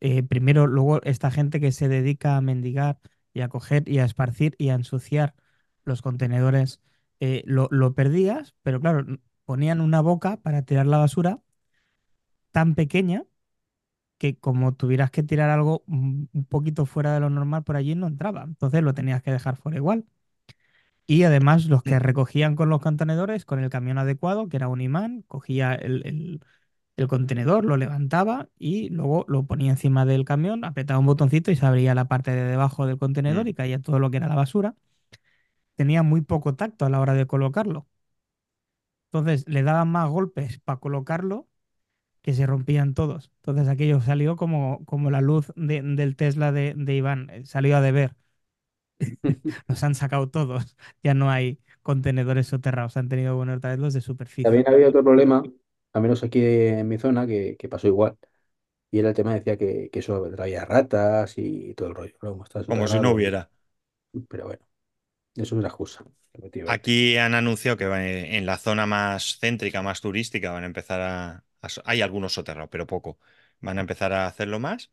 Eh, 0.00 0.22
primero, 0.24 0.66
luego, 0.68 1.02
esta 1.04 1.30
gente 1.30 1.60
que 1.60 1.72
se 1.72 1.88
dedica 1.88 2.36
a 2.36 2.42
mendigar 2.42 3.00
y 3.34 3.42
a 3.42 3.48
coger 3.50 3.88
y 3.88 4.00
a 4.00 4.04
esparcir 4.06 4.56
y 4.58 4.70
a 4.70 4.74
ensuciar 4.74 5.34
los 5.84 6.02
contenedores, 6.02 6.80
eh, 7.20 7.42
lo, 7.46 7.68
lo 7.72 7.94
perdías, 7.94 8.54
pero 8.62 8.80
claro, 8.80 9.06
ponían 9.46 9.80
una 9.80 10.00
boca 10.02 10.38
para 10.42 10.62
tirar 10.64 10.86
la 10.86 10.98
basura 10.98 11.42
tan 12.52 12.74
pequeña 12.74 13.24
que 14.18 14.38
como 14.38 14.74
tuvieras 14.74 15.10
que 15.10 15.22
tirar 15.24 15.50
algo 15.50 15.84
un 15.88 16.28
poquito 16.48 16.86
fuera 16.86 17.14
de 17.14 17.20
lo 17.20 17.30
normal 17.30 17.64
por 17.64 17.76
allí 17.76 17.94
no 17.96 18.06
entraba. 18.08 18.44
Entonces 18.44 18.82
lo 18.82 18.94
tenías 18.94 19.22
que 19.22 19.32
dejar 19.32 19.56
fuera 19.56 19.78
igual. 19.78 20.06
Y 21.06 21.24
además 21.24 21.66
los 21.66 21.82
que 21.84 21.98
recogían 21.98 22.56
con 22.56 22.68
los 22.70 22.80
contenedores, 22.80 23.44
con 23.44 23.60
el 23.62 23.70
camión 23.70 23.98
adecuado, 23.98 24.48
que 24.48 24.56
era 24.56 24.68
un 24.68 24.80
imán, 24.80 25.22
cogía 25.28 25.74
el, 25.74 26.06
el- 26.06 26.40
el 26.96 27.08
contenedor, 27.08 27.64
lo 27.66 27.76
levantaba 27.76 28.48
y 28.58 28.88
luego 28.90 29.24
lo 29.28 29.44
ponía 29.46 29.72
encima 29.72 30.06
del 30.06 30.24
camión, 30.26 30.64
apretaba 30.64 31.00
un 31.00 31.06
botoncito 31.06 31.50
y 31.50 31.56
se 31.56 31.66
abría 31.66 31.94
la 31.94 32.06
parte 32.06 32.30
de 32.32 32.44
debajo 32.44 32.86
del 32.86 32.98
contenedor 32.98 33.46
mm, 33.46 33.48
y 33.48 33.54
caía 33.54 33.80
todo 33.82 33.98
lo 33.98 34.10
que 34.12 34.18
era 34.18 34.28
la 34.28 34.36
basura. 34.36 34.76
Tenía 35.76 36.02
muy 36.02 36.22
poco 36.22 36.54
tacto 36.54 36.86
a 36.86 36.90
la 36.90 36.98
hora 37.00 37.12
de 37.14 37.26
colocarlo. 37.26 37.86
Entonces 39.12 39.44
le 39.48 39.62
daban 39.62 39.88
más 39.90 40.08
golpes 40.10 40.58
para 40.60 40.80
colocarlo 40.80 41.48
que 42.22 42.34
se 42.34 42.46
rompían 42.46 42.94
todos. 42.94 43.32
Entonces 43.38 43.68
aquello 43.68 44.00
salió 44.02 44.36
como, 44.36 44.84
como 44.86 45.10
la 45.10 45.20
luz 45.22 45.52
de- 45.56 45.82
del 45.82 46.16
Tesla 46.16 46.52
de, 46.52 46.74
de 46.76 46.94
Iván, 46.96 47.30
eh, 47.30 47.46
salió 47.46 47.76
a 47.76 47.80
deber. 47.82 48.16
Los 49.68 49.82
han 49.84 49.94
sacado 49.94 50.28
todos. 50.30 50.76
Ya 51.02 51.14
no 51.14 51.30
hay 51.30 51.60
contenedores 51.82 52.48
soterrados. 52.48 52.96
Han 52.96 53.08
tenido, 53.08 53.36
bueno, 53.36 53.54
otra 53.54 53.70
vez 53.70 53.78
los 53.78 53.94
de 53.94 54.00
superficie. 54.00 54.60
También 54.60 54.68
había 54.68 54.88
otro 54.88 55.04
problema, 55.04 55.42
al 55.92 56.02
menos 56.02 56.22
aquí 56.24 56.44
en 56.44 56.88
mi 56.88 56.98
zona, 56.98 57.26
que, 57.26 57.56
que 57.56 57.68
pasó 57.68 57.86
igual. 57.86 58.18
Y 58.90 59.00
era 59.00 59.10
el 59.10 59.14
tema, 59.16 59.34
decía 59.34 59.58
que, 59.58 59.90
que 59.92 60.00
eso 60.00 60.22
traía 60.34 60.64
ratas 60.64 61.34
y 61.38 61.74
todo 61.74 61.88
el 61.90 61.94
rollo. 61.96 62.14
Pero 62.20 62.32
como 62.34 62.44
está 62.44 62.60
como 62.66 62.88
si 62.88 62.98
no 63.00 63.12
hubiera. 63.12 63.50
pero 64.28 64.46
bueno, 64.46 64.64
eso 65.36 65.44
es 65.44 65.52
una 65.52 65.68
excusa. 65.68 66.04
Aquí 66.64 67.16
han 67.18 67.34
anunciado 67.34 67.76
que 67.76 67.86
va- 67.86 68.04
en 68.06 68.46
la 68.46 68.56
zona 68.58 68.86
más 68.86 69.38
céntrica, 69.40 69.82
más 69.82 70.00
turística, 70.00 70.52
van 70.52 70.62
a 70.64 70.66
empezar 70.66 71.00
a, 71.00 71.44
a 71.60 71.68
Hay 71.84 72.02
algunos 72.02 72.32
soterrados, 72.34 72.70
pero 72.70 72.86
poco. 72.86 73.18
Van 73.60 73.78
a 73.78 73.80
empezar 73.80 74.12
a 74.12 74.26
hacerlo 74.26 74.60
más. 74.60 74.90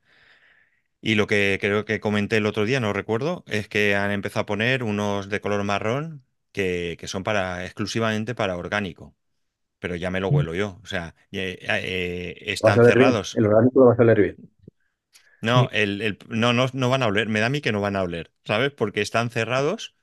Y 1.02 1.16
lo 1.16 1.28
que 1.28 1.58
creo 1.62 1.86
que 1.86 2.00
comenté 2.00 2.38
el 2.38 2.46
otro 2.46 2.66
día, 2.66 2.80
no 2.80 2.94
recuerdo, 2.94 3.44
es 3.48 3.68
que 3.70 3.96
han 3.96 4.12
empezado 4.12 4.42
a 4.44 4.46
poner 4.46 4.84
unos 4.84 5.30
de 5.30 5.42
color 5.42 5.64
marrón 5.64 6.26
que, 6.52 6.98
que 7.00 7.08
son 7.08 7.24
para 7.24 7.66
exclusivamente 7.66 8.36
para 8.36 8.58
orgánico. 8.58 9.16
Pero 9.80 9.96
ya 9.98 10.12
me 10.12 10.22
lo 10.22 10.30
Mm. 10.30 10.30
huelo 10.30 10.56
yo. 10.56 10.80
O 10.84 10.88
sea, 10.88 11.16
eh, 11.32 11.60
eh, 11.62 12.38
a 12.64 12.70
están 12.70 12.84
bien, 12.96 13.22
cerrados. 13.22 13.40
el 13.40 13.46
orgánico 13.48 13.86
va 13.86 13.94
a 13.94 13.96
salir 13.98 14.18
bien. 14.22 14.38
No, 15.42 15.70
el, 15.72 16.02
el- 16.02 16.20
no, 16.28 16.54
no, 16.54 16.66
no 16.74 16.90
van 16.90 17.04
a 17.04 17.08
oler. 17.08 17.30
Me 17.30 17.40
da 17.40 17.48
a 17.48 17.50
mí 17.50 17.62
que 17.62 17.72
no 17.72 17.82
van 17.82 17.96
a 17.96 18.04
oler, 18.04 18.34
¿sabes? 18.46 18.72
Porque 18.72 19.02
están 19.02 19.30
cerrados 19.30 19.96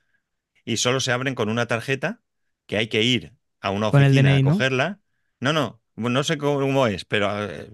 y 0.64 0.78
solo 0.78 1.00
se 1.00 1.12
abren 1.12 1.34
con 1.36 1.48
una 1.50 1.66
tarjeta 1.66 2.22
que 2.66 2.78
hay 2.78 2.88
que 2.88 3.02
ir 3.02 3.34
a 3.60 3.70
una 3.70 3.88
oficina 3.88 4.36
a 4.36 4.40
DNI, 4.40 4.42
¿no? 4.42 4.56
cogerla. 4.56 5.00
No, 5.40 5.52
no, 5.52 5.82
no 5.96 6.22
sé 6.24 6.38
cómo 6.38 6.86
es, 6.86 7.04
pero 7.04 7.28
eh, 7.50 7.70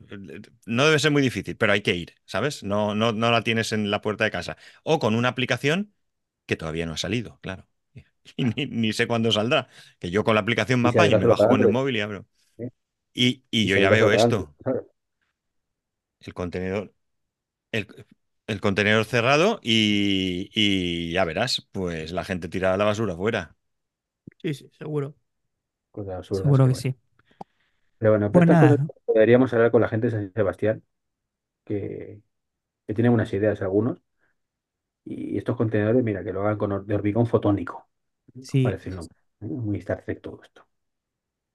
no 0.66 0.86
debe 0.86 0.98
ser 0.98 1.10
muy 1.10 1.22
difícil, 1.22 1.56
pero 1.56 1.72
hay 1.72 1.82
que 1.82 1.94
ir, 1.96 2.14
¿sabes? 2.24 2.62
No, 2.62 2.94
no, 2.94 3.12
no 3.12 3.30
la 3.30 3.42
tienes 3.42 3.72
en 3.72 3.90
la 3.90 4.00
puerta 4.00 4.24
de 4.24 4.30
casa. 4.30 4.56
O 4.84 4.98
con 4.98 5.14
una 5.14 5.28
aplicación 5.28 5.92
que 6.46 6.56
todavía 6.56 6.86
no 6.86 6.94
ha 6.94 6.98
salido, 6.98 7.38
claro. 7.42 7.68
Y 8.36 8.44
ni, 8.44 8.66
ni 8.66 8.92
sé 8.92 9.06
cuándo 9.08 9.32
saldrá. 9.32 9.68
Que 9.98 10.10
yo 10.10 10.24
con 10.24 10.34
la 10.34 10.40
aplicación 10.42 10.80
me 10.82 10.90
Y 10.90 11.14
me 11.16 11.26
bajo 11.26 11.54
en 11.56 11.62
el 11.62 11.68
móvil 11.68 11.96
y 11.96 12.00
abro. 12.00 12.26
Y, 13.14 13.44
y 13.50 13.66
Y 13.66 13.68
yo 13.68 13.76
ya 13.78 13.90
veo 13.90 14.12
antes, 14.12 14.12
esto, 14.12 14.54
el 16.20 16.34
contenedor, 16.34 16.94
el, 17.72 17.88
el 18.48 18.60
contenedor 18.62 19.04
cerrado 19.06 19.60
y, 19.62 20.50
y 20.54 21.12
ya 21.12 21.24
verás, 21.26 21.68
pues 21.72 22.12
la 22.12 22.24
gente 22.24 22.48
tirada 22.50 22.76
la 22.76 22.84
basura 22.86 23.14
afuera. 23.14 23.56
Sí, 24.42 24.54
sí, 24.54 24.70
seguro. 24.78 25.14
Absurdas 26.18 26.46
Seguro 26.52 26.66
que 26.68 26.74
sí. 26.74 26.96
Pero 28.02 28.12
bueno, 28.12 28.32
Pues 28.32 28.46
estas 28.46 28.58
cosas 28.58 28.78
nada, 28.78 28.88
deberíamos 29.06 29.52
hablar 29.54 29.70
con 29.70 29.80
la 29.82 29.88
gente 29.88 30.06
de 30.08 30.12
San 30.12 30.32
Sebastián, 30.34 30.82
que, 31.64 32.22
que 32.86 32.94
tiene 32.94 33.10
unas 33.10 33.32
ideas 33.34 33.62
algunos. 33.62 34.00
Y 35.04 35.38
estos 35.38 35.56
contenedores, 35.56 36.02
mira, 36.04 36.24
que 36.24 36.32
lo 36.32 36.42
hagan 36.42 36.58
con 36.58 36.86
de 36.86 36.94
hormigón 36.94 37.26
fotónico. 37.26 37.88
sí, 38.42 38.62
Parece 38.62 38.90
el 38.90 38.96
nombre. 38.96 39.16
¿eh? 39.40 39.46
Muy 39.46 39.78
Star 39.78 40.02
Trek 40.04 40.22
todo 40.22 40.42
esto. 40.42 40.66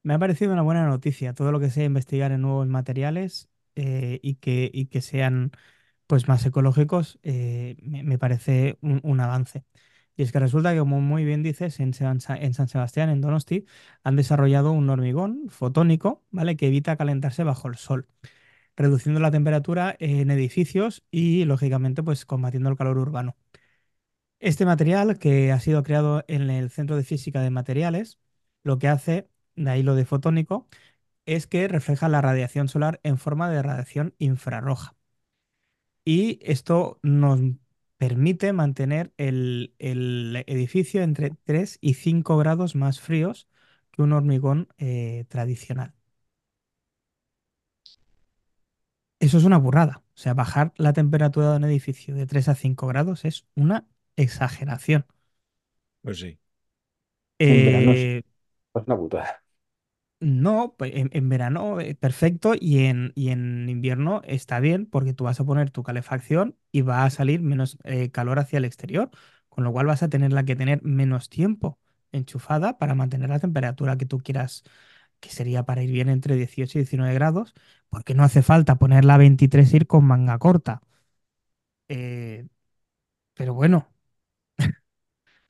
me 0.03 0.13
ha 0.13 0.19
parecido 0.19 0.53
una 0.53 0.61
buena 0.61 0.85
noticia. 0.87 1.33
Todo 1.33 1.51
lo 1.51 1.59
que 1.59 1.69
sea 1.69 1.83
investigar 1.85 2.31
en 2.31 2.41
nuevos 2.41 2.67
materiales 2.67 3.49
eh, 3.75 4.19
y 4.23 4.35
que, 4.35 4.69
y 4.73 4.87
que 4.87 5.01
sean 5.01 5.51
pues 6.07 6.27
más 6.29 6.45
ecológicos, 6.45 7.19
eh, 7.23 7.77
me, 7.83 8.03
me 8.03 8.17
parece 8.19 8.77
un, 8.81 9.01
un 9.03 9.19
avance. 9.21 9.65
Y 10.17 10.23
es 10.23 10.31
que 10.31 10.39
resulta 10.39 10.73
que, 10.73 10.79
como 10.79 10.99
muy 11.01 11.25
bien 11.25 11.43
dices, 11.43 11.79
en 11.79 11.93
San, 11.93 12.19
Sebastián, 12.21 13.09
en 13.09 13.21
Donosti, 13.21 13.65
han 14.03 14.15
desarrollado 14.15 14.71
un 14.71 14.89
hormigón 14.89 15.49
fotónico, 15.49 16.23
¿vale? 16.31 16.57
Que 16.57 16.67
evita 16.67 16.97
calentarse 16.97 17.43
bajo 17.43 17.67
el 17.69 17.77
sol, 17.77 18.07
reduciendo 18.77 19.21
la 19.21 19.31
temperatura 19.31 19.95
en 19.99 20.31
edificios 20.31 21.03
y, 21.11 21.45
lógicamente, 21.45 22.03
pues 22.03 22.25
combatiendo 22.25 22.69
el 22.69 22.77
calor 22.77 22.97
urbano. 22.99 23.37
Este 24.39 24.65
material, 24.65 25.17
que 25.19 25.51
ha 25.51 25.59
sido 25.59 25.83
creado 25.83 26.23
en 26.27 26.49
el 26.49 26.69
Centro 26.69 26.95
de 26.95 27.03
Física 27.03 27.41
de 27.41 27.49
Materiales, 27.49 28.19
lo 28.63 28.77
que 28.79 28.87
hace, 28.87 29.29
de 29.55 29.69
ahí 29.71 29.83
lo 29.83 29.95
de 29.95 30.05
fotónico, 30.05 30.67
es 31.25 31.47
que 31.47 31.67
refleja 31.67 32.09
la 32.09 32.21
radiación 32.21 32.69
solar 32.69 32.99
en 33.03 33.17
forma 33.19 33.49
de 33.51 33.63
radiación 33.63 34.15
infrarroja. 34.19 34.95
Y 36.05 36.39
esto 36.41 36.99
nos 37.03 37.39
permite 37.97 38.53
mantener 38.53 39.13
el, 39.17 39.73
el 39.79 40.43
edificio 40.47 41.01
entre 41.03 41.31
3 41.45 41.77
y 41.81 41.95
5 41.95 42.37
grados 42.37 42.75
más 42.75 42.99
fríos 43.01 43.47
que 43.91 44.01
un 44.03 44.13
hormigón 44.13 44.69
eh, 44.77 45.25
tradicional. 45.29 45.93
Eso 49.19 49.37
es 49.37 49.43
una 49.43 49.57
burrada. 49.57 50.03
O 50.15 50.17
sea, 50.17 50.33
bajar 50.33 50.73
la 50.77 50.93
temperatura 50.93 51.51
de 51.51 51.57
un 51.57 51.63
edificio 51.65 52.15
de 52.15 52.25
3 52.27 52.47
a 52.49 52.55
5 52.55 52.87
grados 52.87 53.25
es 53.25 53.45
una 53.55 53.87
exageración. 54.15 55.05
Pues 56.01 56.19
sí. 56.19 56.39
Eh, 57.39 58.23
es 58.75 58.83
una 58.87 58.97
putada. 58.97 59.43
No, 60.19 60.73
pues 60.77 60.93
en, 60.95 61.09
en 61.13 61.29
verano 61.29 61.79
eh, 61.79 61.93
perfecto 61.93 62.53
y 62.59 62.85
en, 62.85 63.11
y 63.15 63.29
en 63.29 63.69
invierno 63.69 64.21
está 64.25 64.59
bien 64.59 64.87
porque 64.87 65.13
tú 65.13 65.25
vas 65.25 65.39
a 65.39 65.45
poner 65.45 65.69
tu 65.69 65.83
calefacción 65.83 66.57
y 66.71 66.81
va 66.81 67.03
a 67.05 67.09
salir 67.11 67.39
menos 67.41 67.77
eh, 67.83 68.09
calor 68.09 68.39
hacia 68.39 68.57
el 68.57 68.65
exterior, 68.65 69.11
con 69.49 69.63
lo 69.63 69.71
cual 69.71 69.85
vas 69.85 70.01
a 70.01 70.09
tenerla 70.09 70.43
que 70.43 70.55
tener 70.55 70.81
menos 70.83 71.29
tiempo 71.29 71.79
enchufada 72.11 72.79
para 72.79 72.95
mantener 72.95 73.29
la 73.29 73.39
temperatura 73.39 73.95
que 73.97 74.07
tú 74.07 74.17
quieras, 74.17 74.63
que 75.19 75.29
sería 75.29 75.63
para 75.65 75.83
ir 75.83 75.91
bien 75.91 76.09
entre 76.09 76.35
18 76.35 76.79
y 76.79 76.81
19 76.81 77.13
grados, 77.15 77.53
porque 77.89 78.15
no 78.15 78.23
hace 78.23 78.41
falta 78.43 78.77
ponerla 78.79 79.15
a 79.15 79.17
23 79.19 79.71
e 79.73 79.77
ir 79.77 79.87
con 79.87 80.05
manga 80.05 80.39
corta. 80.39 80.81
Eh, 81.87 82.47
pero 83.35 83.55
bueno. 83.55 83.93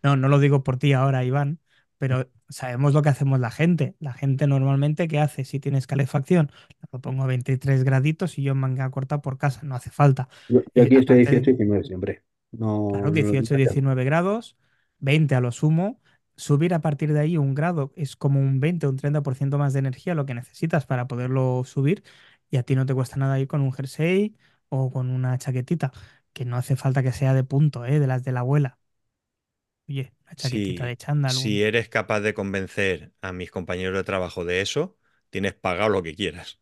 No, 0.03 0.15
no 0.17 0.29
lo 0.29 0.39
digo 0.39 0.63
por 0.63 0.77
ti 0.79 0.93
ahora, 0.93 1.23
Iván, 1.25 1.59
pero 1.97 2.29
sabemos 2.49 2.93
lo 2.93 3.01
que 3.01 3.09
hacemos 3.09 3.39
la 3.39 3.51
gente. 3.51 3.95
La 3.99 4.13
gente 4.13 4.47
normalmente, 4.47 5.07
¿qué 5.07 5.19
hace? 5.19 5.45
Si 5.45 5.59
tienes 5.59 5.87
calefacción, 5.87 6.51
lo 6.91 6.99
pongo 7.01 7.23
a 7.23 7.27
23 7.27 7.83
graditos 7.83 8.37
y 8.39 8.43
yo 8.43 8.53
en 8.53 8.59
manga 8.59 8.89
corta 8.91 9.21
por 9.21 9.37
casa, 9.37 9.61
no 9.63 9.75
hace 9.75 9.89
falta. 9.91 10.29
Yo, 10.49 10.61
yo 10.75 10.83
aquí 10.83 10.95
estoy 10.97 11.17
aparte 11.17 11.19
18 11.19 11.49
de, 11.49 11.51
y 11.51 11.53
19 11.53 11.83
siempre. 11.83 12.23
claro, 12.85 13.11
No, 13.11 13.21
no, 13.21 13.33
no 13.33 13.41
18, 13.41 13.55
exagero. 13.55 13.55
19 13.55 14.03
grados, 14.03 14.57
20 14.99 15.35
a 15.35 15.41
lo 15.41 15.51
sumo. 15.51 16.01
Subir 16.35 16.73
a 16.73 16.81
partir 16.81 17.13
de 17.13 17.19
ahí 17.19 17.37
un 17.37 17.55
grado 17.55 17.93
es 17.95 18.15
como 18.15 18.39
un 18.39 18.59
20 18.59 18.85
o 18.87 18.89
un 18.91 18.97
30% 18.97 19.57
más 19.57 19.73
de 19.73 19.79
energía 19.79 20.13
lo 20.15 20.25
que 20.25 20.35
necesitas 20.35 20.85
para 20.85 21.07
poderlo 21.07 21.63
subir 21.65 22.03
y 22.51 22.57
a 22.57 22.63
ti 22.63 22.75
no 22.75 22.85
te 22.85 22.93
cuesta 22.93 23.17
nada 23.17 23.39
ir 23.39 23.47
con 23.47 23.61
un 23.61 23.73
jersey 23.73 24.37
o 24.69 24.91
con 24.91 25.09
una 25.09 25.37
chaquetita, 25.37 25.91
que 26.33 26.45
no 26.45 26.57
hace 26.57 26.75
falta 26.75 27.01
que 27.03 27.11
sea 27.11 27.33
de 27.33 27.43
punto, 27.43 27.85
¿eh? 27.85 27.99
De 27.99 28.07
las 28.07 28.23
de 28.23 28.31
la 28.33 28.41
abuela. 28.41 28.77
Oye, 29.89 30.13
una 30.23 30.35
chaquetita 30.35 30.85
Si, 30.85 30.91
de 30.91 30.95
chándal, 30.97 31.35
si 31.35 31.63
eres 31.63 31.89
capaz 31.89 32.21
de 32.21 32.33
convencer 32.33 33.13
a 33.21 33.33
mis 33.33 33.51
compañeros 33.51 33.95
de 33.97 34.03
trabajo 34.03 34.45
de 34.45 34.61
eso, 34.61 34.97
tienes 35.29 35.53
pagado 35.55 35.89
lo 35.89 36.03
que 36.03 36.15
quieras. 36.15 36.59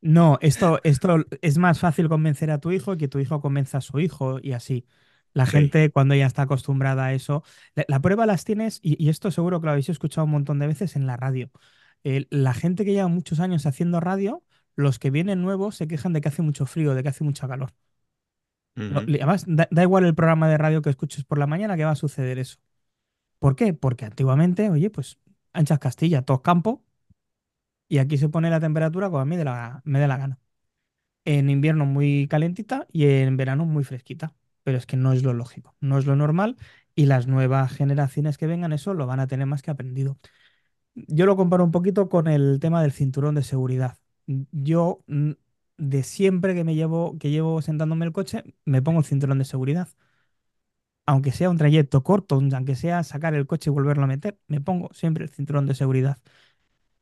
No, 0.00 0.38
esto, 0.42 0.80
esto 0.84 1.24
es 1.40 1.56
más 1.58 1.78
fácil 1.80 2.08
convencer 2.10 2.50
a 2.50 2.58
tu 2.60 2.72
hijo 2.72 2.96
que 2.98 3.08
tu 3.08 3.18
hijo 3.20 3.40
convenza 3.40 3.78
a 3.78 3.80
su 3.80 3.98
hijo 4.00 4.38
y 4.42 4.52
así. 4.52 4.86
La 5.32 5.46
Sí. 5.52 5.60
gente 5.64 5.90
cuando 5.90 6.14
ya 6.14 6.26
está 6.26 6.42
acostumbrada 6.42 7.06
a 7.06 7.14
eso, 7.14 7.42
la, 7.74 7.84
la 7.88 8.00
prueba 8.00 8.26
las 8.26 8.44
tienes 8.44 8.80
y, 8.82 9.02
y 9.02 9.08
esto 9.08 9.30
seguro 9.30 9.60
que 9.60 9.66
lo 9.66 9.70
habéis 9.72 9.88
escuchado 9.88 10.26
un 10.26 10.32
montón 10.32 10.58
de 10.58 10.66
veces 10.66 10.94
en 10.96 11.06
la 11.06 11.16
radio. 11.16 11.50
Eh, 12.04 12.26
la 12.30 12.52
gente 12.54 12.84
que 12.84 12.92
lleva 12.92 13.08
muchos 13.08 13.40
años 13.40 13.64
haciendo 13.66 13.98
radio, 14.00 14.44
los 14.76 14.98
que 14.98 15.10
vienen 15.10 15.40
nuevos 15.42 15.74
se 15.76 15.88
quejan 15.88 16.12
de 16.12 16.20
que 16.20 16.28
hace 16.28 16.42
mucho 16.42 16.66
frío, 16.66 16.94
de 16.94 17.02
que 17.02 17.08
hace 17.08 17.24
mucho 17.24 17.48
calor. 17.48 17.72
Además, 18.76 19.44
da, 19.46 19.68
igual 19.82 20.04
el 20.04 20.14
programa 20.14 20.48
de 20.48 20.58
radio 20.58 20.82
que 20.82 20.90
escuches 20.90 21.24
por 21.24 21.38
la 21.38 21.46
mañana 21.46 21.76
que 21.76 21.84
va 21.84 21.92
a 21.92 21.96
suceder 21.96 22.38
eso. 22.38 22.58
¿Por 23.40 23.56
qué? 23.56 23.74
Porque 23.74 24.06
antiguamente, 24.06 24.70
oye, 24.70 24.90
pues 24.90 25.18
anchas 25.52 25.78
Castilla, 25.80 26.22
todo 26.22 26.42
campo, 26.42 26.84
y 27.88 27.98
aquí 27.98 28.18
se 28.18 28.28
pone 28.28 28.50
la 28.50 28.60
temperatura 28.60 29.08
como 29.08 29.20
a 29.20 29.24
mí 29.24 29.36
la, 29.36 29.82
me 29.84 30.00
dé 30.00 30.08
la 30.08 30.16
gana. 30.16 30.38
en 31.24 31.50
invierno 31.50 31.86
muy 31.86 32.28
calentita 32.28 32.86
y 32.92 33.06
en 33.06 33.36
verano 33.36 33.66
muy 33.66 33.84
fresquita. 33.84 34.34
Pero 34.64 34.78
es 34.78 34.86
que 34.86 34.96
no 34.96 35.12
es 35.12 35.22
lo 35.24 35.34
lógico, 35.34 35.76
no 35.80 35.98
es 35.98 36.06
lo 36.06 36.16
normal 36.16 36.56
y 36.94 37.06
las 37.06 37.26
nuevas 37.28 37.72
generaciones 37.72 38.38
que 38.38 38.46
vengan 38.48 38.72
eso 38.72 38.94
lo 38.94 39.06
van 39.06 39.20
a 39.20 39.26
tener 39.28 39.46
más 39.46 39.62
que 39.62 39.70
aprendido. 39.72 40.18
Yo 40.94 41.26
lo 41.26 41.36
comparo 41.36 41.64
un 41.64 41.72
poquito 41.72 42.08
con 42.08 42.28
el 42.28 42.58
tema 42.60 42.82
del 42.82 42.92
cinturón 42.92 43.34
de 43.36 43.42
seguridad. 43.44 43.98
Yo 44.26 45.04
mm, 45.08 45.32
de 45.78 46.02
siempre 46.02 46.54
que 46.54 46.64
me 46.64 46.74
llevo 46.74 47.18
que 47.18 47.30
llevo 47.30 47.62
sentándome 47.62 48.04
en 48.04 48.08
el 48.08 48.12
coche, 48.12 48.44
me 48.64 48.82
pongo 48.82 49.00
el 49.00 49.04
cinturón 49.06 49.38
de 49.38 49.44
seguridad. 49.44 49.88
Aunque 51.06 51.32
sea 51.32 51.50
un 51.50 51.58
trayecto 51.58 52.02
corto, 52.02 52.36
aunque 52.36 52.74
sea 52.76 53.02
sacar 53.04 53.34
el 53.34 53.46
coche 53.46 53.68
y 53.70 53.72
volverlo 53.72 54.04
a 54.04 54.06
meter, 54.06 54.38
me 54.48 54.60
pongo 54.60 54.90
siempre 54.94 55.24
el 55.24 55.30
cinturón 55.30 55.66
de 55.66 55.74
seguridad. 55.74 56.18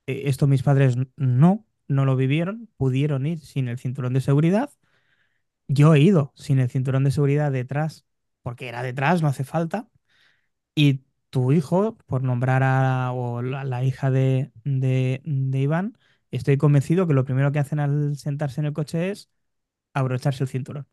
Eh, 0.06 0.24
Esto 0.26 0.46
mis 0.48 0.62
padres 0.64 0.96
no, 1.16 1.66
no 1.88 2.04
lo 2.06 2.16
vivieron, 2.16 2.68
pudieron 2.78 3.26
ir 3.26 3.40
sin 3.40 3.68
el 3.68 3.78
cinturón 3.78 4.14
de 4.14 4.20
seguridad 4.22 4.70
Yo 5.68 5.94
he 5.94 6.00
ido 6.00 6.32
sin 6.36 6.58
el 6.58 6.70
cinturón 6.70 7.04
de 7.04 7.10
seguridad 7.10 7.50
detrás, 7.52 8.04
porque 8.42 8.68
era 8.68 8.82
detrás, 8.82 9.22
no 9.22 9.28
hace 9.28 9.44
falta. 9.44 9.88
Y 10.74 11.04
tu 11.30 11.52
hijo, 11.52 11.96
por 12.06 12.22
nombrar 12.24 12.62
a 12.64 13.12
o 13.12 13.42
la, 13.42 13.84
hija 13.84 14.10
de, 14.10 14.52
de 14.64 15.22
Iván, 15.60 15.98
estoy 16.32 16.58
convencido 16.58 17.06
que 17.08 17.14
lo 17.14 17.24
primero 17.26 17.52
que 17.52 17.60
hacen 17.60 17.80
al 17.80 18.16
sentarse 18.18 18.60
en 18.62 18.66
el 18.68 18.74
coche 18.74 19.10
es 19.12 19.30
abrocharse 19.94 20.44
el 20.44 20.50
cinturón, 20.50 20.88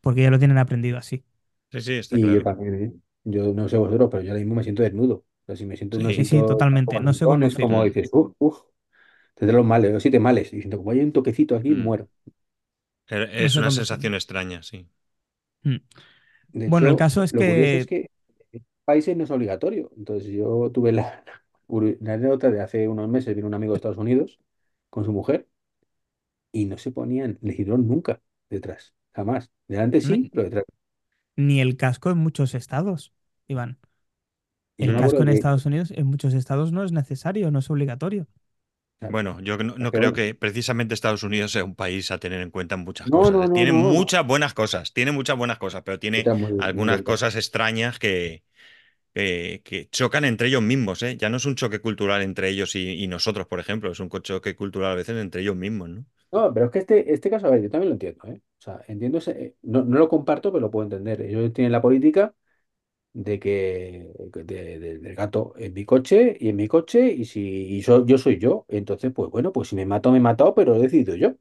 porque 0.00 0.22
ya 0.22 0.30
lo 0.30 0.38
tienen 0.38 0.58
aprendido 0.58 0.98
así. 0.98 1.24
Sí, 1.70 1.80
sí, 1.80 1.92
está 1.98 2.18
Y 2.18 2.32
yo 2.32 2.42
claro. 2.42 2.44
también, 2.44 2.74
¿eh? 2.84 2.92
Yo 3.24 3.52
no 3.54 3.68
sé 3.68 3.76
vosotros, 3.78 4.08
pero 4.10 4.22
yo 4.22 4.30
ahora 4.32 4.40
mismo 4.40 4.54
me 4.56 4.62
siento 4.64 4.82
desnudo. 4.84 5.16
O 5.16 5.46
sea, 5.46 5.56
si 5.56 5.66
me 5.66 5.76
siento, 5.76 6.00
no 6.00 6.10
Sí. 6.10 6.14
Sí, 6.14 6.24
sí, 6.24 6.24
siento 6.28 6.46
totalmente. 6.46 7.00
No 7.00 7.12
sé 7.14 7.26
conducir. 7.26 7.58
como 7.60 7.84
dices, 7.84 8.10
uff, 8.12 8.34
uff, 8.38 8.60
tendré 9.34 9.56
los 9.56 9.66
males, 9.66 9.92
los 9.92 10.02
siete 10.02 10.20
males. 10.20 10.52
Y 10.54 10.60
siento, 10.60 10.78
como 10.78 10.92
hay 10.92 11.00
un 11.00 11.12
toquecito 11.12 11.56
aquí, 11.56 11.74
Mm. 11.74 11.76
muero. 11.76 12.08
Er- 13.08 13.30
No 13.38 13.48
Es 13.48 13.56
sé 13.56 13.60
una 13.62 13.70
sensación 13.72 14.14
extraña, 14.14 14.62
sí. 14.62 14.88
Mm. 15.62 15.76
De 16.52 16.66
Bueno, 16.66 16.88
el 16.90 16.96
caso 16.96 17.22
es 17.22 17.32
lo 17.32 17.44
curioso 17.44 17.76
es 17.76 17.86
que 17.86 17.88
que 17.88 18.10
en 18.52 18.66
países 18.84 19.16
no 19.16 19.24
es 19.24 19.30
obligatorio. 19.30 19.90
Entonces, 19.96 20.30
yo 20.32 20.70
tuve 20.72 20.92
la, 20.92 21.24
la 21.68 22.14
anécdota 22.14 22.50
de 22.50 22.60
hace 22.60 22.88
unos 22.88 23.08
meses, 23.08 23.34
vino 23.34 23.46
un 23.48 23.54
amigo 23.54 23.72
de 23.72 23.76
Estados 23.78 23.98
Unidos 23.98 24.38
con 24.90 25.04
su 25.04 25.12
mujer 25.12 25.48
y 26.52 26.64
no 26.66 26.78
se 26.78 26.90
ponían 26.92 27.38
el 27.42 27.54
cinturón 27.54 27.86
nunca 27.88 28.20
detrás, 28.50 28.94
jamás. 29.14 29.50
Delante 29.68 30.00
sí, 30.00 30.22
ni, 30.22 30.30
pero 30.32 30.44
detrás. 30.44 30.64
ni 31.36 31.60
el 31.60 31.76
casco 31.76 32.10
en 32.10 32.18
muchos 32.18 32.54
estados, 32.54 33.12
Iván. 33.48 33.78
Y 34.78 34.86
El 34.86 34.96
casco 34.96 35.22
en 35.22 35.28
que, 35.28 35.34
Estados 35.36 35.66
Unidos 35.66 35.90
en 35.90 36.06
muchos 36.06 36.32
estados 36.34 36.72
no 36.72 36.82
es 36.84 36.92
necesario, 36.92 37.50
no 37.50 37.58
es 37.60 37.68
obligatorio. 37.70 38.26
Bueno, 39.08 39.38
yo 39.40 39.56
no, 39.58 39.94
creo 39.94 40.12
que 40.12 40.34
precisamente 40.34 40.94
Estados 40.94 41.22
Unidos 41.22 41.52
sea 41.52 41.64
un 41.64 41.76
país 41.76 42.10
a 42.10 42.18
tener 42.18 42.40
en 42.40 42.50
cuenta 42.50 42.74
en 42.74 42.80
muchas 42.82 43.08
no, 43.08 43.10
cosas. 43.10 43.30
no, 43.30 43.46
no, 43.46 43.48
Tiene 43.52 43.72
no, 43.72 43.82
no. 43.82 43.94
muchas 43.94 44.26
buenas 44.26 44.52
cosas, 44.54 44.92
tiene 44.92 45.12
muchas 45.12 45.36
buenas 45.36 45.58
cosas, 45.58 45.82
pero 45.84 46.00
tiene 46.00 46.28
algunas 46.58 47.02
cosas 47.02 47.36
extrañas 47.36 47.98
que, 48.00 48.42
que, 49.16 49.62
que 49.64 49.88
chocan 49.90 50.24
entre 50.24 50.48
ellos 50.48 50.62
mismos, 50.62 51.02
¿eh? 51.02 51.16
Ya 51.16 51.28
no 51.30 51.36
es 51.38 51.44
un 51.46 51.54
choque 51.56 51.80
cultural 51.80 52.22
entre 52.22 52.48
ellos 52.50 52.74
y, 52.76 53.02
y 53.02 53.06
nosotros, 53.08 53.46
por 53.46 53.60
ejemplo, 53.60 53.90
es 53.92 54.00
un 54.00 54.10
choque 54.10 54.56
cultural 54.56 54.92
a 54.92 54.94
veces 54.96 55.16
entre 55.18 55.42
ellos 55.42 55.56
mismos, 55.56 55.88
¿no? 55.90 56.06
No, 56.32 56.52
pero 56.52 56.66
es 56.66 56.72
que 56.72 56.78
este, 56.80 57.12
este 57.12 57.30
caso, 57.30 57.46
a 57.46 57.50
ver, 57.50 57.62
yo 57.62 57.70
también 57.70 57.90
lo 57.90 57.94
entiendo, 57.94 58.24
¿eh? 58.26 58.40
O 58.58 58.62
sea, 58.62 58.80
entiendo 58.88 59.18
ese, 59.18 59.30
eh, 59.32 59.56
no, 59.62 59.84
no 59.84 59.98
lo 59.98 60.08
comparto, 60.08 60.50
pero 60.52 60.60
lo 60.60 60.70
puedo 60.70 60.84
entender. 60.84 61.20
Ellos 61.22 61.52
tienen 61.52 61.72
la 61.72 61.80
política 61.82 62.34
de 63.14 63.40
que 63.40 64.12
de- 64.34 64.78
de- 64.80 64.98
del 65.00 65.14
gato 65.16 65.54
en 65.58 65.74
mi 65.74 65.84
coche 65.86 66.36
y 66.40 66.50
en 66.50 66.56
mi 66.56 66.68
coche, 66.68 67.12
y 67.12 67.24
si 67.26 67.40
y 67.76 67.82
so- 67.82 68.06
yo 68.06 68.18
soy 68.18 68.38
yo, 68.38 68.66
entonces, 68.68 69.12
pues 69.14 69.30
bueno, 69.30 69.52
pues 69.52 69.68
si 69.70 69.76
me 69.76 69.86
mato, 69.86 70.12
me 70.12 70.18
he 70.18 70.20
matado, 70.20 70.54
pero 70.54 70.74
lo 70.74 70.80
he 70.80 70.82
decidido 70.84 71.16
yo. 71.16 71.34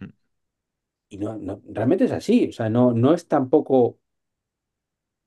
Mm. 0.00 0.10
Y 1.08 1.18
no, 1.18 1.36
no, 1.38 1.62
realmente 1.66 2.04
es 2.04 2.12
así. 2.12 2.48
O 2.48 2.52
sea, 2.52 2.68
no, 2.70 2.92
no 2.92 3.14
es 3.14 3.28
tampoco 3.28 3.98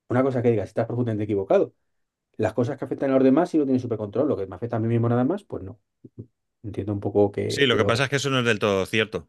una 0.08 0.22
cosa 0.22 0.42
que 0.42 0.50
digas, 0.50 0.68
estás 0.68 0.86
profundamente 0.86 1.24
equivocado. 1.24 1.74
Las 2.36 2.54
cosas 2.54 2.78
que 2.78 2.84
afectan 2.86 3.10
a 3.12 3.14
los 3.16 3.24
demás 3.24 3.50
sí 3.50 3.58
lo 3.58 3.64
tienen 3.64 3.80
súper 3.80 3.98
control. 3.98 4.28
Lo 4.28 4.36
que 4.36 4.46
me 4.46 4.56
afecta 4.56 4.76
a 4.76 4.80
mí 4.80 4.88
mismo 4.88 5.08
nada 5.08 5.24
más, 5.24 5.44
pues 5.44 5.62
no. 5.64 5.80
Entiendo 6.64 6.92
un 6.94 7.00
poco 7.00 7.32
Sí, 7.46 7.66
que, 7.66 7.66
lo 7.66 7.76
que 7.76 7.84
pasa 7.84 8.04
es 8.04 8.10
que 8.10 8.16
eso 8.16 8.28
no 8.30 8.40
es 8.40 8.44
del 8.44 8.58
todo 8.58 8.84
cierto, 8.84 9.28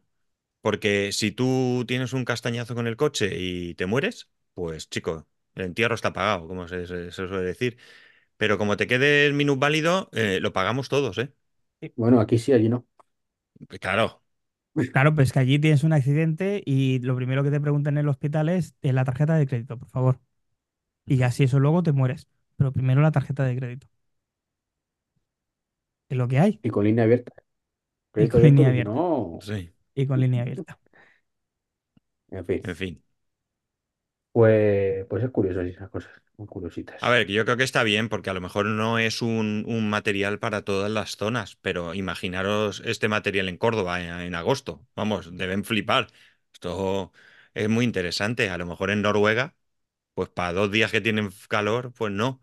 porque 0.62 1.12
si 1.12 1.32
tú 1.32 1.84
tienes 1.88 2.12
un 2.14 2.24
castañazo 2.24 2.74
con 2.74 2.86
el 2.86 2.96
coche 2.96 3.30
y 3.38 3.74
te 3.76 3.86
mueres, 3.86 4.30
pues 4.54 4.90
chico, 4.90 5.28
el 5.54 5.64
entierro 5.66 5.94
está 5.96 6.12
pagado, 6.12 6.48
como 6.48 6.68
se, 6.68 6.86
se- 6.86 7.06
se 7.12 7.28
suele 7.28 7.42
decir. 7.44 7.78
Pero 8.38 8.58
como 8.58 8.76
te 8.76 8.86
quede 8.88 9.26
el 9.26 9.34
minusválido, 9.34 10.10
eh, 10.12 10.40
lo 10.40 10.52
pagamos 10.52 10.88
todos, 10.90 11.18
¿eh? 11.18 11.34
Bueno, 11.96 12.20
aquí 12.20 12.38
sí, 12.38 12.52
allí 12.52 12.68
no. 12.68 12.86
Claro. 13.80 14.22
Claro, 14.92 15.14
pues 15.14 15.32
que 15.32 15.38
allí 15.38 15.58
tienes 15.60 15.84
un 15.84 15.92
accidente 15.92 16.62
y 16.66 16.98
lo 17.00 17.14
primero 17.14 17.44
que 17.44 17.50
te 17.52 17.60
preguntan 17.60 17.94
en 17.94 17.98
el 18.04 18.08
hospital 18.08 18.48
es 18.48 18.74
la 18.82 19.04
tarjeta 19.04 19.36
de 19.36 19.46
crédito, 19.46 19.78
por 19.78 19.88
favor. 19.88 20.20
Y 21.10 21.22
así 21.24 21.44
eso 21.44 21.60
luego 21.60 21.82
te 21.82 21.92
mueres. 21.92 22.28
Pero 22.56 22.72
primero 22.72 23.00
la 23.02 23.12
tarjeta 23.12 23.44
de 23.44 23.56
crédito. 23.56 23.86
Es 26.10 26.18
lo 26.18 26.28
que 26.28 26.38
hay. 26.38 26.62
Y 26.62 26.70
con 26.70 26.84
línea 26.84 27.04
abierta. 27.04 27.32
Y 28.16 28.28
con 28.28 28.42
línea 28.42 28.68
si 28.68 28.70
abierta. 28.70 28.94
no. 28.94 29.38
Sí, 29.42 29.74
Y 29.94 30.06
con 30.06 30.20
línea 30.20 30.42
abierta. 30.42 30.78
En 32.30 32.44
fin. 32.44 32.64
en 32.64 32.76
fin. 32.76 33.02
Pues, 34.32 35.06
pues 35.08 35.22
es 35.24 35.30
curioso 35.30 35.60
esas 35.62 35.88
cosas. 35.90 36.10
Muy 36.36 36.46
A 37.02 37.08
curiositas. 37.08 37.10
ver, 37.10 37.26
yo 37.28 37.44
creo 37.46 37.56
que 37.56 37.64
está 37.64 37.82
bien 37.82 38.08
porque 38.10 38.28
a 38.30 38.34
lo 38.34 38.40
mejor 38.42 38.66
no 38.66 38.98
es 38.98 39.22
un, 39.22 39.64
un 39.66 39.88
material 39.88 40.38
para 40.38 40.62
todas 40.64 40.90
las 40.90 41.16
zonas, 41.16 41.56
pero 41.62 41.94
imaginaros 41.94 42.82
este 42.84 43.08
material 43.08 43.48
en 43.48 43.56
Córdoba 43.56 44.02
en, 44.02 44.10
en 44.20 44.34
agosto. 44.34 44.86
Vamos, 44.96 45.34
deben 45.36 45.64
flipar. 45.64 46.08
Esto 46.52 47.12
es 47.54 47.68
muy 47.70 47.84
interesante. 47.86 48.50
A 48.50 48.58
lo 48.58 48.66
mejor 48.66 48.90
en 48.90 49.00
Noruega, 49.02 49.54
pues 50.20 50.28
para 50.30 50.52
dos 50.52 50.70
días 50.70 50.90
que 50.92 51.00
tienen 51.00 51.30
calor, 51.48 51.92
pues 51.94 52.12
no. 52.12 52.42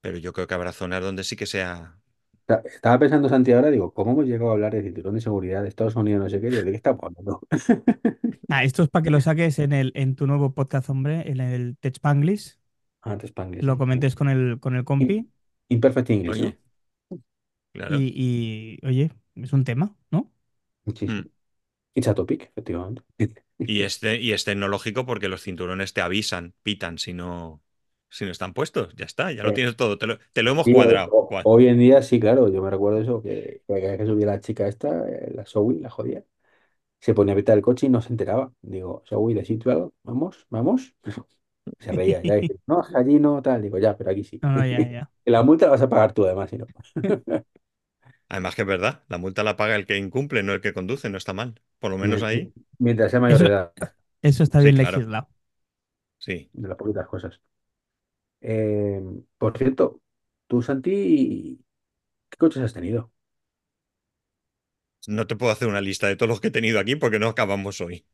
Pero 0.00 0.18
yo 0.18 0.32
creo 0.32 0.46
que 0.48 0.54
habrá 0.54 0.72
zonas 0.72 1.02
donde 1.02 1.24
sí 1.24 1.36
que 1.36 1.46
sea. 1.46 2.00
Ta- 2.46 2.62
Estaba 2.64 2.98
pensando, 2.98 3.28
Santi, 3.28 3.52
ahora, 3.52 3.70
digo, 3.70 3.92
¿cómo 3.94 4.12
hemos 4.12 4.26
llegado 4.26 4.50
a 4.50 4.52
hablar 4.54 4.72
de 4.74 4.82
cinturón 4.82 5.14
de 5.14 5.20
seguridad 5.20 5.62
de 5.62 5.68
Estados 5.68 5.96
Unidos, 5.96 6.22
no 6.24 6.30
sé 6.30 6.40
qué? 6.40 6.50
Digo, 6.50 6.62
¿de 6.62 6.70
qué 6.70 6.76
estamos 6.76 7.00
hablando? 7.04 7.40
Ah, 8.48 8.64
esto 8.64 8.82
es 8.82 8.88
para 8.90 9.02
que 9.04 9.10
lo 9.10 9.20
saques 9.20 9.58
en 9.58 9.72
el, 9.72 9.92
en 9.94 10.14
tu 10.14 10.26
nuevo 10.26 10.52
podcast, 10.54 10.90
hombre, 10.90 11.30
en 11.30 11.40
el 11.40 11.76
Tech 11.78 11.94
Spanglish. 11.96 12.58
Antes 13.02 13.30
Spanglish, 13.30 13.66
Lo 13.66 13.78
sí. 13.78 13.78
comentes 13.78 14.14
con 14.14 14.28
el, 14.28 14.60
con 14.60 14.76
el 14.76 14.84
compi. 14.84 15.30
Imperfect 15.70 16.10
English, 16.10 16.40
¿no? 16.40 16.56
Claro. 17.72 18.06
Y, 18.06 18.78
y, 18.82 18.86
oye, 18.86 19.10
es 19.34 19.52
un 19.52 19.64
tema, 19.64 19.96
¿no? 20.10 20.32
Sí, 20.94 21.08
Mm. 21.08 21.22
It's 21.94 22.08
a 22.08 22.14
topic, 22.14 22.42
efectivamente. 22.50 23.02
Y 23.64 23.82
este, 23.82 24.20
y 24.20 24.32
es 24.32 24.44
tecnológico 24.44 25.06
porque 25.06 25.28
los 25.28 25.42
cinturones 25.42 25.92
te 25.92 26.00
avisan, 26.00 26.54
pitan 26.62 26.98
si 26.98 27.12
no, 27.14 27.62
si 28.10 28.24
no 28.24 28.30
están 28.32 28.54
puestos. 28.54 28.94
Ya 28.96 29.04
está, 29.06 29.32
ya 29.32 29.44
lo 29.44 29.52
tienes 29.52 29.76
todo. 29.76 29.98
Te 29.98 30.06
lo, 30.06 30.18
te 30.32 30.42
lo 30.42 30.50
hemos 30.52 30.68
sí, 30.68 30.70
cuadrado. 30.70 31.10
o- 31.10 31.38
hoy 31.42 31.66
en 31.68 31.78
día 31.78 32.02
sí, 32.02 32.20
claro, 32.20 32.48
yo 32.48 32.62
me 32.62 32.70
recuerdo 32.70 33.00
eso, 33.00 33.22
que 33.22 33.62
que 33.66 33.74
cada 33.80 33.90
vez 33.92 33.98
que 34.00 34.06
subía 34.06 34.26
la 34.26 34.40
chica 34.40 34.68
esta, 34.68 35.08
eh, 35.08 35.32
la 35.34 35.44
Zoe, 35.46 35.78
la 35.80 35.90
jodía, 35.90 36.24
se 37.00 37.14
ponía 37.14 37.34
a 37.34 37.36
pitar 37.38 37.56
el 37.58 37.64
coche 37.64 37.86
y 37.86 37.90
no 37.90 38.02
se 38.02 38.10
enteraba. 38.12 38.52
Digo, 38.62 39.02
Zoe, 39.08 39.34
¿de 39.34 39.44
sitio 39.44 39.72
algo? 39.72 39.94
¿Vamos? 40.04 40.46
¿Vamos? 40.50 40.94
Se 41.80 41.92
reía, 41.92 42.22
ya 42.24 42.34
dice, 42.36 42.58
no, 42.66 42.82
allí 42.94 43.20
no, 43.20 43.42
tal. 43.42 43.62
Digo, 43.62 43.78
ya, 43.78 43.96
pero 43.96 44.10
aquí 44.12 44.24
sí. 44.24 44.44
Y 44.54 44.96
la 45.32 45.42
multa 45.44 45.66
la 45.66 45.72
vas 45.72 45.82
a 45.82 45.88
pagar 45.88 46.12
tú, 46.14 46.24
además, 46.26 46.50
si 46.50 46.58
no. 46.58 46.68
Además 48.28 48.54
que 48.56 48.62
es 48.62 48.66
verdad, 48.68 49.04
la 49.08 49.16
multa 49.18 49.44
la 49.44 49.56
paga 49.56 49.76
el 49.76 49.86
que 49.86 49.96
incumple, 49.96 50.42
no 50.42 50.52
el 50.54 50.60
que 50.60 50.72
conduce, 50.72 51.08
no 51.08 51.18
está 51.18 51.32
mal. 51.34 51.60
Por 51.82 51.92
lo 51.92 51.98
menos 51.98 52.22
Mien- 52.22 52.24
ahí. 52.24 52.54
Mientras 52.78 53.10
sea 53.10 53.20
mayor 53.20 53.38
Eso, 53.38 53.44
de 53.44 53.48
edad, 53.48 53.72
eso 54.22 54.42
está 54.44 54.60
Sí, 54.60 54.64
bien 54.64 54.76
claro. 54.76 54.98
legislado. 54.98 55.28
Sí. 56.18 56.50
de 56.52 56.68
las 56.68 56.76
poquitas 56.78 57.06
cosas. 57.06 57.40
Eh, 58.40 59.00
por 59.38 59.56
cierto, 59.58 60.02
tú, 60.46 60.62
Santi, 60.62 61.64
¿qué 62.30 62.36
coches 62.38 62.62
has 62.62 62.74
tenido? 62.74 63.12
No 65.06 65.26
te 65.28 65.36
puedo 65.36 65.52
hacer 65.52 65.68
una 65.68 65.80
lista 65.80 66.08
de 66.08 66.16
todos 66.16 66.28
los 66.28 66.40
que 66.40 66.48
he 66.48 66.50
tenido 66.50 66.80
aquí 66.80 66.96
porque 66.96 67.18
no 67.20 67.28
acabamos 67.28 67.80
hoy. 67.80 68.04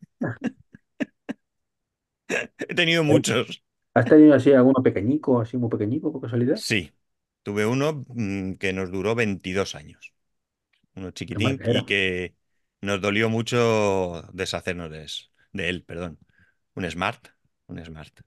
He 2.59 2.75
tenido 2.75 3.05
muchos. 3.05 3.63
¿Has 3.95 4.07
tenido 4.07 4.33
así 4.35 4.53
alguno 4.53 4.83
pequeñico, 4.83 5.41
así 5.41 5.57
muy 5.59 5.69
pequeñico, 5.71 6.11
por 6.13 6.23
casualidad? 6.23 6.63
Sí. 6.63 6.93
Tuve 7.43 7.67
uno 7.67 8.05
mm, 8.09 8.55
que 8.55 8.73
nos 8.73 8.91
duró 8.91 9.15
22 9.15 9.75
años. 9.75 10.13
Uno 10.97 11.13
¿Qué 11.27 11.39
chiquitín 11.39 11.63
y 11.65 11.85
que 11.87 12.37
nos 12.81 13.01
dolió 13.01 13.29
mucho 13.31 14.23
deshacernos 14.33 14.91
de, 14.91 15.07
de 15.53 15.69
él, 15.69 15.85
perdón. 15.85 16.19
Un 16.75 16.91
Smart. 16.91 17.29
Un 17.69 17.85
Smart. 17.85 18.21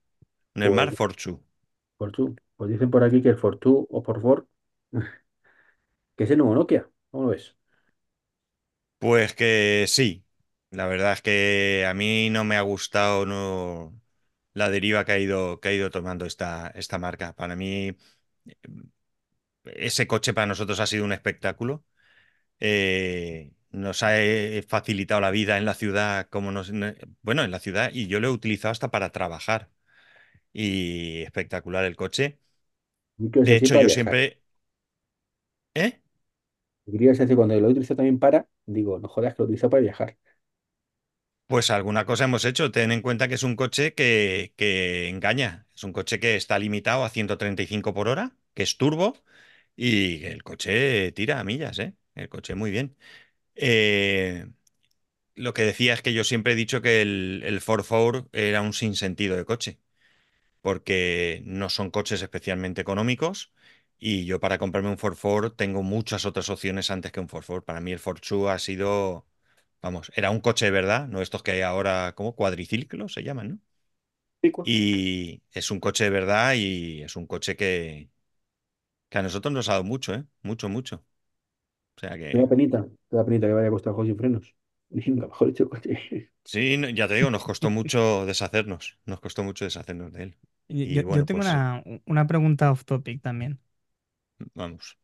Un 0.55 0.63
Pues, 0.63 0.69
Smart 0.69 0.93
Fortwo. 0.95 1.43
Fortwo. 1.97 2.35
Pues 2.57 2.69
dicen 2.71 2.91
por 2.91 3.03
aquí 3.03 3.21
que 3.21 3.29
el 3.29 3.37
Fortwo 3.37 3.87
o 3.89 4.03
Forfort, 4.03 4.47
que 6.15 6.23
es 6.23 6.31
el 6.31 6.37
nuevo 6.39 6.55
Nokia. 6.55 6.89
¿Cómo 7.11 7.23
lo 7.25 7.29
ves? 7.31 7.55
Pues 8.99 9.33
que 9.33 9.85
sí. 9.87 10.25
La 10.69 10.85
verdad 10.87 11.13
es 11.13 11.21
que 11.21 11.85
a 11.87 11.93
mí 11.93 12.29
no 12.29 12.43
me 12.43 12.55
ha 12.55 12.61
gustado 12.61 13.25
no, 13.25 13.99
la 14.53 14.69
deriva 14.69 15.03
que 15.05 15.11
ha 15.13 15.19
ido, 15.19 15.59
que 15.59 15.69
ha 15.69 15.73
ido 15.73 15.89
tomando 15.91 16.25
esta, 16.25 16.69
esta 16.75 16.97
marca. 16.99 17.33
Para 17.35 17.55
mí, 17.55 17.95
ese 19.65 20.07
coche 20.07 20.33
para 20.33 20.47
nosotros 20.47 20.79
ha 20.79 20.87
sido 20.87 21.05
un 21.05 21.13
espectáculo. 21.13 21.83
Eh, 22.59 23.53
nos 23.71 24.03
ha 24.03 24.19
eh, 24.21 24.63
facilitado 24.67 25.21
la 25.21 25.31
vida 25.31 25.57
en 25.57 25.65
la 25.65 25.73
ciudad, 25.73 26.27
como 26.29 26.51
nos, 26.51 26.71
no- 26.71 26.93
bueno, 27.21 27.43
en 27.43 27.51
la 27.51 27.59
ciudad, 27.59 27.91
y 27.93 28.07
yo 28.07 28.19
lo 28.19 28.27
he 28.27 28.31
utilizado 28.31 28.71
hasta 28.71 28.91
para 28.91 29.11
trabajar. 29.11 29.69
Y 30.53 31.21
espectacular 31.23 31.85
el 31.85 31.95
coche. 31.97 32.39
De 33.41 33.55
hecho, 33.55 33.75
yo 33.75 33.87
viajar. 33.87 33.89
siempre, 33.89 34.41
¿eh? 35.75 36.01
Quería 36.85 37.11
decir 37.13 37.35
cuando 37.35 37.59
lo 37.59 37.69
utilizo 37.69 37.95
también 37.95 38.19
para, 38.19 38.47
digo, 38.67 38.99
no 38.99 39.07
jodas 39.07 39.33
que 39.35 39.41
lo 39.41 39.45
utilizo 39.45 39.69
para 39.69 39.81
viajar. 39.81 40.17
Pues 41.47 41.69
alguna 41.69 42.05
cosa 42.05 42.23
hemos 42.25 42.45
hecho. 42.45 42.71
Ten 42.71 42.91
en 42.91 43.01
cuenta 43.01 43.27
que 43.27 43.35
es 43.35 43.43
un 43.43 43.55
coche 43.57 43.93
que, 43.93 44.53
que 44.55 45.09
engaña. 45.09 45.67
Es 45.75 45.83
un 45.83 45.91
coche 45.93 46.19
que 46.19 46.35
está 46.35 46.57
limitado 46.59 47.03
a 47.03 47.09
135 47.09 47.93
por 47.93 48.07
hora, 48.07 48.31
que 48.53 48.63
es 48.63 48.77
turbo, 48.77 49.15
y 49.75 50.23
el 50.25 50.43
coche 50.43 51.11
tira 51.13 51.39
a 51.39 51.43
millas, 51.43 51.79
¿eh? 51.79 51.95
El 52.15 52.29
coche 52.29 52.55
muy 52.55 52.71
bien. 52.71 52.97
Eh, 53.55 54.47
lo 55.35 55.53
que 55.53 55.63
decía 55.63 55.93
es 55.93 56.01
que 56.01 56.13
yo 56.13 56.23
siempre 56.23 56.53
he 56.53 56.55
dicho 56.55 56.81
que 56.81 57.01
el, 57.01 57.43
el 57.45 57.61
4x4 57.61 58.29
era 58.33 58.61
un 58.61 58.73
sinsentido 58.73 59.37
de 59.37 59.45
coche, 59.45 59.79
porque 60.61 61.43
no 61.45 61.69
son 61.69 61.91
coches 61.91 62.21
especialmente 62.21 62.81
económicos. 62.81 63.53
Y 63.99 64.25
yo 64.25 64.39
para 64.39 64.59
comprarme 64.59 64.89
un 64.89 64.97
4x4 64.97 65.53
tengo 65.53 65.83
muchas 65.83 66.25
otras 66.25 66.49
opciones 66.49 66.91
antes 66.91 67.11
que 67.11 67.19
un 67.21 67.27
4x4. 67.27 67.65
Para 67.65 67.81
mí 67.81 67.91
el 67.93 67.99
Fortwo 67.99 68.49
ha 68.49 68.59
sido 68.59 69.27
Vamos, 69.81 70.11
era 70.15 70.31
un 70.31 70.41
coche 70.41 70.65
de 70.65 70.71
verdad, 70.71 71.07
no 71.09 71.21
estos 71.21 71.43
que 71.43 71.51
hay 71.51 71.61
ahora 71.61 72.13
como 72.15 72.35
cuadriciclos 72.35 73.13
se 73.13 73.23
llaman, 73.23 73.49
¿no? 73.49 73.59
Y 74.63 75.41
es 75.51 75.71
un 75.71 75.79
coche 75.79 76.03
de 76.05 76.09
verdad 76.11 76.53
y 76.55 77.01
es 77.03 77.15
un 77.15 77.25
coche 77.27 77.55
que, 77.55 78.09
que 79.09 79.17
a 79.19 79.21
nosotros 79.23 79.53
nos 79.53 79.69
ha 79.69 79.73
dado 79.73 79.83
mucho, 79.83 80.13
¿eh? 80.15 80.25
Mucho, 80.43 80.69
mucho. 80.69 81.05
O 81.97 81.99
sea 82.01 82.17
da 82.39 82.47
penita, 82.51 82.79
da 83.15 83.25
penita 83.25 83.47
que 83.47 83.53
vaya 83.57 83.69
a 83.69 83.75
costar 83.75 83.93
juego 83.93 84.07
sin 84.09 84.17
frenos. 84.21 84.45
Nunca 84.89 85.27
mejor 85.27 85.47
dicho 85.49 85.69
coche. 85.69 85.91
sí, 86.43 86.77
no- 86.77 86.89
ya 86.89 87.07
te 87.07 87.15
digo, 87.15 87.31
nos 87.31 87.43
costó 87.43 87.69
mucho 87.69 88.25
deshacernos, 88.25 88.99
nos 89.05 89.19
costó 89.19 89.43
mucho 89.43 89.65
deshacernos 89.65 90.11
de 90.13 90.23
él. 90.23 90.37
Yo, 90.69 90.85
Y 90.85 91.01
yo- 91.01 91.03
yo 91.09 91.25
bueno, 91.25 91.25
tengo 91.25 91.41
pues 91.41 91.41
una, 91.41 91.83
una 92.05 92.25
pregunta 92.27 92.71
off 92.71 92.85
topic 92.85 93.21
también. 93.21 93.59
vamos. 94.53 94.97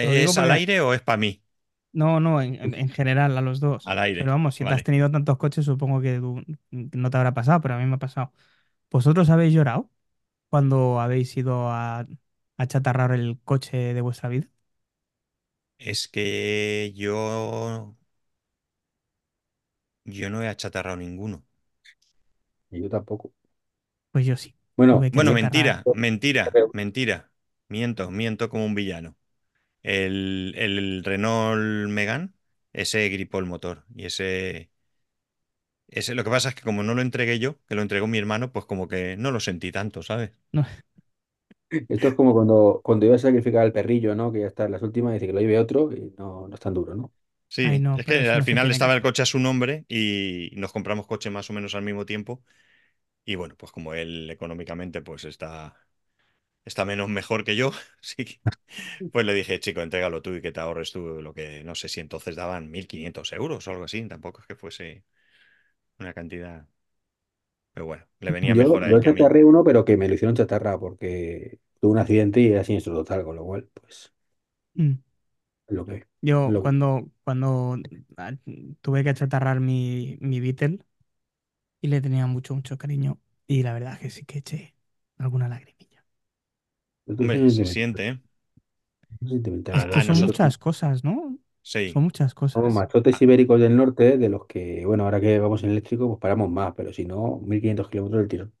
Te 0.00 0.24
¿Es 0.24 0.38
al 0.38 0.50
aire 0.50 0.80
o 0.80 0.94
es 0.94 1.02
para 1.02 1.16
mí? 1.18 1.42
no, 1.92 2.20
no, 2.20 2.42
en, 2.42 2.54
en- 2.56 2.74
en 2.74 2.88
general, 2.88 3.36
a 3.38 3.40
los 3.40 3.60
dos. 3.60 3.92
Al 3.92 3.98
Pero 4.16 4.30
aire, 4.30 4.32
vamos, 4.32 4.54
si 4.54 4.66
te 4.66 4.74
has 4.74 4.82
tenido 4.82 5.10
tantos 5.10 5.38
coches, 5.38 5.64
supongo 5.64 6.00
que 6.00 6.18
tú- 6.18 6.42
no 6.70 7.10
te 7.10 7.16
habrá 7.16 7.34
pasado, 7.34 7.60
pero 7.60 7.74
a 7.74 7.78
mí 7.78 7.86
me 7.86 7.94
ha 7.96 7.98
pasado. 7.98 8.32
¿Vosotros 8.90 9.30
habéis 9.30 9.54
llorado 9.54 9.90
cuando 10.50 11.00
habéis 11.00 11.36
ido 11.36 11.70
a, 11.70 12.06
a 12.58 12.66
chatarrar 12.66 13.12
el 13.12 13.40
coche 13.44 13.94
de 13.94 14.00
vuestra 14.02 14.28
vida? 14.30 14.48
Es 15.78 16.06
que 16.08 16.92
yo, 16.94 17.96
yo 20.04 20.30
no 20.30 20.42
he 20.42 20.48
achatarrado 20.48 20.96
ninguno. 20.96 21.44
Y 22.70 22.80
yo 22.82 22.88
tampoco. 22.88 23.32
Pues 24.12 24.26
yo 24.26 24.36
sí, 24.36 24.54
Bueno, 24.76 24.94
tuve 24.94 25.10
que 25.12 25.20
Bueno, 25.20 25.32
achatarrar. 25.32 25.32
mentira, 25.32 25.88
mentira, 25.92 26.58
mentira. 26.72 27.32
Miento, 27.68 28.10
miento 28.10 28.48
como 28.50 28.64
un 28.66 28.74
villano. 28.74 29.16
El, 29.82 30.54
el 30.56 31.04
Renault 31.04 31.90
Megane, 31.90 32.30
ese 32.72 33.08
gripó 33.10 33.38
el 33.40 33.46
motor. 33.46 33.84
Y 33.94 34.06
ese, 34.06 34.70
ese, 35.88 36.14
lo 36.14 36.22
que 36.24 36.30
pasa 36.30 36.50
es 36.50 36.54
que 36.54 36.62
como 36.62 36.82
no 36.82 36.94
lo 36.94 37.02
entregué 37.02 37.38
yo, 37.38 37.58
que 37.66 37.74
lo 37.74 37.82
entregó 37.82 38.06
mi 38.06 38.18
hermano, 38.18 38.52
pues 38.52 38.64
como 38.66 38.88
que 38.88 39.16
no 39.16 39.30
lo 39.32 39.40
sentí 39.40 39.72
tanto, 39.72 40.02
¿sabes? 40.02 40.30
No, 40.52 40.64
esto 41.88 42.08
es 42.08 42.14
como 42.14 42.32
cuando, 42.34 42.80
cuando 42.84 43.06
ibas 43.06 43.24
a 43.24 43.28
sacrificar 43.28 43.62
al 43.62 43.72
perrillo, 43.72 44.14
¿no? 44.14 44.32
Que 44.32 44.40
ya 44.40 44.46
está 44.48 44.64
en 44.66 44.72
las 44.72 44.82
últimas, 44.82 45.12
y 45.12 45.14
dice 45.14 45.26
que 45.28 45.32
lo 45.32 45.40
lleve 45.40 45.58
otro 45.58 45.92
y 45.92 46.14
no, 46.18 46.48
no 46.48 46.54
es 46.54 46.60
tan 46.60 46.74
duro, 46.74 46.94
¿no? 46.94 47.12
ay, 47.62 47.78
Sí, 47.78 47.80
no, 47.80 47.96
es 47.96 48.04
pero 48.04 48.20
que 48.20 48.28
eso 48.28 48.30
al 48.30 48.42
no 48.42 48.46
se 48.46 48.58
final 48.58 48.70
tiene 48.70 48.78
que 48.80 48.82
estaba 48.82 48.94
el 48.94 49.02
hacer. 49.02 49.02
coche 49.02 49.22
a 49.22 49.26
su 49.26 49.38
nombre 49.38 49.84
y 49.88 50.50
nos 50.56 50.72
compramos 50.72 51.06
coche 51.06 51.30
más 51.30 51.48
o 51.50 51.52
menos 51.52 51.74
al 51.74 51.82
mismo 51.82 52.04
tiempo. 52.04 52.42
Y 53.24 53.36
bueno, 53.36 53.56
pues 53.56 53.72
como 53.72 53.94
él 53.94 54.30
económicamente 54.30 55.02
pues 55.02 55.24
está, 55.24 55.76
está 56.64 56.84
menos 56.86 57.08
mejor 57.10 57.44
que 57.44 57.56
yo, 57.56 57.72
sí, 58.02 58.24
que- 58.26 58.40
pues 59.12 59.26
le 59.26 59.34
dije, 59.34 59.60
chico, 59.60 59.82
entrégalo 59.82 60.22
tú 60.22 60.34
y 60.34 60.42
que 60.42 60.52
te 60.52 60.60
ahorres 60.60 60.92
tú 60.92 61.22
lo 61.22 61.34
que 61.34 61.64
no 61.64 61.74
sé 61.76 61.88
si 61.88 62.00
entonces 62.00 62.36
daban 62.36 62.70
1.500 62.70 63.32
euros 63.32 63.66
o 63.68 63.72
algo 63.72 63.84
así, 63.84 64.06
tampoco 64.08 64.40
es 64.42 64.46
que 64.48 64.56
fuese 64.56 65.04
una 65.98 66.14
cantidad, 66.14 66.66
pero 67.76 67.86
bueno, 67.86 68.04
le 68.20 68.32
venía 68.32 68.54
Yo, 68.54 68.56
mejor 68.56 68.84
a 68.84 68.90
él 68.92 68.98
yo 68.98 69.00
que 69.00 69.08
a 69.08 69.12
mí. 69.12 69.28
chatarré 69.28 69.44
uno, 69.44 69.64
pero 69.64 69.84
que 69.84 69.96
me 69.96 70.08
lo 70.08 70.14
hicieron 70.14 70.36
chatarra 70.36 70.78
porque 70.78 71.60
tuve 71.80 71.92
un 71.92 71.98
accidente 71.98 72.40
y 72.40 72.48
era 72.48 72.64
siniestro 72.64 72.94
total, 72.94 73.24
con 73.24 73.36
lo 73.36 73.44
cual, 73.44 73.68
pues, 73.74 74.12
Mm. 74.74 74.98
es 75.68 75.74
lo 75.76 75.86
que, 75.86 75.94
es 75.96 76.06
Yo 76.20 76.52
lo 76.52 76.64
que. 76.64 76.72
cuando, 76.72 77.10
cuando 77.24 77.76
ah, 78.16 78.32
tuve 78.80 79.04
que 79.04 79.10
achatarrar 79.10 79.60
mi, 79.60 80.18
mi 80.20 80.40
Beetle 80.40 80.80
y 81.80 81.88
le 81.88 82.00
tenía 82.00 82.26
mucho, 82.26 82.54
mucho 82.54 82.78
cariño. 82.78 83.20
Y 83.46 83.62
la 83.62 83.72
verdad 83.74 83.98
que 84.00 84.10
sí 84.10 84.24
que 84.24 84.38
eché 84.38 84.74
alguna 85.18 85.48
lagrimilla. 85.48 86.04
Hombre, 87.18 87.42
se 87.48 87.64
sentimental, 87.64 87.66
siente, 87.66 88.08
¿eh? 88.08 88.20
sentimental. 89.28 89.78
Es 89.78 89.86
que 89.86 90.00
A, 90.00 90.02
son 90.02 90.18
nosotros 90.18 90.40
nosotros, 90.40 90.42
muchas 90.46 90.58
cosas, 90.58 91.04
¿no? 91.04 91.38
Sí. 91.72 92.00
Son 92.00 92.04
muchas 92.04 92.34
somos 92.52 92.72
cosas. 92.72 92.72
machotes 92.72 93.20
A- 93.22 93.22
ibéricos 93.22 93.60
del 93.60 93.76
norte, 93.76 94.18
de 94.18 94.28
los 94.28 94.46
que, 94.46 94.84
bueno, 94.86 95.04
ahora 95.04 95.20
que 95.20 95.38
vamos 95.38 95.62
en 95.64 95.70
eléctrico, 95.70 96.08
pues 96.08 96.20
paramos 96.20 96.50
más, 96.50 96.74
pero 96.76 96.92
si 96.92 97.04
no, 97.04 97.38
1500 97.42 97.88
kilómetros 97.90 98.20
del 98.22 98.28
tirón, 98.28 98.54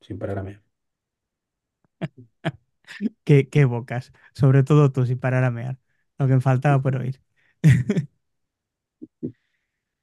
sin 0.00 0.18
parar 0.18 0.38
a 0.40 0.42
mear. 0.44 0.62
Qué, 3.24 3.48
qué 3.48 3.64
bocas. 3.64 4.12
Sobre 4.34 4.62
todo 4.62 4.92
tú, 4.92 5.06
sin 5.06 5.18
parar 5.18 5.44
a 5.44 5.50
mear. 5.50 5.78
Lo 6.18 6.26
que 6.28 6.34
me 6.34 6.40
faltaba 6.40 6.82
por 6.82 6.96
oír. 6.96 7.20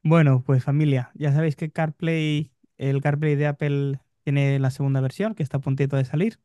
Bueno, 0.04 0.44
pues 0.46 0.64
familia, 0.64 1.12
ya 1.16 1.34
sabéis 1.34 1.56
que 1.56 1.72
CarPlay, 1.72 2.52
el 2.78 3.02
CarPlay 3.02 3.36
de 3.36 3.48
Apple 3.48 4.00
tiene 4.24 4.58
la 4.60 4.72
segunda 4.72 5.02
versión 5.02 5.36
que 5.36 5.44
está 5.44 5.58
a 5.58 5.62
puntito 5.62 5.98
de 5.98 6.06
salir. 6.06 6.40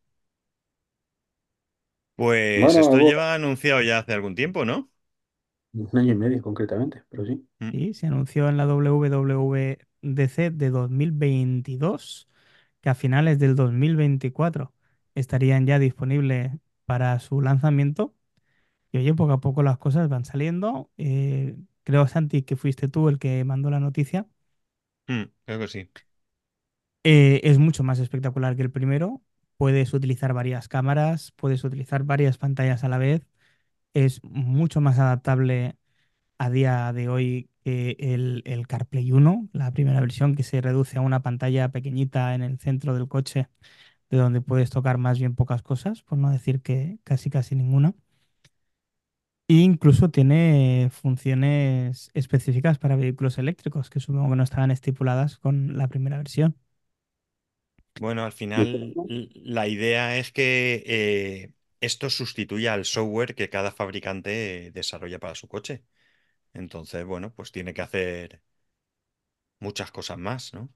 Pues 2.17 2.77
Bueno, 2.77 2.79
esto 2.79 2.99
lleva 3.01 3.35
anunciado 3.35 3.83
ya 3.83 3.99
hace 3.99 4.13
algún 4.15 4.35
tiempo, 4.35 4.65
¿no? 4.65 4.91
Un 5.75 5.99
año 5.99 6.13
y 6.13 6.17
medio 6.17 6.41
concretamente, 6.43 7.03
pero 7.11 7.27
sí. 7.27 7.47
Mm, 7.59 7.71
Sí, 7.71 7.95
se 7.95 8.07
anunció 8.07 8.49
en 8.49 8.57
la 8.57 8.67
WWDC 8.67 10.51
de 10.51 10.71
2022 10.71 12.29
que 12.81 12.91
a 12.91 12.95
finales 12.95 13.39
del 13.39 13.55
2024 13.57 14.75
estarían 15.15 15.67
ya 15.67 15.79
disponibles 15.79 16.53
para 16.85 17.19
su 17.21 17.41
lanzamiento. 17.41 18.15
Y 18.93 18.99
oye, 18.99 19.15
poco 19.15 19.33
a 19.35 19.41
poco 19.41 19.63
las 19.65 19.79
cosas 19.79 20.09
van 20.09 20.25
saliendo. 20.25 20.91
Eh, 20.99 21.57
creo, 21.85 22.09
Santi, 22.09 22.43
que 22.43 22.57
fuiste 22.57 22.89
tú 22.89 23.09
el 23.11 23.19
que 23.21 23.45
mandó 23.45 23.71
la 23.71 23.81
noticia. 23.81 24.29
mm, 25.09 25.25
creo 25.45 25.59
que 25.61 25.69
sí. 25.69 25.89
Eh, 27.05 27.41
es 27.45 27.59
mucho 27.59 27.83
más 27.83 27.99
espectacular 27.99 28.57
que 28.57 28.63
el 28.63 28.71
primero. 28.71 29.23
Puedes 29.57 29.93
utilizar 29.95 30.33
varias 30.35 30.69
cámaras, 30.69 31.33
puedes 31.37 31.65
utilizar 31.65 32.05
varias 32.05 32.39
pantallas 32.39 32.85
a 32.85 32.89
la 32.89 32.99
vez. 32.99 33.23
Es 33.95 34.23
mucho 34.25 34.81
más 34.81 34.99
adaptable 34.99 35.77
a 36.39 36.51
día 36.51 36.93
de 36.95 37.09
hoy 37.11 37.51
que 37.65 37.97
el, 38.01 38.43
el 38.47 38.67
CarPlay 38.69 39.13
1, 39.13 39.49
la 39.53 39.73
primera 39.73 40.01
versión 40.01 40.35
que 40.37 40.43
se 40.45 40.61
reduce 40.63 40.99
a 40.99 41.03
una 41.03 41.23
pantalla 41.23 41.71
pequeñita 41.71 42.35
en 42.35 42.43
el 42.43 42.59
centro 42.61 42.95
del 42.95 43.09
coche, 43.09 43.49
de 44.11 44.19
donde 44.19 44.41
puedes 44.43 44.71
tocar 44.71 44.99
más 44.99 45.19
bien 45.21 45.35
pocas 45.37 45.63
cosas, 45.63 46.03
por 46.03 46.19
no 46.19 46.31
decir 46.31 46.63
que 46.63 46.99
casi 47.05 47.31
casi 47.31 47.57
ninguna. 47.57 47.95
E 49.49 49.55
incluso 49.57 50.09
tiene 50.11 50.89
funciones 50.91 52.11
específicas 52.15 52.79
para 52.79 52.97
vehículos 52.97 53.39
eléctricos, 53.39 53.91
que 53.91 54.01
supongo 54.01 54.31
que 54.31 54.37
no 54.37 54.43
estaban 54.45 54.71
estipuladas 54.71 55.37
con 55.39 55.77
la 55.77 55.89
primera 55.89 56.17
versión. 56.19 56.57
Bueno, 57.99 58.25
al 58.25 58.33
final 58.33 58.99
la 59.07 59.69
idea 59.69 60.17
es 60.19 60.33
que 60.33 60.83
eh, 60.87 61.55
esto 61.83 62.11
sustituya 62.11 62.75
al 62.75 62.85
software 62.87 63.35
que 63.35 63.51
cada 63.51 63.73
fabricante 63.73 64.71
desarrolla 64.73 65.19
para 65.21 65.35
su 65.37 65.49
coche. 65.49 65.85
Entonces, 66.55 67.05
bueno, 67.07 67.35
pues 67.35 67.53
tiene 67.53 67.75
que 67.75 67.83
hacer 67.83 68.43
muchas 69.61 69.91
cosas 69.93 70.19
más, 70.19 70.53
¿no? 70.55 70.69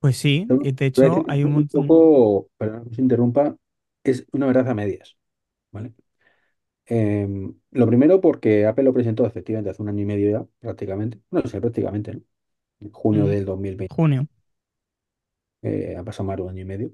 Pues 0.00 0.18
sí, 0.18 0.52
y 0.60 0.72
de 0.72 0.84
hecho 0.86 1.24
hay 1.28 1.44
un 1.44 1.52
es 1.54 1.74
un 1.74 1.86
montón. 1.86 1.86
poco, 1.86 2.50
perdón 2.56 2.88
que 2.88 2.94
se 2.96 3.02
interrumpa, 3.02 3.56
es 4.04 4.26
una 4.32 4.46
verdad 4.46 4.68
a 4.68 4.74
medias, 4.74 5.16
¿vale? 5.72 5.94
Em, 6.86 7.54
lo 7.72 7.86
primero 7.86 8.20
porque 8.20 8.66
Apple 8.66 8.84
lo 8.84 8.94
presentó 8.94 9.26
efectivamente 9.26 9.70
hace 9.70 9.82
un 9.82 9.88
año 9.90 10.02
y 10.02 10.06
medio 10.06 10.30
ya, 10.30 10.46
prácticamente. 10.60 11.20
No 11.30 11.42
sé, 11.46 11.60
prácticamente, 11.60 12.14
¿no? 12.14 12.22
En 12.80 12.92
junio 12.92 13.26
mm, 13.26 13.28
del 13.28 13.44
2020, 13.46 13.96
junio. 13.96 14.26
eh, 15.62 15.96
ha 15.98 16.04
pasado 16.04 16.26
más 16.26 16.36
de 16.36 16.42
un 16.42 16.50
año 16.50 16.62
y 16.62 16.64
medio. 16.64 16.92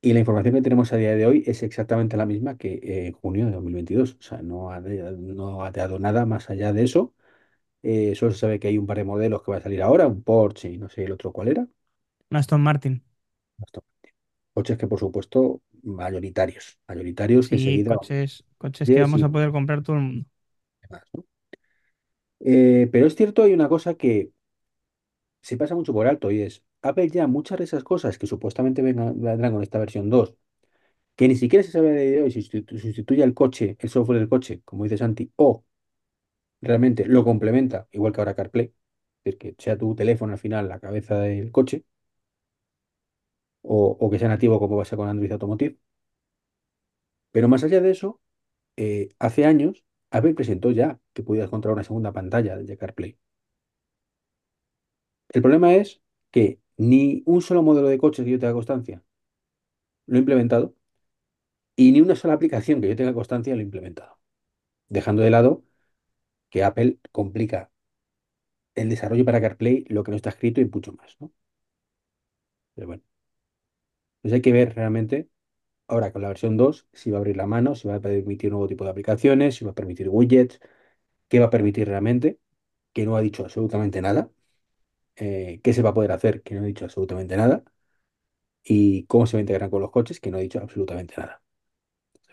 Y 0.00 0.12
la 0.12 0.20
información 0.20 0.54
que 0.54 0.62
tenemos 0.62 0.92
a 0.92 0.96
día 0.96 1.14
de 1.16 1.26
hoy 1.26 1.42
es 1.46 1.62
exactamente 1.64 2.16
la 2.16 2.24
misma 2.26 2.56
que 2.56 2.74
eh, 2.74 3.06
en 3.08 3.12
junio 3.14 3.46
de 3.46 3.52
2022. 3.52 4.16
O 4.20 4.22
sea, 4.22 4.42
no 4.42 4.70
ha, 4.70 4.80
no 4.80 5.64
ha 5.64 5.70
dado 5.72 5.98
nada 5.98 6.24
más 6.26 6.50
allá 6.50 6.72
de 6.72 6.84
eso. 6.84 7.14
Eh, 7.82 8.14
solo 8.16 8.32
se 8.32 8.40
sabe 8.40 8.60
que 8.60 8.68
hay 8.68 8.78
un 8.78 8.86
par 8.86 8.98
de 8.98 9.04
modelos 9.04 9.42
que 9.42 9.52
va 9.52 9.58
a 9.58 9.62
salir 9.62 9.82
ahora, 9.82 10.06
un 10.08 10.22
Porsche 10.24 10.70
y 10.70 10.78
no 10.78 10.88
sé 10.90 11.04
el 11.04 11.12
otro 11.12 11.32
cuál 11.32 11.48
era. 11.48 11.68
Un 12.30 12.36
Aston 12.38 12.60
Martin. 12.62 13.02
Aston 13.62 13.82
Martin. 13.86 14.14
Coches 14.54 14.78
que, 14.78 14.86
por 14.88 14.98
supuesto, 15.00 15.62
mayoritarios. 15.82 16.78
Mayoritarios 16.88 17.50
Sí, 17.50 17.56
enseguida 17.56 17.84
coches, 17.84 18.44
coches 18.58 18.90
que 18.90 19.00
vamos 19.00 19.22
a 19.22 19.30
poder 19.30 19.50
comprar 19.52 19.82
todo 19.82 19.96
el 19.96 20.02
mundo. 20.02 20.26
Eh, 22.40 22.88
pero 22.92 23.06
es 23.06 23.14
cierto, 23.16 23.42
hay 23.42 23.52
una 23.52 23.68
cosa 23.68 23.94
que 23.94 24.32
se 25.42 25.56
pasa 25.56 25.74
mucho 25.74 25.92
por 25.92 26.06
alto 26.06 26.30
y 26.30 26.42
es, 26.42 26.62
Apple 26.82 27.08
ya 27.10 27.26
muchas 27.26 27.58
de 27.58 27.64
esas 27.64 27.84
cosas 27.84 28.18
que 28.18 28.26
supuestamente 28.26 28.82
vendrán 28.82 29.52
con 29.52 29.62
esta 29.62 29.78
versión 29.78 30.10
2 30.10 30.36
que 31.16 31.28
ni 31.28 31.36
siquiera 31.36 31.62
se 31.64 31.72
sabe 31.72 31.92
de 31.92 32.22
hoy 32.22 32.30
si 32.32 32.40
sustitu- 32.42 32.78
sustituye 32.80 33.22
el 33.24 33.34
coche, 33.34 33.76
el 33.80 33.88
software 33.90 34.20
del 34.20 34.28
coche, 34.30 34.62
como 34.64 34.84
dice 34.84 34.98
Santi, 34.98 35.32
o 35.36 35.64
realmente 36.60 37.06
lo 37.06 37.24
complementa, 37.24 37.88
igual 37.92 38.12
que 38.12 38.20
ahora 38.20 38.34
CarPlay, 38.36 38.66
es 38.66 38.74
decir, 39.24 39.38
que 39.38 39.56
sea 39.62 39.78
tu 39.78 39.94
teléfono 39.96 40.32
al 40.34 40.38
final 40.38 40.68
la 40.68 40.80
cabeza 40.80 41.18
del 41.20 41.52
coche, 41.52 41.84
o, 43.62 44.08
que 44.10 44.18
sea 44.18 44.28
nativo 44.32 44.58
como 44.60 44.78
pasa 44.80 44.96
con 44.96 45.08
Android 45.08 45.32
Automotive. 45.32 45.76
Pero 47.32 47.48
más 47.48 47.64
allá 47.64 47.80
de 47.80 47.90
eso, 47.90 48.20
eh, 48.76 49.10
hace 49.20 49.46
años 49.46 49.84
Apple 50.10 50.34
presentó 50.34 50.70
ya 50.72 51.00
que 51.14 51.22
podías 51.24 51.46
encontrar 51.48 51.74
una 51.74 51.84
segunda 51.84 52.12
pantalla 52.14 52.56
de 52.58 52.78
CarPlay. 52.78 53.18
El 55.30 55.40
problema 55.42 55.74
es 55.74 56.00
que 56.30 56.60
ni 56.78 57.22
un 57.26 57.42
solo 57.42 57.62
modelo 57.62 57.88
de 57.88 57.98
coche 57.98 58.24
que 58.24 58.30
yo 58.32 58.38
tenga 58.40 58.54
constancia 58.54 59.02
lo 60.06 60.16
he 60.16 60.18
implementado 60.20 60.74
y 61.76 61.92
ni 61.92 62.00
una 62.00 62.16
sola 62.16 62.34
aplicación 62.34 62.80
que 62.80 62.88
yo 62.88 62.96
tenga 62.96 63.14
constancia 63.14 63.54
lo 63.54 63.60
he 63.60 63.64
implementado. 63.64 64.18
Dejando 64.88 65.22
de 65.22 65.30
lado 65.30 65.64
que 66.50 66.64
Apple 66.64 66.98
complica 67.12 67.72
el 68.74 68.88
desarrollo 68.88 69.24
para 69.26 69.40
CarPlay, 69.42 69.84
lo 69.90 70.02
que 70.02 70.10
no 70.10 70.16
está 70.16 70.30
escrito 70.30 70.60
y 70.62 70.64
mucho 70.66 70.92
más, 70.94 71.16
¿no? 71.20 71.30
Pero 72.74 72.86
bueno, 72.86 73.02
pues 74.22 74.34
hay 74.34 74.42
que 74.42 74.52
ver 74.52 74.74
realmente 74.74 75.28
ahora 75.88 76.12
con 76.12 76.22
la 76.22 76.28
versión 76.28 76.56
2 76.58 76.88
si 76.94 77.10
va 77.10 77.18
a 77.18 77.20
abrir 77.20 77.36
la 77.36 77.46
mano, 77.46 77.74
si 77.74 77.88
va 77.88 77.96
a 77.96 78.00
permitir 78.02 78.50
un 78.50 78.54
nuevo 78.54 78.68
tipo 78.68 78.84
de 78.84 78.90
aplicaciones, 78.90 79.56
si 79.56 79.66
va 79.66 79.72
a 79.72 79.74
permitir 79.74 80.08
widgets, 80.10 80.60
qué 81.28 81.40
va 81.40 81.46
a 81.46 81.50
permitir 81.50 81.88
realmente, 81.88 82.40
que 82.94 83.06
no 83.06 83.16
ha 83.16 83.22
dicho 83.22 83.44
absolutamente 83.44 84.02
nada, 84.02 84.30
eh, 85.20 85.60
qué 85.62 85.72
se 85.74 85.82
va 85.82 85.90
a 85.90 85.94
poder 85.94 86.12
hacer, 86.12 86.42
que 86.42 86.54
no 86.54 86.62
ha 86.62 86.64
dicho 86.64 86.84
absolutamente 86.84 87.36
nada, 87.36 87.64
y 88.64 89.04
cómo 89.06 89.26
se 89.26 89.36
va 89.36 89.38
a 89.38 89.42
integrar 89.42 89.68
con 89.70 89.82
los 89.82 89.90
coches, 89.90 90.20
que 90.20 90.30
no 90.30 90.36
ha 90.38 90.40
dicho 90.40 90.60
absolutamente 90.60 91.14
nada. 91.16 91.42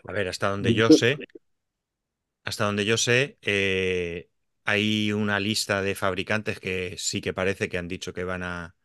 A 0.08 0.12
ver, 0.12 0.28
hasta 0.28 0.48
donde 0.48 0.72
yo 0.74 0.90
sé, 0.90 1.22
hasta 2.44 2.64
donde 2.64 2.84
yo 2.84 2.96
sé, 2.96 3.38
eh, 3.42 4.30
hay 4.64 5.12
una 5.12 5.40
lista 5.40 5.82
de 5.82 5.94
fabricantes 5.94 6.60
que 6.60 6.96
sí 6.98 7.20
que 7.20 7.32
parece 7.34 7.68
que 7.68 7.78
han 7.78 7.88
dicho 7.88 8.12
que 8.12 8.24
van 8.24 8.42
a, 8.42 8.76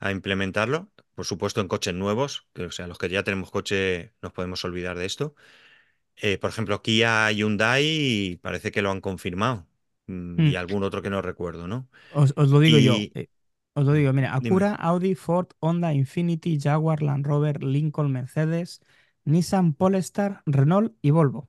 a 0.00 0.12
implementarlo. 0.12 0.92
Por 1.14 1.26
supuesto, 1.26 1.60
en 1.62 1.68
coches 1.68 1.94
nuevos, 1.94 2.48
que, 2.54 2.64
o 2.66 2.72
sea, 2.72 2.88
los 2.88 2.98
que 2.98 3.10
ya 3.10 3.24
tenemos 3.24 3.52
coche, 3.52 4.14
nos 4.22 4.32
podemos 4.34 4.64
olvidar 4.66 4.98
de 4.98 5.06
esto. 5.06 5.36
Eh, 6.16 6.38
por 6.38 6.50
ejemplo, 6.50 6.82
Kia 6.82 7.32
y 7.32 7.38
Hyundai 7.38 8.40
parece 8.42 8.72
que 8.72 8.82
lo 8.82 8.92
han 8.92 9.02
confirmado. 9.02 9.68
Mm, 10.10 10.46
Y 10.46 10.54
Mm, 10.54 10.56
algún 10.56 10.82
otro 10.84 11.02
que 11.02 11.10
no 11.10 11.22
recuerdo, 11.22 11.66
¿no? 11.68 11.88
Os, 12.08 12.32
os 12.36 12.48
lo 12.50 12.60
digo 12.60 12.78
yo. 12.78 13.06
Y 13.06 13.12
eh, 13.14 13.28
os 13.74 13.84
lo 13.86 13.92
digo, 13.92 14.12
mira, 14.12 14.34
dime. 14.38 14.64
Acura, 14.64 14.74
Audi, 14.74 15.14
Ford, 15.14 15.48
Honda, 15.60 15.92
Infiniti, 15.94 16.58
Jaguar, 16.60 17.02
Land 17.02 17.26
Rover, 17.26 17.62
Lincoln, 17.62 18.12
Mercedes, 18.12 18.80
Nissan, 19.24 19.74
Polestar, 19.74 20.42
Renault 20.46 20.94
y 21.02 21.10
Volvo. 21.10 21.48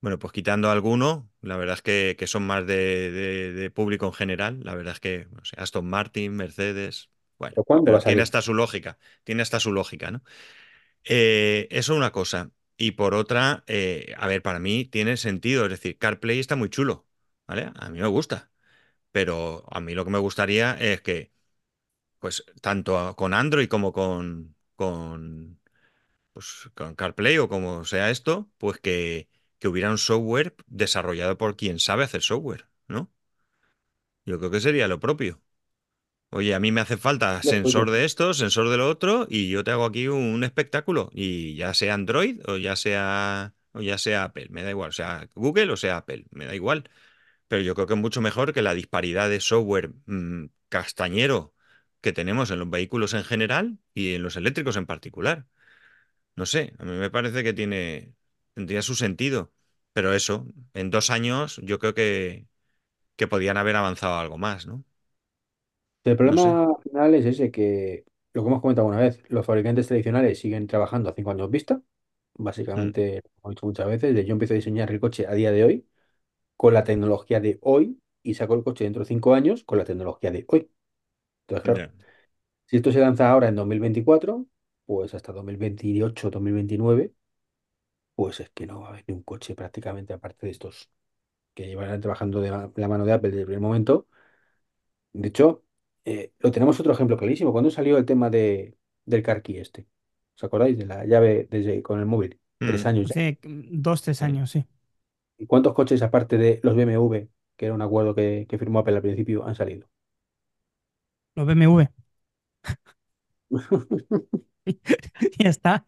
Bueno, 0.00 0.18
pues 0.18 0.32
quitando 0.32 0.70
alguno, 0.70 1.30
la 1.42 1.56
verdad 1.58 1.74
es 1.74 1.82
que, 1.82 2.16
que 2.18 2.26
son 2.26 2.44
más 2.46 2.66
de, 2.66 3.10
de- 3.10 3.52
de 3.52 3.70
público 3.70 4.06
en 4.06 4.12
general. 4.14 4.60
La 4.64 4.74
verdad 4.74 4.94
es 4.94 5.00
que 5.00 5.26
no 5.30 5.44
sé, 5.44 5.56
Aston 5.58 5.86
Martin, 5.88 6.34
Mercedes, 6.36 7.10
bueno, 7.38 7.56
¿pero 7.56 7.64
cuándo 7.64 7.92
va 7.92 7.98
a 7.98 8.00
pero 8.00 8.02
tiene 8.02 8.22
hasta 8.22 8.40
su 8.40 8.54
lógica, 8.54 8.98
tiene 9.24 9.42
hasta 9.42 9.60
su 9.60 9.72
lógica, 9.72 10.10
¿no? 10.10 10.22
Eh, 11.04 11.68
eso 11.72 11.96
una 11.96 12.12
cosa. 12.12 12.52
Y 12.78 12.92
por 12.92 13.14
otra, 13.14 13.64
eh, 13.68 14.14
a 14.18 14.28
ver, 14.28 14.42
para 14.42 14.60
mí 14.60 14.86
tiene 14.86 15.16
sentido, 15.18 15.64
es 15.66 15.70
decir, 15.72 15.98
CarPlay 15.98 16.40
está 16.40 16.56
muy 16.56 16.70
chulo, 16.70 17.06
¿vale? 17.50 17.72
A 17.76 17.90
mí 17.90 18.00
me 18.00 18.06
gusta, 18.08 18.50
pero 19.12 19.64
a 19.70 19.80
mí 19.80 19.94
lo 19.94 20.04
que 20.04 20.10
me 20.12 20.18
gustaría 20.18 20.74
es 20.74 21.02
que, 21.02 21.32
pues, 22.20 22.44
tanto 22.62 23.16
con 23.16 23.34
Android 23.34 23.68
como 23.68 23.92
con, 23.92 24.56
con 24.76 25.60
pues 26.32 26.70
con 26.74 26.94
CarPlay 26.96 27.38
o 27.38 27.48
como 27.48 27.84
sea 27.84 28.10
esto, 28.10 28.50
pues 28.58 28.80
que, 28.80 29.28
que 29.60 29.68
hubiera 29.68 29.90
un 29.90 29.98
software 29.98 30.56
desarrollado 30.68 31.38
por 31.38 31.56
quien 31.56 31.78
sabe 31.80 32.04
hacer 32.04 32.22
software, 32.22 32.68
¿no? 32.88 33.12
Yo 34.24 34.38
creo 34.38 34.50
que 34.50 34.60
sería 34.60 34.88
lo 34.88 35.00
propio. 35.00 35.40
Oye, 36.30 36.54
a 36.54 36.60
mí 36.60 36.72
me 36.72 36.80
hace 36.80 36.96
falta 36.96 37.42
sensor 37.42 37.90
de 37.90 38.04
esto, 38.04 38.34
sensor 38.34 38.68
de 38.70 38.76
lo 38.76 38.88
otro, 38.88 39.26
y 39.28 39.50
yo 39.50 39.64
te 39.64 39.72
hago 39.72 39.84
aquí 39.84 40.08
un 40.08 40.44
espectáculo. 40.44 41.10
Y 41.12 41.56
ya 41.56 41.74
sea 41.74 41.94
Android 41.94 42.40
o 42.48 42.56
ya 42.56 42.76
sea 42.76 43.54
o 43.72 43.80
ya 43.82 43.98
sea 43.98 44.24
Apple, 44.24 44.48
me 44.50 44.62
da 44.62 44.70
igual, 44.70 44.90
o 44.90 44.92
sea 44.92 45.28
Google 45.34 45.72
o 45.72 45.76
sea 45.76 45.98
Apple, 45.98 46.26
me 46.30 46.46
da 46.46 46.54
igual. 46.54 46.84
Pero 47.50 47.62
yo 47.64 47.74
creo 47.76 47.88
que 47.88 47.94
es 47.94 48.00
mucho 48.00 48.22
mejor 48.22 48.54
que 48.54 48.62
la 48.62 48.74
disparidad 48.74 49.30
de 49.30 49.40
software 49.40 49.92
mm, 50.06 50.46
castañero 50.70 51.54
que 52.02 52.12
tenemos 52.14 52.50
en 52.52 52.60
los 52.60 52.70
vehículos 52.70 53.14
en 53.14 53.24
general 53.24 53.78
y 53.94 54.14
en 54.16 54.24
los 54.24 54.36
eléctricos 54.36 54.76
en 54.78 54.86
particular. 54.86 55.46
No 56.36 56.46
sé, 56.46 56.74
a 56.78 56.84
mí 56.84 56.92
me 56.92 57.10
parece 57.10 57.44
que 57.44 57.52
tiene, 57.54 58.14
tendría 58.54 58.82
su 58.82 58.94
sentido. 58.96 59.52
Pero 59.92 60.14
eso, 60.14 60.46
en 60.74 60.90
dos 60.90 61.10
años 61.10 61.60
yo 61.64 61.78
creo 61.78 61.94
que, 61.94 62.48
que 63.16 63.28
podían 63.28 63.56
haber 63.58 63.76
avanzado 63.76 64.16
algo 64.18 64.38
más, 64.38 64.66
¿no? 64.66 64.84
El 66.04 66.16
No 66.24 66.46
problema 66.46 66.74
final 66.82 67.14
es 67.14 67.26
ese, 67.26 67.50
que 67.50 68.04
lo 68.32 68.42
que 68.42 68.48
hemos 68.48 68.60
comentado 68.62 68.88
una 68.88 68.98
vez, 69.00 69.22
los 69.28 69.44
fabricantes 69.44 69.86
tradicionales 69.88 70.38
siguen 70.38 70.66
trabajando 70.66 71.10
a 71.10 71.14
cinco 71.14 71.30
años 71.30 71.50
vista. 71.50 71.82
Mm, 72.76 72.92
Básicamente, 72.94 73.22
lo 73.42 73.50
he 73.50 73.52
dicho 73.54 73.66
muchas 73.66 73.86
veces, 73.88 74.14
de 74.14 74.24
yo 74.24 74.32
empiezo 74.32 74.54
a 74.54 74.56
diseñar 74.56 74.90
el 74.90 75.00
coche 75.00 75.26
a 75.26 75.34
día 75.34 75.52
de 75.52 75.64
hoy 75.64 75.86
con 76.60 76.74
la 76.74 76.84
tecnología 76.84 77.40
de 77.40 77.58
hoy 77.62 78.00
y 78.22 78.34
saco 78.34 78.54
el 78.54 78.64
coche 78.64 78.84
dentro 78.84 79.00
de 79.02 79.06
cinco 79.08 79.34
años 79.34 79.64
con 79.64 79.78
la 79.78 79.84
tecnología 79.86 80.30
de 80.30 80.44
hoy. 80.48 80.70
Entonces, 81.42 81.64
claro, 81.64 81.88
si 82.66 82.76
esto 82.76 82.92
se 82.92 83.00
lanza 83.00 83.30
ahora 83.30 83.48
en 83.48 83.56
2024, 83.56 84.46
pues 84.86 85.14
hasta 85.14 85.32
2028, 85.32 86.30
2029, 86.30 87.14
pues 88.14 88.40
es 88.40 88.50
que 88.50 88.66
no 88.66 88.80
va 88.82 88.88
a 88.88 88.90
haber 88.92 89.04
ni 89.08 89.14
un 89.14 89.22
coche 89.24 89.54
prácticamente 89.56 90.12
aparte 90.14 90.46
de 90.46 90.52
estos 90.52 90.90
que 91.54 91.66
llevan 91.68 92.00
trabajando 92.02 92.40
de 92.42 92.50
la 92.50 92.72
la 92.76 92.88
mano 92.88 93.04
de 93.06 93.12
Apple 93.14 93.30
desde 93.30 93.42
el 93.42 93.46
primer 93.48 93.62
momento 93.62 94.08
De 95.12 95.28
hecho, 95.28 95.64
eh, 96.04 96.32
lo 96.38 96.50
tenemos 96.50 96.78
otro 96.80 96.92
ejemplo 96.92 97.16
clarísimo. 97.16 97.52
¿Cuándo 97.52 97.70
salió 97.70 97.98
el 97.98 98.06
tema 98.06 98.30
de, 98.30 98.76
del 99.04 99.22
car 99.22 99.42
key 99.42 99.58
este? 99.58 99.86
¿Os 100.36 100.44
acordáis 100.44 100.78
de 100.78 100.86
la 100.86 101.04
llave 101.06 101.46
desde, 101.50 101.82
con 101.82 101.98
el 102.00 102.06
móvil? 102.06 102.40
Tres 102.64 102.86
Mm, 102.86 102.86
años 102.86 103.08
ya. 103.08 103.16
Hace 103.16 103.38
dos, 103.42 104.02
tres 104.02 104.22
años, 104.22 104.50
sí. 104.50 104.58
¿Y 104.60 104.79
cuántos 105.46 105.74
coches, 105.74 106.02
aparte 106.02 106.38
de 106.38 106.60
los 106.62 106.74
BMW, 106.76 107.28
que 107.56 107.66
era 107.66 107.74
un 107.74 107.82
acuerdo 107.82 108.14
que, 108.14 108.46
que 108.48 108.58
firmó 108.58 108.80
Apple 108.80 108.96
al 108.96 109.02
principio, 109.02 109.44
han 109.46 109.54
salido? 109.54 109.88
Los 111.34 111.46
BMW. 111.46 111.88
Ya 115.38 115.48
está. 115.50 115.84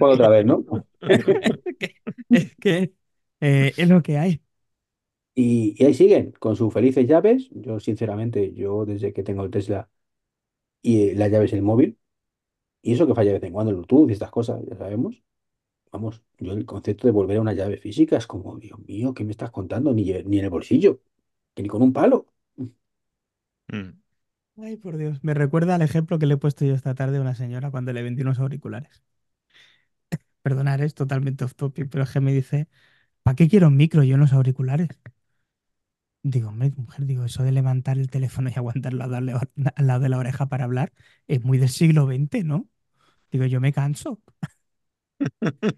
Otra 0.00 0.28
vez, 0.28 0.44
¿no? 0.46 0.64
Es 1.06 1.24
que, 1.78 1.96
es 2.30 2.56
que, 2.56 2.94
eh, 3.40 3.74
es 3.76 3.88
lo 3.88 4.02
que 4.02 4.18
hay. 4.18 4.42
Y, 5.34 5.74
y 5.82 5.86
ahí 5.86 5.94
siguen, 5.94 6.32
con 6.32 6.56
sus 6.56 6.72
felices 6.72 7.06
llaves. 7.06 7.48
Yo, 7.52 7.80
sinceramente, 7.80 8.52
yo 8.54 8.84
desde 8.86 9.12
que 9.12 9.22
tengo 9.22 9.44
el 9.44 9.50
Tesla 9.50 9.90
y 10.82 11.10
eh, 11.10 11.14
la 11.16 11.28
llave 11.28 11.46
es 11.46 11.52
el 11.54 11.62
móvil, 11.62 11.98
y 12.82 12.94
eso 12.94 13.06
que 13.06 13.14
falla 13.14 13.32
de 13.32 13.40
vez 13.40 13.44
en 13.48 13.54
cuando 13.54 13.70
el 13.70 13.76
Bluetooth 13.78 14.10
y 14.10 14.14
estas 14.14 14.30
cosas, 14.30 14.62
ya 14.68 14.76
sabemos. 14.76 15.22
Vamos, 15.92 16.22
yo 16.38 16.52
el 16.54 16.66
concepto 16.66 17.06
de 17.06 17.12
volver 17.12 17.36
a 17.38 17.40
una 17.40 17.52
llave 17.52 17.76
física 17.76 18.16
es 18.16 18.26
como, 18.26 18.58
Dios 18.58 18.78
mío, 18.80 19.14
¿qué 19.14 19.24
me 19.24 19.30
estás 19.32 19.50
contando? 19.52 19.92
Ni, 19.92 20.04
ni 20.24 20.38
en 20.38 20.44
el 20.44 20.50
bolsillo, 20.50 21.00
que 21.54 21.62
ni 21.62 21.68
con 21.68 21.82
un 21.82 21.92
palo. 21.92 22.26
Mm. 23.68 24.02
Ay, 24.58 24.76
por 24.78 24.96
Dios. 24.98 25.22
Me 25.24 25.34
recuerda 25.34 25.74
al 25.76 25.82
ejemplo 25.82 26.18
que 26.18 26.26
le 26.26 26.34
he 26.34 26.36
puesto 26.38 26.64
yo 26.64 26.74
esta 26.74 26.94
tarde 26.94 27.18
a 27.18 27.20
una 27.22 27.34
señora 27.34 27.70
cuando 27.70 27.92
le 27.92 28.02
vendí 28.02 28.22
unos 28.22 28.38
auriculares. 28.38 29.02
Perdonar, 30.42 30.80
es 30.82 30.94
totalmente 30.94 31.44
off 31.44 31.54
topic, 31.54 31.88
pero 31.90 32.04
es 32.04 32.10
que 32.10 32.20
me 32.20 32.32
dice, 32.32 32.68
¿para 33.24 33.36
qué 33.36 33.48
quiero 33.48 33.68
un 33.68 33.76
micro 33.76 34.02
yo 34.04 34.14
en 34.16 34.20
los 34.22 34.32
auriculares? 34.34 34.90
Digo, 36.24 36.48
hombre, 36.50 36.70
mujer, 36.76 37.04
digo, 37.06 37.24
eso 37.24 37.42
de 37.42 37.50
levantar 37.52 37.98
el 37.98 38.08
teléfono 38.10 38.48
y 38.50 38.52
aguantarlo 38.56 39.04
al 39.04 39.10
lado 39.10 39.24
de 39.26 39.32
la 39.56 39.72
al 39.76 39.86
lado 39.86 40.00
de 40.00 40.08
la 40.08 40.18
oreja 40.18 40.46
para 40.46 40.64
hablar 40.64 40.92
es 41.26 41.42
muy 41.44 41.58
del 41.58 41.68
siglo 41.68 42.06
XX, 42.06 42.44
¿no? 42.44 42.68
Digo, 43.32 43.46
yo 43.46 43.60
me 43.60 43.72
canso. 43.72 44.20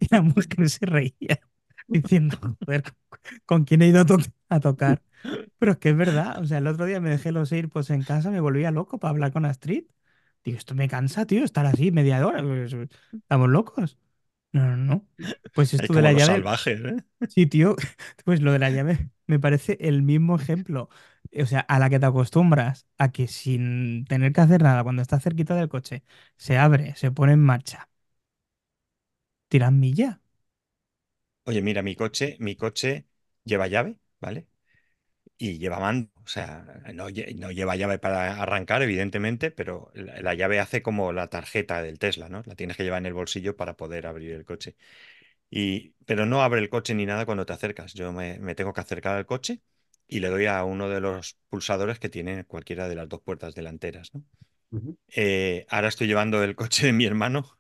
Y 0.01 0.07
la 0.11 0.23
mujer 0.23 0.69
se 0.71 0.87
reía, 0.87 1.41
diciendo, 1.91 2.39
joder, 2.65 2.85
¿con, 3.47 3.65
quién 3.65 3.83
he 3.83 3.89
ido 3.89 4.01
a, 4.03 4.07
to- 4.07 4.19
a 4.49 4.61
tocar? 4.61 5.03
Pero 5.59 5.73
es 5.73 5.79
que 5.79 5.91
es 5.91 5.97
verdad, 5.97 6.41
o 6.41 6.47
sea, 6.47 6.59
el 6.59 6.67
otro 6.67 6.87
día 6.87 7.01
me 7.01 7.11
dejé 7.11 7.33
los 7.33 7.53
AirPods 7.53 7.91
en 7.91 8.05
casa, 8.05 8.31
me 8.31 8.41
volvía 8.41 8.71
loco 8.71 8.99
para 8.99 9.11
hablar 9.13 9.33
con 9.33 9.45
Astrid. 9.47 9.85
Digo, 10.45 10.59
esto 10.59 10.75
me 10.75 10.89
cansa, 10.89 11.27
tío, 11.27 11.45
estar 11.45 11.67
así 11.67 11.93
media 11.93 12.27
hora. 12.27 12.43
pues, 12.43 12.75
Estamos 13.23 13.49
locos. 13.51 13.99
No, 14.53 14.67
no, 14.69 14.77
no. 14.79 15.09
Pues 15.55 15.75
Es 15.75 15.75
esto 15.75 15.95
de 15.95 16.03
la 16.03 16.13
llave, 16.13 16.47
salvajes, 16.47 16.81
¿eh? 16.85 16.97
sí, 17.29 17.47
tío, 17.47 17.77
pues 18.25 18.41
lo 18.43 18.53
de 18.53 18.59
la 18.59 18.71
llave 18.71 19.11
me 19.27 19.39
parece 19.41 19.79
el 19.81 20.03
mismo 20.03 20.37
ejemplo. 20.37 20.89
O 21.41 21.47
sea, 21.47 21.61
a 21.61 21.79
la 21.79 21.91
que 21.91 21.99
te 21.99 22.07
acostumbras 22.07 22.87
a 22.99 23.11
que 23.13 23.27
sin 23.29 24.05
tener 24.07 24.33
que 24.33 24.41
hacer 24.43 24.63
nada, 24.63 24.85
cuando 24.85 25.03
estás 25.03 25.23
cerquita 25.25 25.55
del 25.57 25.69
coche, 25.69 26.05
se 26.37 26.59
abre, 26.59 26.95
se 26.97 27.11
pone 27.11 27.33
en 27.33 27.41
marcha, 27.43 27.89
tiras 29.49 29.73
milla. 29.73 30.21
Oye, 31.45 31.61
mira, 31.63 31.83
mi 31.83 31.95
coche, 31.95 32.37
mi 32.41 32.57
coche 32.57 33.07
lleva 33.45 33.67
llave, 33.69 33.99
¿vale? 34.21 34.47
Y 35.39 35.59
lleva 35.59 35.81
mando. 35.81 36.11
O 36.25 36.29
sea, 36.29 36.65
no, 36.95 37.11
lle- 37.11 37.35
no 37.39 37.51
lleva 37.53 37.77
llave 37.77 37.99
para 37.99 38.41
arrancar, 38.43 38.83
evidentemente, 38.83 39.51
pero 39.53 39.91
la, 39.95 40.21
la 40.23 40.35
llave 40.35 40.61
hace 40.61 40.83
como 40.83 41.13
la 41.13 41.29
tarjeta 41.29 41.83
del 41.83 41.99
Tesla, 42.01 42.29
¿no? 42.31 42.43
La 42.47 42.57
tienes 42.57 42.77
que 42.77 42.85
llevar 42.85 43.01
en 43.01 43.07
el 43.07 43.15
bolsillo 43.15 43.57
para 43.57 43.77
poder 43.77 44.07
abrir 44.07 44.33
el 44.33 44.45
coche. 44.47 44.77
Y, 45.51 45.91
pero 46.07 46.27
no 46.27 46.43
abre 46.43 46.61
el 46.61 46.71
coche 46.71 46.95
ni 46.95 47.07
nada 47.07 47.27
cuando 47.27 47.47
te 47.47 47.53
acercas. 47.55 47.95
Yo 47.95 48.13
me, 48.13 48.39
me 48.41 48.55
tengo 48.57 48.73
que 48.75 48.81
acercar 48.83 49.17
al 49.17 49.27
coche 49.27 49.63
y 50.09 50.21
le 50.21 50.29
doy 50.31 50.47
a 50.47 50.65
uno 50.65 50.89
de 50.91 51.01
los 51.01 51.39
pulsadores 51.49 51.99
que 52.01 52.11
tiene 52.11 52.45
cualquiera 52.47 52.89
de 52.89 52.97
las 52.97 53.09
dos 53.09 53.23
puertas 53.23 53.55
delanteras, 53.55 54.15
¿no? 54.15 54.25
Ujú, 54.73 54.97
Eh, 55.17 55.67
ahora 55.71 55.89
estoy 55.89 56.07
llevando 56.09 56.43
el 56.43 56.57
coche 56.57 56.87
de 56.87 56.93
mi 56.93 57.05
hermano, 57.07 57.59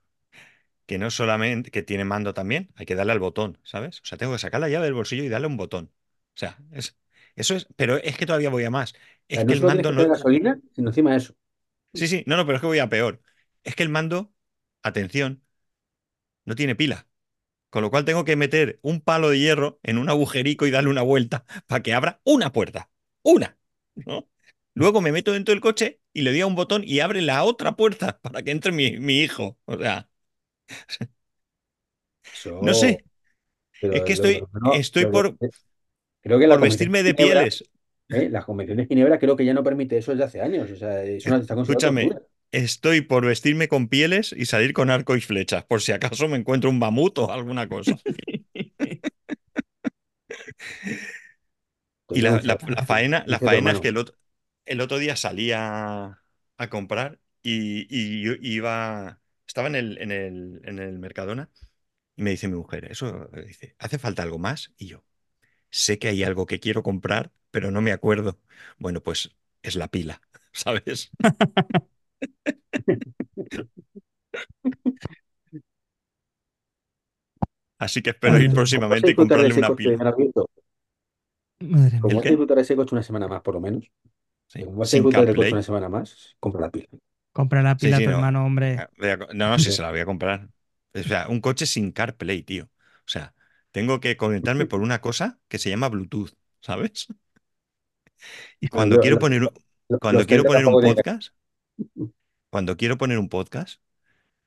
que 0.86 0.98
no 0.98 1.10
solamente, 1.10 1.70
que 1.70 1.82
tiene 1.82 2.04
mando 2.04 2.34
también, 2.34 2.72
hay 2.76 2.86
que 2.86 2.94
darle 2.94 3.12
al 3.12 3.20
botón, 3.20 3.58
¿sabes? 3.64 4.00
O 4.02 4.04
sea, 4.04 4.18
tengo 4.18 4.32
que 4.32 4.38
sacar 4.38 4.60
la 4.60 4.68
llave 4.68 4.84
del 4.86 4.94
bolsillo 4.94 5.24
y 5.24 5.28
darle 5.28 5.46
un 5.48 5.56
botón. 5.56 5.92
O 6.36 6.38
sea, 6.38 6.58
es- 6.72 6.96
eso 7.36 7.54
es, 7.56 7.66
pero 7.76 7.96
es 7.98 8.16
que 8.18 8.26
todavía 8.26 8.50
voy 8.50 8.64
a 8.64 8.70
más. 8.70 8.94
Es 9.28 9.44
que 9.44 9.54
no 9.54 9.54
el 9.54 9.62
mando 9.62 9.92
que 9.92 9.92
no... 9.92 10.06
gasolina, 10.06 10.60
sino 10.74 10.88
encima 10.90 11.10
de 11.12 11.18
eso. 11.18 11.34
Sí, 11.94 12.08
sí, 12.08 12.24
no, 12.26 12.36
no, 12.36 12.44
pero 12.46 12.56
es 12.56 12.60
que 12.60 12.66
voy 12.66 12.78
a 12.80 12.88
peor. 12.88 13.22
Es 13.62 13.76
que 13.76 13.82
el 13.84 13.88
mando, 13.88 14.32
atención, 14.82 15.42
no 16.44 16.54
tiene 16.54 16.74
pila. 16.76 17.08
Con 17.70 17.82
lo 17.82 17.90
cual 17.90 18.04
tengo 18.04 18.24
que 18.24 18.36
meter 18.36 18.80
un 18.82 19.00
palo 19.02 19.30
de 19.30 19.38
hierro 19.40 19.80
en 19.82 19.98
un 19.98 20.08
agujerico 20.10 20.66
y 20.66 20.70
darle 20.72 20.90
una 20.90 21.02
vuelta 21.02 21.44
para 21.66 21.82
que 21.82 21.94
abra 21.94 22.20
una 22.24 22.52
puerta. 22.52 22.90
Una, 23.22 23.58
¿no? 24.06 24.28
Luego 24.74 25.00
me 25.02 25.12
meto 25.12 25.32
dentro 25.32 25.52
del 25.54 25.60
coche 25.62 26.00
y 26.12 26.22
le 26.22 26.32
doy 26.32 26.42
a 26.42 26.46
un 26.46 26.56
botón 26.56 26.82
y 26.86 27.00
abre 27.00 27.22
la 27.22 27.44
otra 27.44 27.76
puerta 27.76 28.20
para 28.22 28.42
que 28.42 28.52
entre 28.52 28.72
mi, 28.72 28.98
mi 28.98 29.20
hijo. 29.22 29.58
O 29.66 29.78
sea, 29.78 30.08
no 32.60 32.74
sé. 32.74 33.04
Es 33.90 34.02
que 34.04 34.12
estoy, 34.14 34.42
estoy 34.72 35.06
por, 35.06 35.36
creo 36.22 36.38
que 36.38 36.46
por 36.48 36.60
vestirme 36.60 37.02
de 37.02 37.14
Ginebra, 37.14 37.42
pieles. 37.42 37.64
¿eh? 38.10 38.28
La 38.30 38.42
Convención 38.44 38.78
de 38.78 38.86
Ginebra 38.86 39.18
creo 39.18 39.36
que 39.36 39.44
ya 39.44 39.54
no 39.54 39.64
permite 39.64 39.98
eso 39.98 40.12
desde 40.12 40.24
hace 40.24 40.40
años. 40.40 40.70
O 40.70 40.76
sea, 40.76 41.02
es 41.04 41.26
una, 41.26 41.38
está 41.38 41.56
Escúchame, 41.56 42.02
tortura. 42.02 42.22
estoy 42.52 43.00
por 43.02 43.26
vestirme 43.26 43.68
con 43.68 43.88
pieles 43.88 44.34
y 44.36 44.46
salir 44.46 44.72
con 44.72 44.90
arco 44.90 45.16
y 45.16 45.20
flechas, 45.20 45.64
por 45.64 45.80
si 45.82 45.92
acaso 45.92 46.28
me 46.28 46.36
encuentro 46.36 46.70
un 46.70 46.78
mamut 46.78 47.18
o 47.18 47.30
alguna 47.32 47.68
cosa. 47.68 47.98
Pues 52.06 52.18
Y 52.18 52.22
la, 52.22 52.40
la- 52.42 52.58
la 52.66 52.82
faena, 52.84 53.24
la 53.26 53.40
faena 53.40 53.70
es 53.72 53.80
que 53.80 53.88
el 53.88 53.96
otro, 53.96 54.16
el 54.66 54.80
otro 54.80 54.98
día 54.98 55.16
salí 55.16 55.52
a, 55.52 56.20
comprar 56.70 57.20
y, 57.42 57.86
y 57.90 58.22
yo 58.22 58.32
iba, 58.40 59.20
estaba 59.46 59.68
en 59.68 59.74
el, 59.76 59.98
en 59.98 60.10
el, 60.12 60.60
en 60.64 60.78
el 60.78 60.98
Mercadona 60.98 61.50
y 62.16 62.22
me 62.22 62.30
dice 62.32 62.48
mi 62.48 62.56
mujer, 62.56 62.86
eso, 62.90 63.30
eh, 63.36 63.46
dice, 63.46 63.76
¿hace 63.78 63.98
falta 63.98 64.22
algo 64.24 64.38
más? 64.38 64.72
Y 64.78 64.88
yo, 64.88 65.04
sé 65.70 65.98
que 65.98 66.08
hay 66.08 66.24
algo 66.24 66.46
que 66.46 66.60
quiero 66.60 66.82
comprar, 66.82 67.32
pero 67.52 67.70
no 67.72 67.82
me 67.82 67.92
acuerdo. 67.92 68.40
Bueno, 68.78 69.02
pues 69.02 69.36
es 69.62 69.76
la 69.76 69.88
pila, 69.88 70.22
¿sabes? 70.52 71.12
Así 77.78 78.02
que 78.02 78.10
espero 78.10 78.38
ir 78.40 78.52
vas 78.88 79.04
a 79.04 79.08
próximamente 79.08 79.12
y 79.12 79.14
comprarle 79.14 79.48
ese 79.48 79.54
una 79.54 79.74
pila. 79.76 80.00
madre 81.60 82.00
como 82.00 82.14
¿El 82.14 82.16
mía. 82.16 82.22
vas 82.22 82.26
a 82.26 82.30
disfrutar 82.30 82.58
ese 82.58 82.76
coche 82.76 82.94
una 82.94 83.02
semana 83.02 83.28
más, 83.28 83.42
por 83.42 83.54
lo 83.54 83.60
menos, 83.60 83.90
Sí, 84.48 84.64
como 84.64 84.78
vas 84.78 84.92
a 84.92 84.96
disfrutar 84.96 85.26
del 85.26 85.36
coche 85.36 85.54
una 85.54 85.62
semana 85.64 85.88
más, 85.90 86.36
compra 86.40 86.62
la 86.62 86.70
pila. 86.72 86.88
Compra 87.34 87.62
la 87.62 87.74
Sí, 87.76 87.86
pila 87.86 87.98
a 87.98 87.98
sí, 87.98 88.04
tu 88.04 88.10
no. 88.10 88.16
hermano, 88.16 88.44
hombre. 88.46 88.86
Ah, 88.98 89.16
No, 89.34 89.50
no, 89.50 89.58
sí 89.58 89.72
se 89.72 89.82
la 89.82 89.90
voy 89.90 90.00
a 90.00 90.06
comprar. 90.06 90.48
O 90.94 91.02
sea, 91.02 91.28
un 91.28 91.40
coche 91.40 91.66
sin 91.66 91.92
CarPlay, 91.92 92.42
tío. 92.42 92.64
O 92.66 93.08
sea, 93.08 93.34
tengo 93.72 94.00
que 94.00 94.16
conectarme 94.16 94.66
por 94.66 94.80
una 94.80 95.00
cosa 95.00 95.40
que 95.48 95.58
se 95.58 95.70
llama 95.70 95.88
Bluetooth, 95.88 96.32
¿sabes? 96.60 97.08
Y 98.60 98.68
cuando 98.68 98.96
yo- 98.96 99.00
quiero 99.00 99.18
poner, 99.18 99.48
cuando 100.00 100.26
quiero 100.26 100.44
poner 100.44 100.66
un 100.66 100.78
podcast, 100.78 101.28
cuando 102.50 102.76
quiero 102.76 102.96
poner 102.98 103.18
un 103.18 103.28
podcast, 103.28 103.80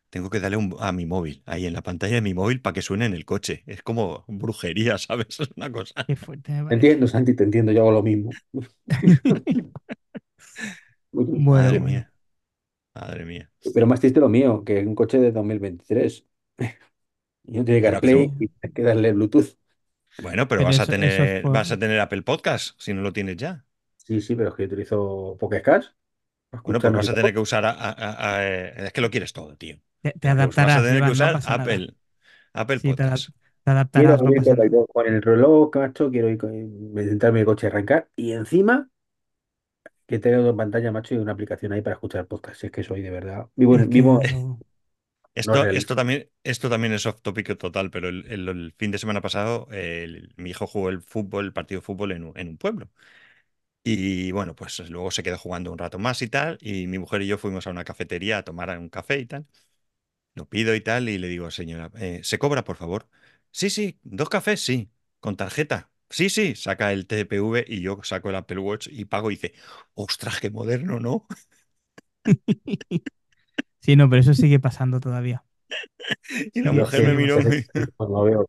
tengo 0.09 0.29
que 0.31 0.39
darle 0.41 0.57
un- 0.57 0.75
a 0.79 0.91
mi 0.93 1.05
móvil, 1.05 1.43
ahí 1.47 1.65
en 1.67 1.73
la 1.73 1.83
pantalla 1.83 2.15
de 2.15 2.21
mi 2.21 2.33
móvil 2.35 2.61
para 2.61 2.73
que 2.75 2.83
suene 2.83 3.05
en 3.07 3.13
el 3.15 3.25
coche. 3.25 3.63
Es 3.67 3.83
como 3.83 4.25
brujería, 4.29 4.97
¿sabes? 4.99 5.39
Es 5.41 5.49
una 5.57 5.71
cosa. 5.71 5.95
Qué 6.05 6.15
fuerte 6.15 6.53
parece. 6.63 6.73
entiendo, 6.75 7.07
Santi, 7.07 7.35
te 7.35 7.43
entiendo, 7.43 7.71
yo 7.71 7.81
hago 7.81 7.91
lo 7.91 8.03
mismo. 8.03 8.31
Bueno, 11.11 11.43
Madre 11.51 11.79
mía, 11.79 12.11
madre 12.99 13.25
mía. 13.25 13.51
Pero 13.73 13.87
más 13.87 13.99
triste 13.99 14.19
lo 14.19 14.29
mío, 14.29 14.63
que 14.63 14.79
es 14.79 14.87
un 14.87 14.95
coche 14.95 15.19
de 15.19 15.31
2023. 15.31 16.27
Y 17.45 17.57
no 17.59 17.65
tiene 17.65 17.81
Bueno, 17.81 18.01
que 18.01 18.07
CarPlay 18.07 18.35
y 18.39 18.47
tienes 18.49 18.75
que 18.75 18.83
darle 18.83 19.13
Bluetooth. 19.13 19.57
bueno, 20.17 20.47
pero 20.47 20.61
Pero 20.61 20.63
vas 20.63 20.79
a 20.79 20.87
eso, 20.87 20.97
eso 21.01 21.23
es 21.23 21.31
tener, 21.33 21.49
vas 21.51 21.71
a 21.71 21.77
tener 21.79 21.99
Apple 21.99 22.23
Podcast 22.23 22.75
si 22.79 22.93
no 22.93 23.01
lo 23.01 23.13
tienes 23.13 23.37
ya. 23.37 23.65
Sí, 23.97 24.21
sí, 24.21 24.35
pero 24.35 24.49
es 24.49 24.55
que 24.55 24.63
yo 24.63 24.67
utilizo 24.67 25.37
Pocket 25.39 25.61
para 25.63 26.61
Bueno, 26.63 26.81
escuchar 26.81 26.91
pues 26.91 26.93
no 26.93 26.97
vas 26.97 27.07
sé 27.07 27.09
a 27.09 27.13
qué 27.15 27.15
tener 27.15 27.33
que 27.33 27.39
usar 27.39 27.65
a- 27.65 27.71
a- 27.71 27.91
a- 27.91 28.35
a- 28.37 28.47
eh, 28.47 28.73
es 28.87 28.93
que 28.93 29.01
lo 29.01 29.09
quieres 29.09 29.31
todo, 29.33 29.55
tío. 29.57 29.77
Te, 30.01 30.11
te 30.13 30.27
Pues 30.37 30.57
vas 30.59 30.75
a 30.77 30.81
adaptarás, 30.81 30.83
tener 30.83 31.03
que 31.03 31.11
Iván, 31.11 31.17
no 31.17 31.29
usar 31.29 31.31
pasa 31.31 31.53
nada. 31.55 31.73
Apple, 31.73 31.95
Apple 32.53 32.79
Sí, 32.79 32.93
te, 32.95 33.03
adap- 33.03 33.25
Podcast. 33.25 33.31
te 33.63 33.71
Quiero 33.93 34.13
adaptarás, 34.13 34.23
no 34.23 34.33
ir 34.33 34.43
pasa 34.43 34.55
con 34.57 34.57
nada. 34.57 34.71
el, 34.73 34.87
con 34.93 35.07
el 35.07 35.21
reloj, 35.21 35.75
macho, 35.75 36.11
quiero 36.11 36.29
ir 36.29 36.37
con, 36.37 36.53
en 36.53 37.37
el 37.37 37.45
coche 37.45 37.67
arrancar 37.67 38.09
y 38.15 38.33
encima 38.33 38.89
que 40.07 40.19
tenga 40.19 40.39
dos 40.39 40.55
pantallas, 40.57 40.93
macho, 40.93 41.15
y 41.15 41.17
una 41.19 41.33
aplicación 41.33 41.73
ahí 41.73 41.81
para 41.81 41.95
escuchar 41.95 42.27
podcast. 42.27 42.59
Si 42.61 42.67
es 42.67 42.71
que 42.73 42.83
soy 42.83 43.01
de 43.01 43.11
verdad. 43.11 43.49
Vivo, 43.55 43.77
vivo 43.87 44.23
eso... 44.25 44.59
no 45.43 45.57
es 45.57 45.63
Esto, 45.63 45.69
esto 45.69 45.95
también, 45.95 46.29
esto 46.43 46.69
también 46.69 46.93
es 46.93 47.05
off 47.05 47.21
topic 47.21 47.57
total, 47.59 47.91
pero 47.91 48.09
el, 48.09 48.25
el- 48.31 48.49
el 48.49 48.73
fin 48.77 48.91
de 48.91 48.97
semana 48.99 49.21
pasado 49.21 49.67
el- 49.71 50.33
mi 50.37 50.49
hijo 50.51 50.67
jugó 50.67 50.89
el 50.89 51.01
fútbol, 51.01 51.45
el 51.45 51.53
partido 51.53 51.81
de 51.81 51.85
fútbol 51.85 52.11
en 52.13 52.23
un, 52.25 52.37
en 52.39 52.49
un 52.49 52.57
pueblo. 52.57 52.89
Y 53.83 54.31
bueno, 54.33 54.55
pues 54.55 54.79
luego 54.89 55.11
se 55.11 55.23
quedó 55.23 55.37
jugando 55.39 55.71
un 55.71 55.77
rato 55.79 55.99
más 55.99 56.21
y 56.21 56.29
tal, 56.29 56.57
y 56.61 56.87
mi 56.87 56.99
mujer 56.99 57.21
y 57.23 57.27
yo 57.27 57.37
fuimos 57.39 57.67
a 57.67 57.71
una 57.71 57.85
cafetería 57.85 58.39
a 58.39 58.43
tomar 58.43 58.77
un 58.79 58.89
café 58.89 59.19
y 59.19 59.25
tal. 59.27 59.47
Lo 60.35 60.47
pido 60.49 60.75
y 60.75 60.81
tal, 60.81 61.09
y 61.09 61.17
le 61.19 61.27
digo, 61.29 61.51
señora, 61.51 61.91
eh, 61.99 62.21
¿se 62.23 62.39
cobra, 62.39 62.63
por 62.65 62.77
favor? 62.77 63.09
Sí, 63.51 63.69
sí, 63.69 63.99
dos 64.03 64.29
cafés, 64.29 64.61
sí, 64.61 64.91
con 65.19 65.37
tarjeta. 65.37 65.91
Sí, 66.09 66.29
sí, 66.29 66.55
saca 66.55 66.91
el 66.93 67.05
TPV 67.07 67.65
y 67.67 67.81
yo 67.81 67.99
saco 68.03 68.29
el 68.29 68.35
Apple 68.35 68.59
Watch 68.59 68.87
y 68.91 69.05
pago 69.05 69.29
y 69.31 69.35
dice, 69.35 69.53
ostras, 69.93 70.39
qué 70.39 70.49
moderno, 70.49 70.99
¿no? 70.99 71.27
Sí, 73.81 73.95
no, 73.95 74.09
pero 74.09 74.21
eso 74.21 74.33
sigue 74.33 74.59
pasando 74.59 74.99
todavía. 74.99 75.45
Y 76.53 76.61
la 76.61 76.71
mujer 76.73 77.03
me 77.03 77.13
que 77.13 77.25
sigue 77.25 77.29
miró 77.43 77.43
y 77.53 77.67
no 77.99 78.23
veo. 78.23 78.47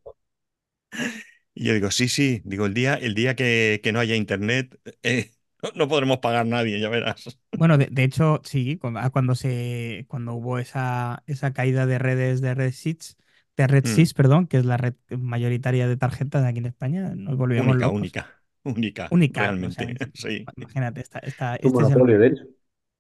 y 1.55 1.65
yo 1.65 1.75
digo, 1.75 1.91
sí, 1.91 2.09
sí, 2.09 2.43
digo, 2.45 2.67
el 2.67 2.75
día, 2.75 2.95
el 2.95 3.15
día 3.15 3.35
que, 3.37 3.81
que 3.83 3.93
no 3.93 4.01
haya 4.01 4.15
internet, 4.17 4.79
eh, 5.03 5.33
no, 5.75 5.89
podremos 5.89 6.19
pagar 6.19 6.47
nadie, 6.47 6.81
ya 6.81 6.89
verás. 6.89 7.39
Bueno, 7.55 7.77
de, 7.79 7.89
de 7.91 8.05
hecho, 8.05 8.41
sí, 8.45 8.77
cu- 8.79 8.93
ah, 8.97 9.11
cuando 9.11 9.35
se, 9.35 10.05
cuando 10.09 10.35
hubo 10.35 10.59
esa, 10.59 11.25
esa 11.27 11.53
caída 11.53 11.87
de 11.87 11.99
redes 11.99 12.41
de 12.41 12.55
Red 12.55 12.73
Seats, 12.73 13.17
de 13.59 13.69
Red 13.69 13.85
Mm, 13.85 14.09
Seats, 14.09 14.15
perdón, 14.15 14.47
que 14.49 14.59
es 14.59 14.67
la 14.67 14.79
red 14.79 14.95
mayoritaria 15.11 15.89
de 15.89 15.99
tarjetas 15.99 16.45
aquí 16.47 16.59
en 16.61 16.67
España, 16.67 17.15
nos 17.17 17.37
volvíamos 17.39 17.77
Única, 17.77 17.89
locos. 17.89 17.99
única, 17.99 18.43
única, 18.65 19.11
Única, 19.11 19.59
o 19.63 19.71
sea, 19.71 19.87
realmente, 19.87 19.97
sí. 20.15 20.51
imagínate, 20.57 21.01
esta, 21.01 21.19
esta, 21.21 21.57
Es 21.61 21.65
un 21.65 21.73
este 21.73 21.83
es 21.85 21.91
el 21.91 21.97
monopolio, 21.97 22.19
de 22.19 22.27
monopolio. 22.27 22.29
hecho. 22.29 22.45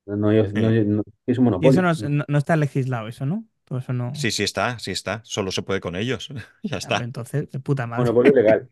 No, 0.06 0.16
no, 0.16 0.32
no, 0.32 1.04
es 1.26 1.38
un 1.38 1.44
Y 1.60 1.68
eso 1.68 1.82
monopolio. 1.82 1.82
no, 1.82 1.92
no, 2.28 2.38
está 2.38 2.56
legislado, 2.56 3.08
eso, 3.08 3.26
¿no? 3.26 3.46
Todo 3.64 3.78
eso 3.80 3.92
no. 3.92 4.12
Sí, 4.12 4.30
sí 4.30 4.42
está, 4.42 4.78
sí 4.78 4.90
está, 4.90 5.20
solo 5.24 5.52
se 5.52 5.62
puede 5.62 5.80
con 5.80 5.94
ellos, 5.96 6.28
ya 6.64 6.76
está, 6.78 7.04
entonces, 7.04 7.50
de 7.50 7.60
puta 7.60 7.86
madre. 7.86 8.12
Monopolio 8.12 8.32
legal, 8.34 8.70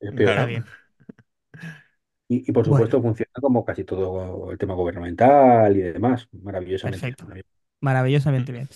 es 0.00 0.12
peor. 0.14 0.36
Está 0.36 0.44
bien. 0.46 0.64
Y, 2.28 2.48
y 2.50 2.52
por 2.52 2.64
Bueno, 2.64 2.66
supuesto 2.66 3.00
funciona 3.02 3.30
como 3.40 3.64
casi 3.64 3.84
todo 3.84 4.50
el 4.52 4.58
tema 4.58 4.74
gubernamental 4.74 5.76
y 5.76 5.80
demás, 5.80 6.28
maravillosamente. 6.32 7.14
perfecto. 7.14 7.26
Maravillosamente 7.80 8.52
bien. 8.52 8.68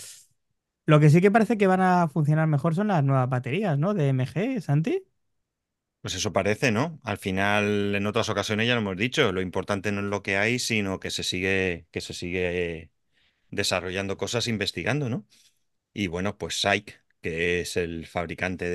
Lo 0.85 0.99
que 1.01 1.11
sí 1.11 1.21
que 1.21 1.31
parece 1.31 1.57
que 1.57 1.67
van 1.67 1.81
a 1.81 2.09
funcionar 2.09 2.49
mejor 2.49 2.75
son 2.75 2.89
las 2.89 3.05
nuevas 3.05 3.29
baterías, 3.29 3.79
¿no? 3.79 3.95
De 3.95 4.09
MG, 4.09 4.61
Santi. 4.61 5.05
Pues 6.01 6.15
eso 6.17 6.33
parece, 6.33 6.73
¿no? 6.73 6.99
Al 7.05 7.17
final, 7.19 7.95
en 7.95 8.07
otras 8.07 8.29
ocasiones 8.29 8.67
ya 8.67 8.75
lo 8.75 8.81
hemos 8.81 8.97
dicho, 8.97 9.31
lo 9.31 9.41
importante 9.41 9.93
no 9.93 10.01
es 10.01 10.07
lo 10.07 10.23
que 10.23 10.37
hay, 10.37 10.59
sino 10.59 10.99
que 10.99 11.11
se 11.11 11.23
sigue, 11.23 11.87
que 11.93 12.01
se 12.01 12.13
sigue 12.13 12.91
desarrollando 13.51 14.17
cosas, 14.17 14.49
investigando, 14.49 15.09
¿no? 15.09 15.27
Y 15.95 16.09
bueno, 16.09 16.39
pues 16.39 16.61
SAIC, 16.61 17.05
que 17.23 17.61
es 17.63 17.77
el 17.77 18.07
fabricante 18.07 18.71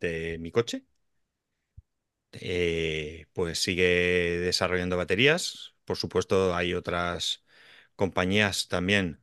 de, 0.00 0.38
mi 0.40 0.52
coche, 0.52 0.84
eh, 2.32 3.26
pues 3.32 3.60
sigue 3.62 4.38
desarrollando 4.40 4.96
baterías. 4.96 5.74
Por 5.84 5.96
supuesto, 5.96 6.54
hay 6.54 6.74
otras 6.74 7.44
compañías 7.96 8.68
también 8.68 9.22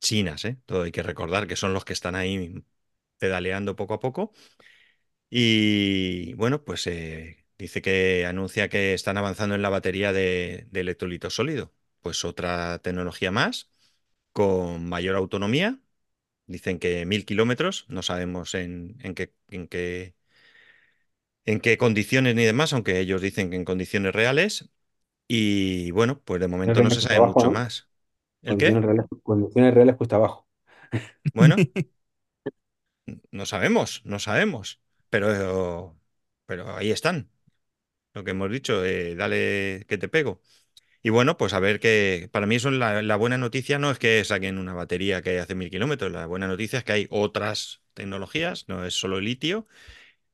chinas, 0.00 0.44
¿eh? 0.44 0.58
Todo 0.66 0.82
hay 0.84 0.92
que 0.92 1.02
recordar 1.02 1.46
que 1.46 1.56
son 1.56 1.74
los 1.74 1.84
que 1.84 1.92
están 1.92 2.14
ahí 2.16 2.64
pedaleando 3.18 3.76
poco 3.76 3.94
a 3.94 4.00
poco. 4.00 4.32
Y 5.30 6.34
bueno, 6.34 6.64
pues 6.64 6.86
eh, 6.86 7.46
dice 7.58 7.82
que 7.82 8.26
anuncia 8.26 8.68
que 8.68 8.94
están 8.94 9.16
avanzando 9.18 9.54
en 9.54 9.62
la 9.62 9.68
batería 9.68 10.12
de, 10.12 10.66
de 10.70 10.80
electrolito 10.80 11.30
sólido. 11.30 11.72
Pues 12.00 12.24
otra 12.24 12.78
tecnología 12.80 13.30
más, 13.30 13.70
con 14.32 14.88
mayor 14.88 15.16
autonomía. 15.16 15.80
Dicen 16.46 16.78
que 16.80 17.06
mil 17.06 17.26
kilómetros, 17.26 17.86
no 17.88 18.02
sabemos 18.02 18.54
en, 18.54 18.98
en 19.02 19.14
qué, 19.14 19.34
en 19.50 19.68
qué, 19.68 20.16
en 21.44 21.60
qué 21.60 21.78
condiciones 21.78 22.34
ni 22.34 22.44
demás, 22.44 22.72
aunque 22.72 23.00
ellos 23.00 23.20
dicen 23.22 23.50
que 23.50 23.56
en 23.56 23.64
condiciones 23.64 24.14
reales. 24.14 24.70
Y 25.28 25.92
bueno, 25.92 26.22
pues 26.24 26.40
de 26.42 26.48
momento 26.48 26.82
no 26.82 26.90
se 26.92 27.02
sabe 27.02 27.20
mucho 27.22 27.50
¿no? 27.50 27.52
más. 27.52 27.89
¿El 28.42 28.56
Condiciones 28.56 28.84
qué? 28.84 28.84
reales, 28.84 29.06
condiciones 29.22 29.72
reales 29.74 29.96
cuesta 29.96 30.16
abajo. 30.16 30.46
Bueno, 31.32 31.64
no 33.32 33.46
sabemos, 33.46 34.02
no 34.04 34.18
sabemos. 34.18 34.80
Pero, 35.08 35.98
pero 36.46 36.76
ahí 36.76 36.90
están. 36.90 37.30
Lo 38.14 38.24
que 38.24 38.32
hemos 38.32 38.50
dicho, 38.52 38.84
eh, 38.84 39.14
dale 39.16 39.86
que 39.88 39.98
te 39.98 40.08
pego. 40.08 40.42
Y 41.02 41.10
bueno, 41.10 41.38
pues 41.38 41.54
a 41.54 41.60
ver 41.60 41.80
que 41.80 42.28
para 42.32 42.46
mí 42.46 42.56
eso 42.56 42.70
es 42.70 42.76
la, 42.76 43.02
la 43.02 43.16
buena 43.16 43.38
noticia 43.38 43.78
no 43.78 43.90
es 43.90 43.98
que 43.98 44.24
saquen 44.24 44.58
una 44.58 44.74
batería 44.74 45.22
que 45.22 45.40
hace 45.40 45.54
mil 45.54 45.70
kilómetros, 45.70 46.12
la 46.12 46.26
buena 46.26 46.48
noticia 46.48 46.78
es 46.80 46.84
que 46.84 46.92
hay 46.92 47.08
otras 47.10 47.82
tecnologías, 47.94 48.66
no 48.68 48.84
es 48.86 48.94
solo 48.94 49.18
el 49.18 49.26
litio 49.26 49.66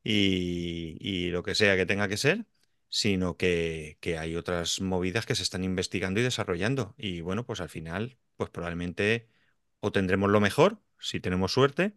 y, 0.04 0.96
y 1.00 1.30
lo 1.30 1.42
que 1.44 1.54
sea 1.54 1.76
que 1.76 1.86
tenga 1.86 2.08
que 2.08 2.16
ser, 2.18 2.46
sino 2.88 3.36
que, 3.36 3.98
que 4.00 4.18
hay 4.18 4.36
otras 4.36 4.80
movidas 4.80 5.26
que 5.26 5.34
se 5.34 5.42
están 5.42 5.64
investigando 5.64 6.20
y 6.20 6.22
desarrollando. 6.22 6.94
Y 6.98 7.20
bueno, 7.20 7.46
pues 7.46 7.60
al 7.60 7.68
final, 7.68 8.18
pues 8.36 8.50
probablemente 8.50 9.28
o 9.80 9.92
tendremos 9.92 10.30
lo 10.30 10.40
mejor, 10.40 10.80
si 10.98 11.20
tenemos 11.20 11.52
suerte, 11.52 11.94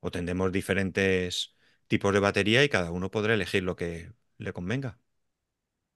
o 0.00 0.10
tendremos 0.10 0.52
diferentes 0.52 1.56
tipos 1.88 2.12
de 2.14 2.20
batería 2.20 2.64
y 2.64 2.68
cada 2.68 2.90
uno 2.92 3.10
podrá 3.10 3.34
elegir 3.34 3.62
lo 3.64 3.76
que 3.76 4.12
le 4.38 4.52
convenga. 4.52 4.98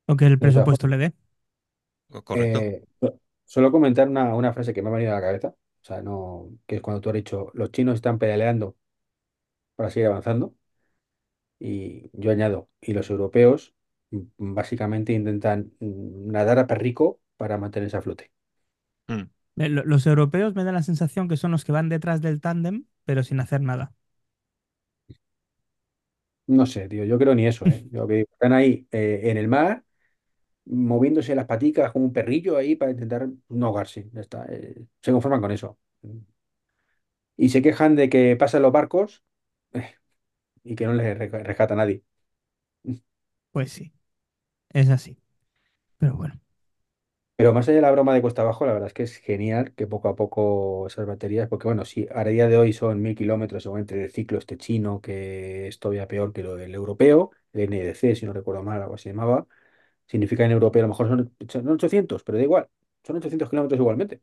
Lo 0.09 0.17
que 0.17 0.27
el 0.27 0.39
todas 0.39 0.69
presupuesto 0.69 0.87
le 0.89 0.97
dé. 0.99 1.13
¿Correcto? 2.25 2.61
eh, 2.61 2.85
so- 3.01 3.21
solo 3.45 3.71
comentar 3.73 4.09
una, 4.09 4.35
una 4.35 4.53
frase 4.53 4.73
que 4.75 4.83
me 4.83 4.89
ha 4.91 4.93
venido 4.93 5.13
a 5.13 5.17
la 5.17 5.21
cabeza. 5.23 5.49
O 5.49 5.85
sea, 5.85 6.03
no, 6.03 6.51
que 6.67 6.77
es 6.77 6.83
cuando 6.83 7.01
tú 7.01 7.09
has 7.11 7.15
dicho, 7.15 7.51
los 7.55 7.71
chinos 7.73 7.95
están 7.97 8.19
pedaleando 8.19 8.77
para 9.77 9.91
seguir 9.91 10.09
avanzando. 10.09 10.55
Y 11.61 12.11
yo 12.13 12.31
añado, 12.31 12.69
y 12.81 12.93
los 12.95 13.11
europeos 13.11 13.75
básicamente 14.39 15.13
intentan 15.13 15.73
mm, 15.81 16.31
nadar 16.33 16.59
a 16.59 16.67
perrico 16.67 17.21
para 17.37 17.59
mantenerse 17.59 17.97
a 17.97 18.03
flote. 18.03 18.33
Mm. 19.09 19.23
Lo- 19.57 19.85
Los 19.85 20.07
europeos 20.07 20.55
me 20.55 20.65
dan 20.65 20.75
la 20.75 20.83
sensación 20.83 21.29
que 21.29 21.37
son 21.37 21.51
los 21.51 21.65
que 21.65 21.73
van 21.73 21.89
detrás 21.89 22.21
del 22.23 22.41
tándem, 22.41 22.87
pero 23.05 23.23
sin 23.25 23.41
hacer 23.41 23.61
nada. 23.61 23.95
No 26.47 26.65
sé, 26.67 26.89
tío, 26.89 27.05
yo 27.05 27.19
creo 27.19 27.35
ni 27.35 27.47
eso, 27.47 27.69
¿eh? 27.69 27.87
Yo 27.91 28.07
que 28.07 28.21
están 28.23 28.53
ahí 28.55 28.87
eh, 28.91 29.21
en 29.25 29.37
el 29.37 29.49
mar, 29.49 29.85
moviéndose 30.67 31.35
las 31.37 31.47
paticas 31.47 31.93
como 31.93 32.07
un 32.07 32.13
perrillo 32.15 32.57
ahí 32.59 32.77
para 32.77 32.93
intentar 32.93 33.29
no 33.51 33.67
ahogarse. 33.69 34.11
Ya 34.13 34.23
está, 34.23 34.47
eh, 34.51 34.87
se 35.03 35.13
conforman 35.13 35.41
con 35.43 35.53
eso. 35.53 35.79
Y 37.37 37.49
se 37.51 37.63
quejan 37.63 37.97
de 37.97 38.09
que 38.11 38.37
pasan 38.37 38.63
los 38.63 38.73
barcos 38.73 39.25
eh, 39.73 39.95
y 40.65 40.77
que 40.77 40.87
no 40.87 40.95
les 40.95 41.19
re- 41.19 41.29
rescata 41.45 41.77
nadie. 41.77 42.05
Pues 43.53 43.73
sí, 43.73 43.93
es 44.71 44.89
así. 44.91 45.19
Pero 45.99 46.17
bueno, 46.17 46.41
Pero 47.37 47.53
más 47.53 47.69
allá 47.69 47.77
de 47.77 47.83
la 47.83 47.93
broma 47.93 48.13
de 48.15 48.21
cuesta 48.21 48.43
abajo, 48.43 48.67
la 48.67 48.73
verdad 48.73 48.89
es 48.89 48.95
que 48.95 49.05
es 49.05 49.17
genial 49.19 49.73
que 49.75 49.87
poco 49.87 50.09
a 50.09 50.17
poco 50.17 50.89
esas 50.89 51.07
baterías, 51.07 51.49
porque 51.49 51.69
bueno, 51.69 51.85
si 51.85 52.09
a 52.13 52.25
día 52.25 52.49
de 52.49 52.57
hoy 52.57 52.73
son 52.73 53.01
mil 53.01 53.15
kilómetros, 53.15 53.63
seguramente 53.63 54.03
el 54.05 54.11
ciclo 54.11 54.39
este 54.39 54.57
chino, 54.57 55.01
que 55.01 55.69
es 55.69 55.79
todavía 55.79 56.09
peor 56.09 56.33
que 56.33 56.43
lo 56.43 56.57
del 56.57 56.75
europeo, 56.75 57.31
el 57.53 57.61
NEDC, 57.63 58.17
si 58.17 58.27
no 58.27 58.33
recuerdo 58.33 58.65
mal, 58.65 58.83
algo 58.83 58.95
así 58.97 59.05
se 59.05 59.11
llamaba, 59.11 59.47
significa 60.07 60.45
en 60.45 60.53
europeo 60.53 60.81
a 60.83 60.85
lo 60.85 60.89
mejor 60.89 61.09
son, 61.09 61.37
son 61.49 61.69
800, 61.69 62.25
pero 62.25 62.39
da 62.39 62.45
igual, 62.45 62.69
son 63.05 63.17
800 63.17 63.51
kilómetros 63.51 63.81
igualmente. 63.81 64.23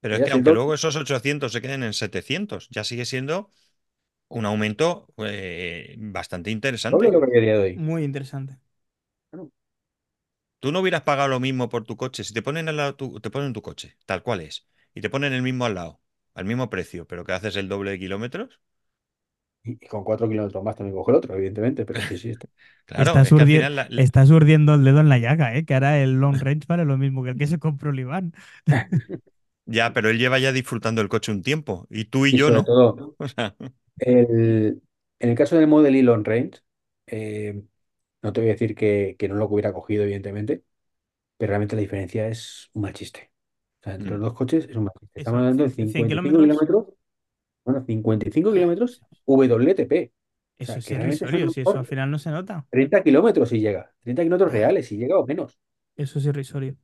Pero 0.00 0.16
es 0.16 0.22
ya 0.22 0.28
que 0.28 0.30
aunque 0.32 0.50
doble, 0.50 0.52
luego 0.52 0.74
esos 0.74 0.96
800 0.96 1.52
se 1.52 1.62
queden 1.62 1.82
en 1.84 1.92
700, 1.94 2.68
ya 2.70 2.84
sigue 2.84 3.04
siendo 3.04 3.50
un 4.28 4.46
aumento 4.46 5.08
eh, 5.18 5.96
bastante 5.98 6.50
doble 6.90 7.10
interesante. 7.10 7.10
lo 7.10 7.20
que 7.20 7.26
había 7.26 7.38
a 7.40 7.42
día 7.42 7.52
de 7.58 7.62
hoy. 7.64 7.84
muy 7.88 8.04
interesante. 8.04 8.58
Tú 10.62 10.72
no 10.72 10.80
hubieras 10.80 11.02
pagado 11.02 11.28
lo 11.28 11.40
mismo 11.40 11.68
por 11.68 11.84
tu 11.84 11.96
coche. 11.98 12.24
Si 12.24 12.34
te 12.34 12.42
ponen 12.42 12.68
al 12.70 12.76
lado 12.78 12.96
tu, 12.96 13.20
te 13.20 13.30
ponen 13.30 13.52
tu 13.52 13.62
coche, 13.62 13.96
tal 14.06 14.22
cual 14.24 14.40
es, 14.40 14.66
y 14.94 15.02
te 15.02 15.10
ponen 15.10 15.32
el 15.34 15.42
mismo 15.42 15.66
al 15.66 15.74
lado, 15.76 16.00
al 16.34 16.46
mismo 16.46 16.70
precio, 16.70 17.06
pero 17.06 17.24
que 17.24 17.32
haces 17.32 17.56
el 17.56 17.68
doble 17.68 17.92
de 17.92 17.98
kilómetros, 18.00 18.60
Y, 19.64 19.72
y 19.84 19.86
con 19.88 20.02
4 20.04 20.28
kilómetros 20.28 20.62
más 20.64 20.76
también 20.76 20.96
coge 20.96 21.12
el 21.12 21.16
otro, 21.18 21.34
evidentemente, 21.34 21.84
pero 21.86 22.02
sí, 22.02 22.18
sí, 22.18 22.30
está. 22.30 22.48
claro, 22.86 23.20
Estás 23.20 23.30
es 23.30 23.34
que 23.34 23.42
al 23.42 23.48
urdi- 23.48 23.48
final 23.48 23.76
la- 23.76 23.86
la- 23.90 24.06
estás 24.06 24.30
urdiendo 24.30 24.74
el 24.74 24.84
dedo 24.84 25.00
en 25.00 25.08
la 25.08 25.18
llaga, 25.18 25.54
¿eh? 25.56 25.64
Que 25.64 25.74
ahora 25.74 25.98
el 26.00 26.14
long 26.20 26.40
range 26.40 26.66
vale 26.68 26.84
lo 26.84 26.98
mismo 26.98 27.22
que 27.24 27.30
el 27.30 27.38
que 27.38 27.46
se 27.46 27.58
compró 27.58 27.90
el 27.90 28.00
Iván. 28.00 28.32
ya, 29.66 29.92
pero 29.92 30.10
él 30.10 30.18
lleva 30.18 30.38
ya 30.38 30.52
disfrutando 30.52 31.00
el 31.02 31.08
coche 31.08 31.32
un 31.32 31.42
tiempo, 31.42 31.86
y 31.90 32.06
tú 32.06 32.26
y 32.26 32.32
Y 32.32 32.34
yo 32.34 32.50
no. 32.50 32.64
todo, 32.64 33.16
O 33.18 33.28
sea, 33.28 33.56
El- 33.98 34.82
en 35.20 35.30
el 35.30 35.36
caso 35.36 35.56
del 35.56 35.68
Model 35.68 35.96
Y 35.96 36.02
Long 36.02 36.24
Range, 36.26 36.60
eh, 37.06 37.62
no 38.22 38.32
te 38.32 38.40
voy 38.40 38.50
a 38.50 38.52
decir 38.54 38.74
que, 38.74 39.16
que 39.18 39.28
no 39.28 39.34
lo 39.36 39.46
hubiera 39.48 39.72
cogido, 39.72 40.04
evidentemente, 40.04 40.64
pero 41.38 41.50
realmente 41.50 41.76
la 41.76 41.82
diferencia 41.82 42.28
es 42.28 42.70
un 42.74 42.82
mal 42.82 42.92
chiste. 42.94 43.32
O 43.80 43.84
sea, 43.84 43.94
entre 43.96 44.10
Mm. 44.10 44.16
los 44.16 44.20
dos 44.20 44.34
coches 44.34 44.66
es 44.68 44.76
un 44.76 44.84
mal 44.84 44.94
chiste. 45.00 45.20
Estamos 45.20 45.40
Eso, 45.40 45.40
hablando 45.40 45.64
de 45.64 45.70
c- 45.70 45.88
100 45.88 45.92
55 45.92 46.08
kilómetros. 46.08 46.42
kilómetros, 46.42 46.86
bueno, 47.64 47.84
55 47.86 48.52
Ah, 48.54 48.54
kilómetros 48.54 49.04
WLTP. 49.26 50.12
O 50.62 50.64
Eso 50.64 50.78
sea, 50.78 50.80
es 50.80 50.90
realmente 50.90 51.26
son 51.28 51.42
a 51.44 51.46
irrisorio, 51.46 51.48
si 51.50 51.60
eso 51.60 51.78
al 51.78 51.84
final 51.86 52.10
no 52.10 52.18
se 52.18 52.30
nota. 52.30 52.66
30 52.70 53.02
kilómetros 53.04 53.48
si 53.50 53.60
llega, 53.60 53.94
30 54.02 54.22
kilómetros 54.24 54.52
reales 54.52 54.86
si 54.88 54.96
llega 54.98 55.18
o 55.18 55.26
menos. 55.26 55.58
Eso 55.96 56.18
es 56.18 56.26
irrisorio. 56.26 56.76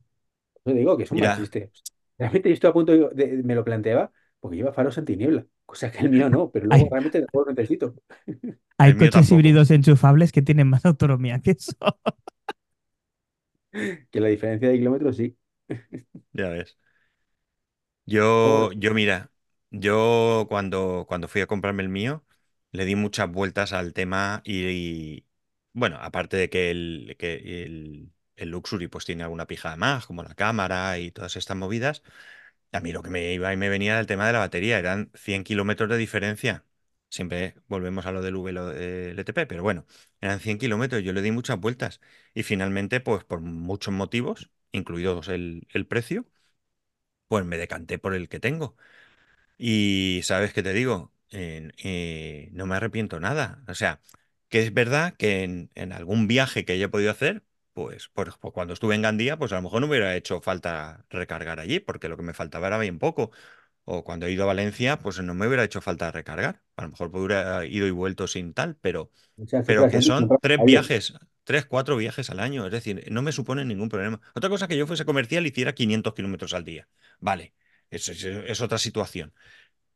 Yo 0.65 0.73
digo 0.73 0.97
que 0.97 1.03
es 1.03 1.11
un 1.11 1.19
mal 1.19 1.31
Mira, 1.31 1.31
chiste. 1.31 1.71
Realmente 2.17 2.49
yo 2.49 2.53
estoy 2.53 2.69
a 2.69 2.73
punto 2.73 2.91
de, 2.91 3.09
de- 3.13 3.43
me 3.43 3.55
lo 3.55 3.63
planteaba 3.63 4.11
porque 4.39 4.57
lleva 4.57 4.73
faros 4.73 4.97
antiniebla, 4.97 5.45
cosa 5.65 5.91
que 5.91 5.99
el 5.99 6.09
mío 6.09 6.29
no, 6.29 6.51
pero 6.51 6.67
luego 6.67 6.87
Hay, 6.89 6.91
realmente 6.91 7.19
tampoco 7.21 7.45
lo 7.49 7.53
necesito. 7.55 7.95
hay 8.77 8.95
coches 8.95 9.31
tampoco, 9.31 9.31
híbridos 9.31 9.71
enchufables 9.71 10.31
que 10.31 10.41
tienen 10.41 10.67
más 10.69 10.85
autonomía 10.85 11.39
que 11.41 11.51
eso. 11.51 11.73
Que 14.11 14.19
la 14.19 14.27
diferencia 14.29 14.69
de 14.69 14.77
kilómetros 14.77 15.15
sí. 15.17 15.35
ya 16.33 16.49
ves. 16.49 16.77
Yo, 18.05 18.71
yo 18.73 18.93
mira, 18.93 19.31
yo 19.69 20.45
cuando, 20.49 21.05
cuando 21.07 21.27
fui 21.27 21.41
a 21.41 21.47
comprarme 21.47 21.83
el 21.83 21.89
mío, 21.89 22.25
le 22.71 22.85
di 22.85 22.95
muchas 22.95 23.31
vueltas 23.31 23.71
al 23.71 23.93
tema 23.93 24.41
y, 24.43 24.65
y, 24.67 25.27
bueno, 25.73 25.97
aparte 26.01 26.35
de 26.37 26.49
que 26.49 26.71
el, 26.71 27.15
que 27.19 27.35
el, 27.65 28.11
el 28.35 28.49
Luxury 28.49 28.87
pues 28.87 29.05
tiene 29.05 29.23
alguna 29.23 29.45
pijada 29.45 29.75
más, 29.75 30.07
como 30.07 30.23
la 30.23 30.33
cámara 30.33 30.97
y 30.97 31.11
todas 31.11 31.35
estas 31.35 31.55
movidas, 31.57 32.01
a 32.71 32.79
mí 32.81 32.91
lo 32.91 33.01
que 33.03 33.09
me 33.09 33.33
iba 33.33 33.51
y 33.53 33.57
me 33.57 33.69
venía 33.69 33.91
era 33.93 33.99
el 34.01 34.07
tema 34.07 34.27
de 34.27 34.33
la 34.33 34.39
batería, 34.39 34.79
eran 34.79 35.11
100 35.15 35.43
kilómetros 35.43 35.89
de 35.89 35.97
diferencia. 35.97 36.65
Siempre 37.09 37.55
volvemos 37.67 38.05
a 38.05 38.11
lo 38.11 38.21
del 38.21 38.35
VLTP, 38.35 39.45
pero 39.47 39.63
bueno, 39.63 39.85
eran 40.21 40.39
100 40.39 40.57
kilómetros, 40.59 41.03
yo 41.03 41.13
le 41.13 41.21
di 41.23 41.31
muchas 41.31 41.59
vueltas 41.59 42.01
y 42.35 42.43
finalmente, 42.43 42.99
pues 43.01 43.23
por 43.23 43.41
muchos 43.41 43.93
motivos, 43.93 44.51
incluidos 44.71 45.27
el, 45.29 45.67
el 45.73 45.87
precio, 45.87 46.27
pues 47.27 47.45
me 47.45 47.57
decanté 47.57 47.99
por 47.99 48.13
el 48.15 48.29
que 48.29 48.39
tengo. 48.39 48.75
Y 49.57 50.21
sabes 50.23 50.53
qué 50.53 50.63
te 50.63 50.73
digo, 50.73 51.13
eh, 51.31 52.49
no 52.53 52.65
me 52.67 52.75
arrepiento 52.77 53.19
nada. 53.19 53.63
O 53.67 53.75
sea, 53.75 54.01
que 54.49 54.61
es 54.63 54.73
verdad 54.73 55.15
que 55.17 55.43
en, 55.43 55.71
en 55.75 55.93
algún 55.93 56.27
viaje 56.27 56.65
que 56.65 56.73
haya 56.73 56.89
podido 56.91 57.11
hacer, 57.11 57.43
pues, 57.87 58.09
por- 58.09 58.37
por 58.39 58.53
cuando 58.53 58.73
estuve 58.73 58.95
en 58.95 59.01
Gandía, 59.01 59.37
pues 59.37 59.51
a 59.51 59.55
lo 59.55 59.61
mejor 59.63 59.81
no 59.81 59.87
me 59.87 59.91
hubiera 59.91 60.15
hecho 60.15 60.41
falta 60.41 61.05
recargar 61.09 61.59
allí, 61.59 61.79
porque 61.79 62.09
lo 62.09 62.17
que 62.17 62.23
me 62.23 62.33
faltaba 62.33 62.67
era 62.67 62.77
bien 62.77 62.99
poco. 62.99 63.31
O 63.85 64.03
cuando 64.05 64.27
he 64.27 64.31
ido 64.31 64.43
a 64.43 64.47
Valencia, 64.47 64.99
pues 64.99 65.19
no 65.21 65.33
me 65.35 65.47
hubiera 65.47 65.63
hecho 65.65 65.81
falta 65.81 66.11
recargar. 66.11 66.63
A 66.77 66.83
lo 66.83 66.89
mejor 66.91 67.09
hubiera 67.13 67.65
ido 67.65 67.87
y 67.87 67.91
vuelto 67.91 68.27
sin 68.27 68.53
tal, 68.53 68.77
pero, 68.81 69.11
pero 69.65 69.87
que 69.89 70.01
son 70.01 70.35
tres 70.41 70.63
viajes, 70.63 71.13
tres, 71.45 71.65
cuatro 71.65 71.97
viajes 71.97 72.29
al 72.29 72.39
año. 72.39 72.65
Es 72.65 72.71
decir, 72.71 73.05
no 73.11 73.21
me 73.23 73.31
supone 73.33 73.65
ningún 73.65 73.89
problema. 73.89 74.21
Otra 74.35 74.49
cosa 74.49 74.67
que 74.67 74.77
yo 74.77 74.87
fuese 74.87 75.05
comercial 75.05 75.45
y 75.45 75.49
hiciera 75.49 75.73
500 75.75 76.13
kilómetros 76.15 76.53
al 76.53 76.65
día. 76.65 76.87
Vale, 77.19 77.53
eso 77.91 78.11
es 78.13 78.23
es 78.25 78.61
otra 78.61 78.77
situación. 78.79 79.33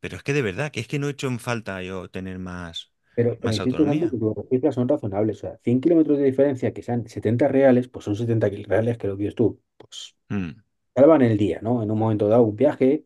Pero 0.00 0.16
es 0.16 0.22
que 0.22 0.32
de 0.34 0.42
verdad, 0.42 0.70
que 0.72 0.80
es 0.80 0.88
que 0.88 0.98
no 1.00 1.08
he 1.08 1.12
hecho 1.12 1.28
en 1.28 1.40
falta 1.40 1.82
yo 1.82 2.10
tener 2.10 2.38
más, 2.38 2.92
Pero, 3.14 3.38
más 3.42 3.60
que 3.60 3.60
autonomía. 3.62 4.08
tus 4.08 4.48
cifras 4.50 4.74
son 4.74 4.88
razonables. 4.88 5.38
O 5.38 5.40
sea, 5.40 5.58
100 5.62 5.80
kilómetros 5.80 6.18
de 6.18 6.24
diferencia 6.24 6.72
que 6.72 6.82
sean 6.82 7.06
70 7.08 7.48
reales, 7.48 7.88
pues 7.88 8.04
son 8.04 8.16
70 8.16 8.50
kil- 8.50 8.64
reales 8.64 8.98
que 8.98 9.06
lo 9.08 9.16
que 9.16 9.30
tú. 9.32 9.60
Pues 9.76 10.16
Mm, 10.30 10.64
salvan 10.96 11.22
el 11.22 11.38
día, 11.38 11.60
¿no? 11.62 11.82
En 11.82 11.90
un 11.90 11.98
momento 11.98 12.28
dado, 12.28 12.44
un 12.44 12.56
viaje, 12.56 13.04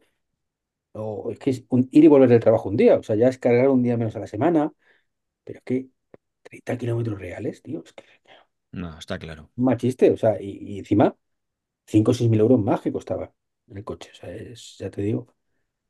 o 0.92 1.30
es 1.32 1.38
que 1.38 1.50
es 1.50 1.64
un 1.70 1.88
ir 1.92 2.04
y 2.04 2.08
volver 2.08 2.28
del 2.30 2.40
trabajo 2.40 2.68
un 2.68 2.76
día. 2.76 2.96
O 2.98 3.02
sea, 3.02 3.16
ya 3.16 3.28
es 3.28 3.38
cargar 3.38 3.68
un 3.70 3.82
día 3.82 3.96
menos 3.96 4.16
a 4.16 4.20
la 4.20 4.26
semana. 4.26 4.72
Pero 5.44 5.58
es 5.60 5.64
que 5.64 5.88
30 6.42 6.78
kilómetros 6.78 7.18
reales, 7.20 7.62
tío, 7.62 7.82
es 7.84 7.92
que 7.94 8.04
no, 8.72 8.98
está 8.98 9.18
claro. 9.18 9.50
un 9.56 9.64
mal 9.64 9.76
chiste. 9.76 10.10
O 10.10 10.16
sea, 10.16 10.40
y, 10.40 10.58
y 10.76 10.78
encima 10.78 11.16
5 11.86 12.12
o 12.12 12.14
6 12.14 12.30
mil 12.30 12.40
euros 12.40 12.60
más 12.60 12.80
que 12.82 12.92
costaba 12.92 13.32
en 13.68 13.78
el 13.78 13.84
coche. 13.84 14.10
O 14.12 14.16
sea, 14.16 14.30
es, 14.34 14.76
ya 14.78 14.90
te 14.90 15.02
digo. 15.02 15.34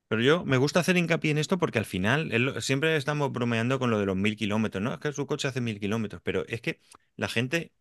Pero 0.09 0.23
yo 0.23 0.45
me 0.45 0.57
gusta 0.57 0.81
hacer 0.81 0.97
hincapié 0.97 1.31
en 1.33 1.39
esto 1.39 1.59
porque 1.59 1.79
al 1.79 1.85
final 1.85 2.33
siempre 2.63 2.97
estamos 2.97 3.31
bromeando 3.33 3.79
con 3.79 3.91
lo 3.91 3.99
de 3.99 4.07
los 4.07 4.17
mil 4.17 4.37
kilómetros, 4.37 4.83
¿no? 4.83 4.95
Es 4.95 5.01
que 5.01 5.13
su 5.13 5.27
coche 5.27 5.49
hace 5.49 5.61
mil 5.61 5.79
kilómetros, 5.81 6.23
pero 6.25 6.47
es 6.49 6.61
que 6.63 6.81
la 7.17 7.29
gente 7.29 7.73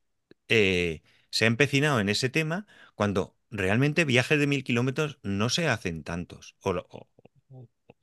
eh, 0.50 1.04
se 1.32 1.46
ha 1.46 1.48
empecinado 1.50 2.00
en 2.02 2.10
ese 2.10 2.30
tema 2.30 2.68
cuando 2.96 3.38
realmente 3.52 4.06
viajes 4.06 4.40
de 4.40 4.48
mil 4.48 4.64
kilómetros 4.64 5.20
no 5.24 5.50
se 5.50 5.68
hacen 5.70 6.04
tantos. 6.04 6.56
O, 6.62 7.08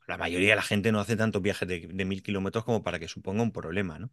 la 0.07 0.17
mayoría 0.19 0.51
de 0.51 0.57
la 0.57 0.63
gente 0.63 0.93
no 0.93 1.01
hace 1.01 1.17
tantos 1.17 1.43
viajes 1.43 1.69
de, 1.69 1.81
de 1.89 2.05
mil 2.05 2.23
kilómetros 2.23 2.65
como 2.65 2.83
para 2.83 2.99
que 2.99 3.09
suponga 3.09 3.43
un 3.43 3.53
problema, 3.53 3.99
¿no? 3.99 4.11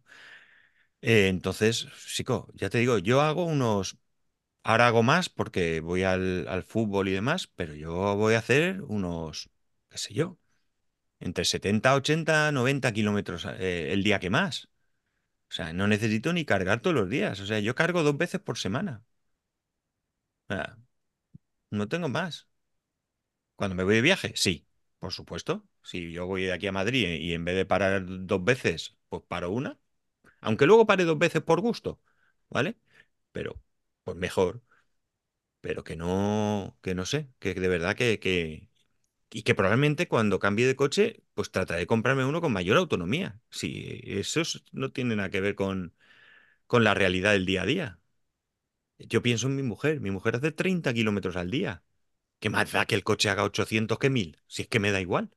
Eh, 1.00 1.28
entonces, 1.28 1.88
chico, 2.14 2.48
ya 2.54 2.70
te 2.70 2.78
digo, 2.78 2.98
yo 2.98 3.20
hago 3.20 3.44
unos 3.44 3.98
Ahora 4.64 4.88
hago 4.88 5.02
más 5.02 5.28
porque 5.30 5.80
voy 5.80 6.04
al, 6.04 6.46
al 6.48 6.64
fútbol 6.64 7.08
y 7.08 7.12
demás, 7.12 7.48
pero 7.56 7.74
yo 7.74 7.92
voy 8.16 8.34
a 8.34 8.38
hacer 8.40 8.82
unos, 8.82 9.50
qué 9.92 9.98
sé 9.98 10.14
yo, 10.14 10.38
entre 11.20 11.44
70, 11.46 11.94
80, 11.96 12.52
90 12.52 12.92
kilómetros 12.92 13.46
eh, 13.46 13.92
el 13.92 14.04
día 14.04 14.20
que 14.20 14.30
más. 14.30 14.66
O 15.50 15.54
sea, 15.54 15.72
no 15.74 15.88
necesito 15.88 16.32
ni 16.32 16.44
cargar 16.46 16.80
todos 16.82 16.96
los 16.96 17.10
días. 17.10 17.40
O 17.40 17.46
sea, 17.46 17.60
yo 17.60 17.74
cargo 17.76 18.02
dos 18.04 18.16
veces 18.18 18.40
por 18.40 18.58
semana. 18.58 19.04
O 20.48 20.54
sea, 20.54 20.78
no 21.70 21.88
tengo 21.88 22.08
más. 22.10 22.48
Cuando 23.56 23.74
me 23.76 23.84
voy 23.84 23.94
de 23.96 24.02
viaje, 24.02 24.32
sí, 24.36 24.66
por 24.98 25.12
supuesto. 25.12 25.64
Si 25.82 26.12
yo 26.12 26.26
voy 26.26 26.44
de 26.44 26.52
aquí 26.52 26.66
a 26.66 26.72
Madrid 26.72 27.08
y 27.20 27.32
en 27.34 27.44
vez 27.44 27.56
de 27.56 27.66
parar 27.66 28.04
dos 28.06 28.44
veces, 28.44 28.96
pues 29.08 29.22
paro 29.26 29.50
una. 29.50 29.78
Aunque 30.40 30.66
luego 30.66 30.86
pare 30.86 31.04
dos 31.04 31.18
veces 31.18 31.42
por 31.42 31.60
gusto, 31.60 32.00
¿vale? 32.50 32.78
Pero, 33.32 33.62
pues 34.04 34.16
mejor. 34.18 34.62
Pero 35.60 35.84
que 35.84 35.96
no, 35.96 36.78
que 36.82 36.94
no 36.94 37.06
sé, 37.06 37.30
que 37.38 37.54
de 37.54 37.68
verdad 37.68 37.96
que, 37.96 38.18
que, 38.20 38.70
Y 39.32 39.42
que 39.44 39.54
probablemente 39.54 40.08
cuando 40.08 40.38
cambie 40.38 40.66
de 40.66 40.76
coche, 40.76 41.22
pues 41.34 41.50
trataré 41.50 41.80
de 41.80 41.86
comprarme 41.86 42.24
uno 42.24 42.40
con 42.40 42.52
mayor 42.52 42.76
autonomía. 42.76 43.40
Sí, 43.50 44.00
eso 44.04 44.40
es- 44.42 44.64
no 44.72 44.92
tiene 44.92 45.16
nada 45.16 45.30
que 45.30 45.40
ver 45.40 45.54
con, 45.54 45.94
con 46.68 46.84
la 46.84 46.94
realidad 46.94 47.32
del 47.32 47.46
día 47.46 47.62
a 47.62 47.66
día. 47.66 48.00
Yo 48.98 49.20
pienso 49.22 49.46
en 49.48 49.56
mi 49.56 49.62
mujer. 49.62 50.00
Mi 50.00 50.10
mujer 50.10 50.36
hace 50.36 50.50
30 50.52 50.94
kilómetros 50.94 51.36
al 51.36 51.50
día. 51.50 51.82
¿Qué 52.40 52.50
más 52.50 52.72
da 52.72 52.86
que 52.86 52.94
el 52.96 53.04
coche 53.04 53.30
haga 53.30 53.44
800 53.44 53.98
que 53.98 54.10
1000? 54.10 54.38
Si 54.48 54.62
es 54.62 54.68
que 54.68 54.80
me 54.80 54.92
da 54.92 55.00
igual. 55.02 55.30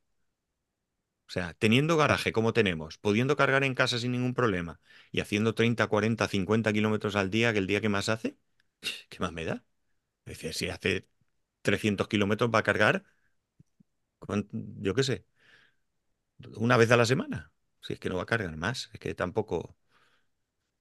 O 1.28 1.30
sea, 1.32 1.54
teniendo 1.54 1.96
garaje 1.96 2.32
como 2.32 2.52
tenemos, 2.52 2.98
pudiendo 2.98 3.36
cargar 3.36 3.64
en 3.64 3.74
casa 3.74 3.98
sin 3.98 4.12
ningún 4.12 4.34
problema 4.34 4.80
y 5.10 5.20
haciendo 5.20 5.54
30, 5.54 5.88
40, 5.88 6.28
50 6.28 6.72
kilómetros 6.72 7.16
al 7.16 7.30
día, 7.30 7.52
que 7.52 7.58
el 7.58 7.66
día 7.66 7.80
que 7.80 7.88
más 7.88 8.08
hace, 8.08 8.38
¿qué 9.10 9.18
más 9.20 9.32
me 9.32 9.44
da? 9.44 9.64
Es 10.26 10.34
decir, 10.38 10.54
si 10.54 10.70
hace 10.70 11.08
300 11.62 12.08
kilómetros 12.08 12.50
va 12.54 12.60
a 12.60 12.62
cargar, 12.64 13.04
¿cuán- 13.04 13.15
yo 14.52 14.94
qué 14.94 15.02
sé, 15.02 15.26
una 16.56 16.76
vez 16.76 16.90
a 16.90 16.96
la 16.96 17.06
semana. 17.06 17.52
Si 17.80 17.92
es 17.92 18.00
que 18.00 18.08
no 18.08 18.16
va 18.16 18.22
a 18.24 18.26
cargar 18.26 18.56
más, 18.56 18.90
es 18.92 19.00
que 19.00 19.14
tampoco. 19.14 19.76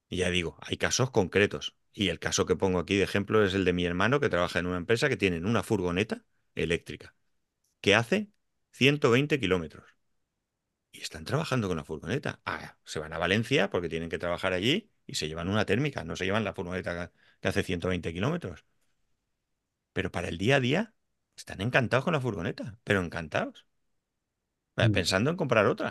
Y 0.09 0.17
ya 0.17 0.29
digo, 0.29 0.57
hay 0.61 0.77
casos 0.77 1.11
concretos. 1.11 1.75
Y 1.93 2.09
el 2.09 2.19
caso 2.19 2.45
que 2.45 2.55
pongo 2.55 2.79
aquí 2.79 2.95
de 2.95 3.03
ejemplo 3.03 3.43
es 3.45 3.53
el 3.53 3.65
de 3.65 3.73
mi 3.73 3.86
hermano 3.86 4.19
que 4.19 4.29
trabaja 4.29 4.59
en 4.59 4.67
una 4.67 4.77
empresa 4.77 5.09
que 5.09 5.17
tienen 5.17 5.45
una 5.45 5.63
furgoneta 5.63 6.25
eléctrica 6.55 7.15
que 7.81 7.95
hace 7.95 8.29
120 8.71 9.39
kilómetros. 9.39 9.86
Y 10.91 11.01
están 11.01 11.25
trabajando 11.25 11.67
con 11.67 11.77
la 11.77 11.83
furgoneta. 11.83 12.41
Ah, 12.45 12.77
se 12.86 12.99
van 12.99 13.13
a 13.13 13.17
Valencia 13.19 13.69
porque 13.69 13.89
tienen 13.89 14.09
que 14.09 14.17
trabajar 14.17 14.53
allí 14.53 14.91
y 15.05 15.15
se 15.15 15.27
llevan 15.27 15.49
una 15.49 15.65
térmica, 15.65 16.03
no 16.03 16.15
se 16.15 16.25
llevan 16.25 16.43
la 16.43 16.53
furgoneta 16.53 17.11
que 17.41 17.47
hace 17.47 17.63
120 17.63 18.13
kilómetros. 18.13 18.65
Pero 19.93 20.11
para 20.11 20.27
el 20.29 20.38
día 20.38 20.57
a 20.57 20.59
día 20.59 20.94
están 21.38 21.61
encantados 21.61 22.03
con 22.05 22.13
la 22.13 22.21
furgoneta, 22.21 22.77
pero 22.83 23.01
encantados, 23.03 23.65
eh, 24.77 24.89
Mm. 24.89 24.95
pensando 24.97 25.29
en 25.31 25.38
comprar 25.38 25.65
otra. 25.67 25.89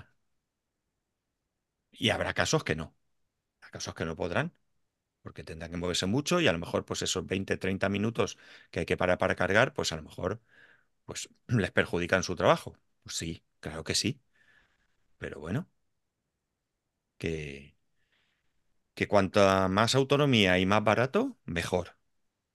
Y 1.92 2.10
habrá 2.10 2.34
casos 2.34 2.64
que 2.64 2.76
no. 2.76 2.94
Habrá 3.60 3.72
casos 3.72 3.94
que 3.94 4.04
no 4.04 4.16
podrán. 4.16 4.54
porque 5.22 5.44
tendrán 5.44 5.70
que 5.72 5.78
moverse 5.78 6.06
mucho 6.06 6.40
y 6.40 6.48
a 6.48 6.52
lo 6.54 6.58
mejor 6.60 6.84
pues 6.86 7.02
esos 7.02 7.26
20, 7.26 7.56
30 7.58 7.88
minutos 7.90 8.38
que 8.70 8.80
hay 8.80 8.86
que 8.86 8.96
parar 8.98 9.18
para 9.18 9.36
cargar, 9.36 9.74
pues 9.74 9.92
a 9.92 9.96
lo 9.96 10.02
mejor 10.04 10.40
pues 11.06 11.28
les 11.48 11.72
perjudican 11.72 12.22
su 12.24 12.36
trabajo. 12.36 12.76
Pues 13.04 13.16
sí, 13.16 13.44
claro 13.60 13.84
que 13.84 13.94
sí, 13.96 14.20
pero 15.18 15.40
bueno, 15.40 15.68
que, 17.18 17.74
que 18.94 19.08
cuanta 19.08 19.68
más 19.68 19.94
autonomía 19.94 20.58
y 20.58 20.66
más 20.66 20.82
barato, 20.84 21.36
mejor, 21.44 21.96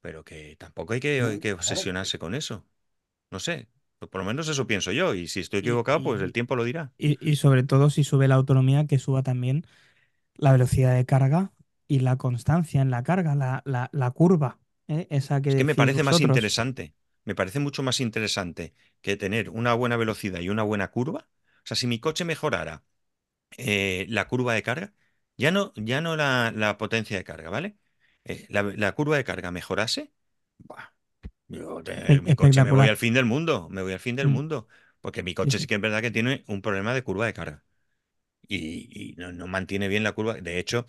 pero 0.01 0.23
que 0.25 0.55
tampoco 0.57 0.93
hay 0.93 0.99
que, 1.01 1.21
hay 1.21 1.39
No, 1.39 1.39
que 1.39 1.53
claro. 1.53 1.53
obsesionarse 1.53 2.19
con 2.19 2.35
eso. 2.35 2.65
No 3.31 3.39
sé, 3.39 3.69
pues 3.99 4.09
por 4.11 4.21
lo 4.21 4.25
menos 4.27 4.47
eso 4.49 4.67
pienso 4.67 4.91
yo 4.91 5.13
y 5.15 5.27
si 5.27 5.39
estoy 5.41 5.59
Y, 5.61 5.61
equivocado, 5.61 6.03
pues 6.03 6.21
el 6.21 6.33
tiempo 6.33 6.55
lo 6.55 6.63
dirá. 6.63 6.93
y, 6.97 7.17
y 7.31 7.35
sobre 7.37 7.63
todo 7.63 7.89
si 7.89 8.03
sube 8.03 8.27
la 8.27 8.35
autonomía, 8.35 8.87
que 8.87 8.99
suba 8.99 9.23
también 9.23 9.65
la 10.35 10.51
velocidad 10.53 10.95
de 10.95 11.05
carga 11.07 11.53
y 11.87 11.99
la 12.01 12.17
constancia 12.17 12.81
en 12.81 12.91
la 12.91 13.03
carga, 13.03 13.35
la, 13.35 13.63
la, 13.65 13.89
la 13.93 14.11
curva, 14.11 14.59
¿eh? 14.87 15.07
Esa 15.11 15.41
que 15.41 15.51
Es 15.51 15.55
que 15.55 15.63
me 15.63 15.75
parece 15.75 16.03
más 16.03 16.21
interesante, 16.21 16.93
me 17.25 17.35
parece 17.35 17.59
mucho 17.59 17.83
más 17.83 17.99
interesante 17.99 18.75
que 19.01 19.17
tener 19.17 19.49
una 19.49 19.73
buena 19.73 19.97
velocidad 19.97 20.39
y 20.41 20.49
una 20.49 20.63
buena 20.63 20.89
curva. 20.91 21.27
O 21.57 21.61
sea, 21.65 21.75
si 21.77 21.87
mi 21.87 21.99
coche 21.99 22.23
mejorara 22.25 22.83
eh, 23.57 24.05
la 24.09 24.27
curva 24.27 24.53
de 24.55 24.63
carga, 24.63 24.93
ya 25.37 25.51
no, 25.51 25.73
ya 25.75 26.01
no 26.01 26.15
la, 26.17 26.51
la 26.55 26.77
potencia 26.77 27.17
de 27.17 27.25
carga, 27.25 27.49
¿vale? 27.51 27.77
Eh, 28.25 28.47
la, 28.49 28.93
curva 28.93 29.17
de 29.17 29.23
carga 29.25 29.51
mejorase, 29.51 30.13
buah, 30.59 30.93
mi 32.23 32.35
coche 32.35 32.61
me 32.61 32.71
voy 32.71 32.87
al 32.87 32.97
fin 32.97 33.13
del 33.13 33.25
mundo, 33.25 33.67
me 33.69 33.81
voy 33.81 33.93
al 33.93 33.99
fin 33.99 34.15
del 34.15 34.27
Mm, 34.27 34.29
mundo, 34.29 34.67
porque 35.01 35.23
mi 35.23 35.33
coche 35.33 35.59
sí 35.59 35.67
que 35.67 35.75
es 35.75 35.81
verdad 35.81 36.01
que 36.01 36.11
tiene 36.11 36.43
un 36.47 36.61
problema 36.61 36.93
de 36.93 37.03
curva 37.03 37.25
de 37.25 37.33
carga 37.33 37.63
y, 38.47 39.11
y 39.13 39.15
no, 39.17 39.31
no 39.33 39.47
mantiene 39.47 39.87
bien 39.89 40.03
la 40.03 40.13
curva. 40.13 40.35
De 40.35 40.59
hecho, 40.59 40.87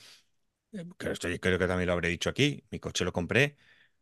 eh, 0.73 1.39
creo 1.41 1.59
que 1.59 1.67
también 1.67 1.87
lo 1.87 1.93
habré 1.95 2.09
dicho 2.09 2.31
aquí, 2.31 2.65
mi 2.71 2.79
coche 2.81 3.05
lo 3.05 3.13
compré 3.13 3.57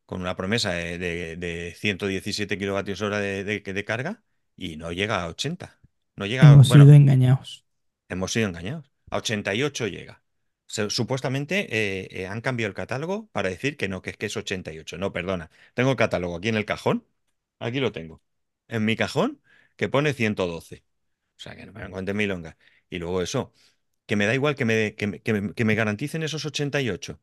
con 0.06 0.20
una 0.20 0.36
promesa 0.36 0.72
de, 0.72 0.98
de, 0.98 1.36
de 1.36 1.74
117 1.76 2.59
kilovatios 2.59 3.02
hora 3.02 3.20
de, 3.20 3.84
carga 3.86 4.22
y 4.56 4.76
no 4.76 4.92
llega 4.92 5.22
a 5.22 5.28
80. 5.28 5.80
No 6.16 6.26
llega, 6.26 6.52
Hemos 6.52 6.68
sido 6.70 6.92
engañados. 6.94 7.64
hemos 8.09 8.32
sido 8.32 8.48
engañados. 8.48 8.90
A 9.11 9.16
88 9.18 9.86
llega. 9.86 10.22
Se- 10.69 10.91
supuestamente 10.91 11.69
eh, 12.05 12.09
eh, 12.12 12.29
han 12.29 12.43
cambiado 12.43 12.69
el 12.71 12.77
catálogo 12.77 13.29
para 13.33 13.51
decir 13.51 13.79
que 13.79 13.89
no, 13.89 14.03
que 14.03 14.11
es 14.12 14.19
que 14.19 14.27
es 14.29 14.39
88. 14.39 14.99
No, 14.99 15.12
perdona. 15.14 15.51
Tengo 15.75 15.93
el 15.93 15.97
catálogo 15.99 16.37
aquí 16.37 16.49
en 16.51 16.57
el 16.57 16.66
cajón. 16.66 17.07
Aquí 17.61 17.81
lo 17.81 17.93
tengo. 17.93 18.23
En 18.69 18.85
mi 18.87 18.97
cajón 18.97 19.43
que 19.77 19.89
pone 19.91 20.14
112. 20.14 20.85
O 21.39 21.41
sea, 21.41 21.57
que 21.57 21.66
no 21.66 21.73
me 21.75 21.91
cuenten 21.91 22.16
milongas. 22.16 22.57
Y 22.91 22.99
luego 23.01 23.23
eso, 23.23 23.53
que 24.07 24.16
me 24.16 24.27
da 24.27 24.35
igual 24.35 24.57
que 24.57 24.64
me, 24.66 24.95
que 24.97 25.07
me, 25.09 25.23
que 25.23 25.35
me- 25.35 25.55
que 25.55 25.64
me 25.66 25.75
garanticen 25.77 26.23
esos 26.25 26.45
88, 26.47 27.21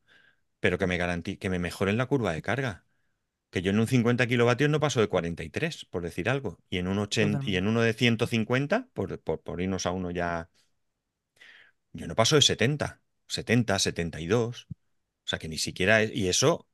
pero 0.60 0.78
que 0.78 0.86
me 0.88 0.98
garanti- 0.98 1.38
que 1.38 1.50
me 1.50 1.58
mejoren 1.60 1.98
la 1.98 2.06
curva 2.06 2.32
de 2.34 2.42
carga. 2.42 2.86
Que 3.50 3.62
yo 3.62 3.70
en 3.72 3.80
un 3.80 3.86
50 3.88 4.26
kilovatios 4.28 4.70
no 4.70 4.80
paso 4.80 5.00
de 5.00 5.08
43, 5.08 5.84
por 5.86 6.02
decir 6.02 6.28
algo. 6.30 6.58
Y 6.70 6.78
en 6.78 6.88
un 6.88 6.98
80, 7.00 7.40
y 7.44 7.56
en 7.56 7.68
uno 7.68 7.82
de 7.82 7.94
150, 7.94 8.88
por, 8.94 9.20
por, 9.20 9.42
por 9.42 9.60
irnos 9.62 9.86
a 9.86 9.92
uno 9.92 10.10
ya 10.12 10.50
yo 11.92 12.06
no 12.06 12.14
paso 12.14 12.36
de 12.36 12.42
70, 12.42 13.00
70, 13.28 13.78
72. 13.78 14.66
O 15.24 15.28
sea 15.28 15.38
que 15.38 15.48
ni 15.48 15.58
siquiera... 15.58 16.02
es- 16.02 16.12
Y 16.14 16.28
eso 16.28 16.68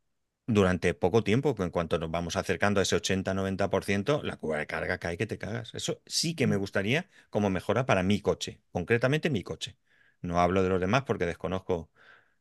durante 0.47 0.95
poco 0.95 1.23
tiempo, 1.25 1.55
que 1.55 1.63
en 1.63 1.71
cuanto 1.71 1.99
nos 1.99 2.11
vamos 2.11 2.37
acercando 2.37 2.81
a 2.81 2.83
ese 2.85 2.97
80-90%, 2.97 4.23
la 4.23 4.37
curva 4.37 4.59
de 4.59 4.67
carga 4.67 4.99
cae 4.99 5.17
que 5.19 5.27
te 5.27 5.39
cagas. 5.39 5.75
Eso 5.75 6.03
sí 6.07 6.35
que 6.35 6.47
me 6.47 6.57
Mm, 6.57 6.59
gustaría 6.59 7.09
como 7.31 7.51
mejora 7.51 7.87
para 7.87 8.03
mi 8.03 8.21
coche, 8.21 8.61
concretamente 8.73 9.31
mi 9.31 9.43
coche. 9.45 9.79
No 10.21 10.41
hablo 10.41 10.63
de 10.63 10.69
los 10.71 10.81
demás 10.81 11.05
porque 11.05 11.27
desconozco 11.27 11.91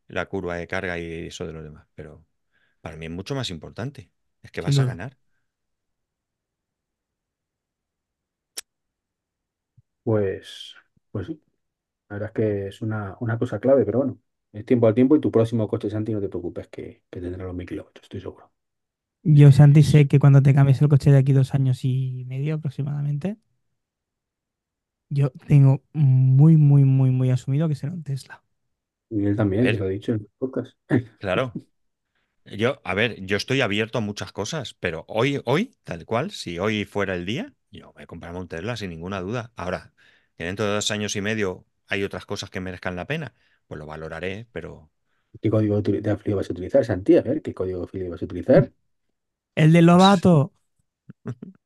la 0.08 0.28
curva 0.28 0.58
de 0.58 0.68
carga 0.68 1.00
y 1.00 1.28
eso 1.28 1.48
de 1.48 1.54
los 1.54 1.64
demás, 1.64 1.88
pero 1.96 2.26
para 2.82 2.98
mí 2.98 3.06
es 3.08 3.12
mucho 3.12 3.36
más 3.36 3.50
importante. 3.52 4.12
Es 4.44 4.52
que 4.52 4.62
vas 4.62 4.80
a 4.80 4.86
ganar. 4.86 5.18
Pues, 10.04 10.76
pues 11.12 11.28
la 12.12 12.16
verdad 12.20 12.30
es 12.30 12.34
que 12.36 12.68
es 12.68 12.82
una, 12.84 13.18
una 13.22 13.40
cosa 13.40 13.60
clave, 13.60 13.86
pero 13.86 14.00
bueno, 14.00 14.20
es 14.54 14.66
tiempo 14.66 14.88
al 14.88 14.94
tiempo 14.96 15.16
y 15.16 15.22
tu 15.22 15.32
próximo 15.32 15.68
coche, 15.68 15.90
Santi, 15.90 16.14
no 16.14 16.22
te 16.22 16.30
preocupes 16.30 16.68
que, 16.68 17.04
que 17.10 17.22
tendrá 17.22 17.46
los 17.46 17.56
mil 17.56 17.68
kilómetros, 17.68 18.04
estoy 18.04 18.22
seguro. 18.22 18.52
Yo, 19.24 19.52
Santi, 19.52 19.82
sé 19.84 20.08
que 20.08 20.20
cuando 20.20 20.42
te 20.44 20.54
cambies 20.54 20.82
el 20.82 20.90
coche 20.90 21.12
de 21.12 21.18
aquí 21.20 21.34
dos 21.34 21.54
años 21.56 21.80
y 21.86 22.24
medio 22.28 22.56
aproximadamente, 22.56 23.38
yo 25.10 25.32
tengo 25.48 25.84
muy, 25.94 26.58
muy, 26.58 26.84
muy, 26.86 27.10
muy 27.12 27.30
asumido 27.32 27.68
que 27.68 27.76
será 27.76 27.94
un 27.94 28.04
Tesla. 28.04 28.44
Y 29.10 29.26
él 29.26 29.36
también, 29.36 29.78
lo 29.78 29.86
he 29.88 29.92
dicho 29.92 30.14
en 30.14 30.22
el 30.22 30.30
podcast. 30.40 30.76
claro. 31.18 31.54
Yo, 32.46 32.82
a 32.86 32.94
ver, 32.96 33.26
yo 33.26 33.38
estoy 33.38 33.62
abierto 33.62 34.00
a 34.00 34.02
muchas 34.02 34.32
cosas, 34.34 34.74
pero 34.76 35.06
hoy, 35.08 35.42
hoy, 35.46 35.76
tal 35.84 36.06
cual, 36.06 36.32
si 36.32 36.60
hoy 36.60 36.86
fuera 36.86 37.16
el 37.16 37.26
día, 37.26 37.54
yo 37.72 37.94
me 37.98 38.08
compraré 38.08 38.38
un 38.40 38.48
Tesla 38.50 38.78
sin 38.78 38.90
ninguna 38.92 39.22
duda. 39.22 39.54
Ahora, 39.56 39.94
que 40.38 40.46
dentro 40.46 40.66
de 40.66 40.74
dos 40.76 40.92
años 40.92 41.16
y 41.16 41.22
medio 41.22 41.68
hay 41.92 42.04
otras 42.04 42.26
cosas 42.26 42.50
que 42.50 42.62
merezcan 42.62 42.96
la 42.96 43.06
pena, 43.06 43.34
pues 43.68 43.78
lo 43.78 43.86
valoraré, 43.86 44.48
pero 44.54 44.90
¿Qué 45.42 45.50
código 45.50 45.82
de 45.82 46.10
affiliate 46.10 46.34
vas 46.34 46.50
a 46.50 46.54
utilizar, 46.54 46.86
Santi? 46.86 47.18
A 47.18 47.22
ver, 47.22 47.42
¿qué 47.42 47.54
código 47.54 47.80
de 47.80 47.84
affiliate 47.86 48.12
vas 48.12 48.22
a 48.22 48.26
utilizar? 48.26 48.72
El 49.56 49.74
de 49.74 49.82
Lobato. 49.82 50.54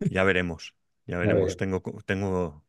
ya 0.00 0.24
veremos, 0.24 0.74
ya 1.06 1.18
veremos. 1.18 1.46
ver, 1.46 1.56
Tengo, 1.56 1.82
tengo, 2.04 2.64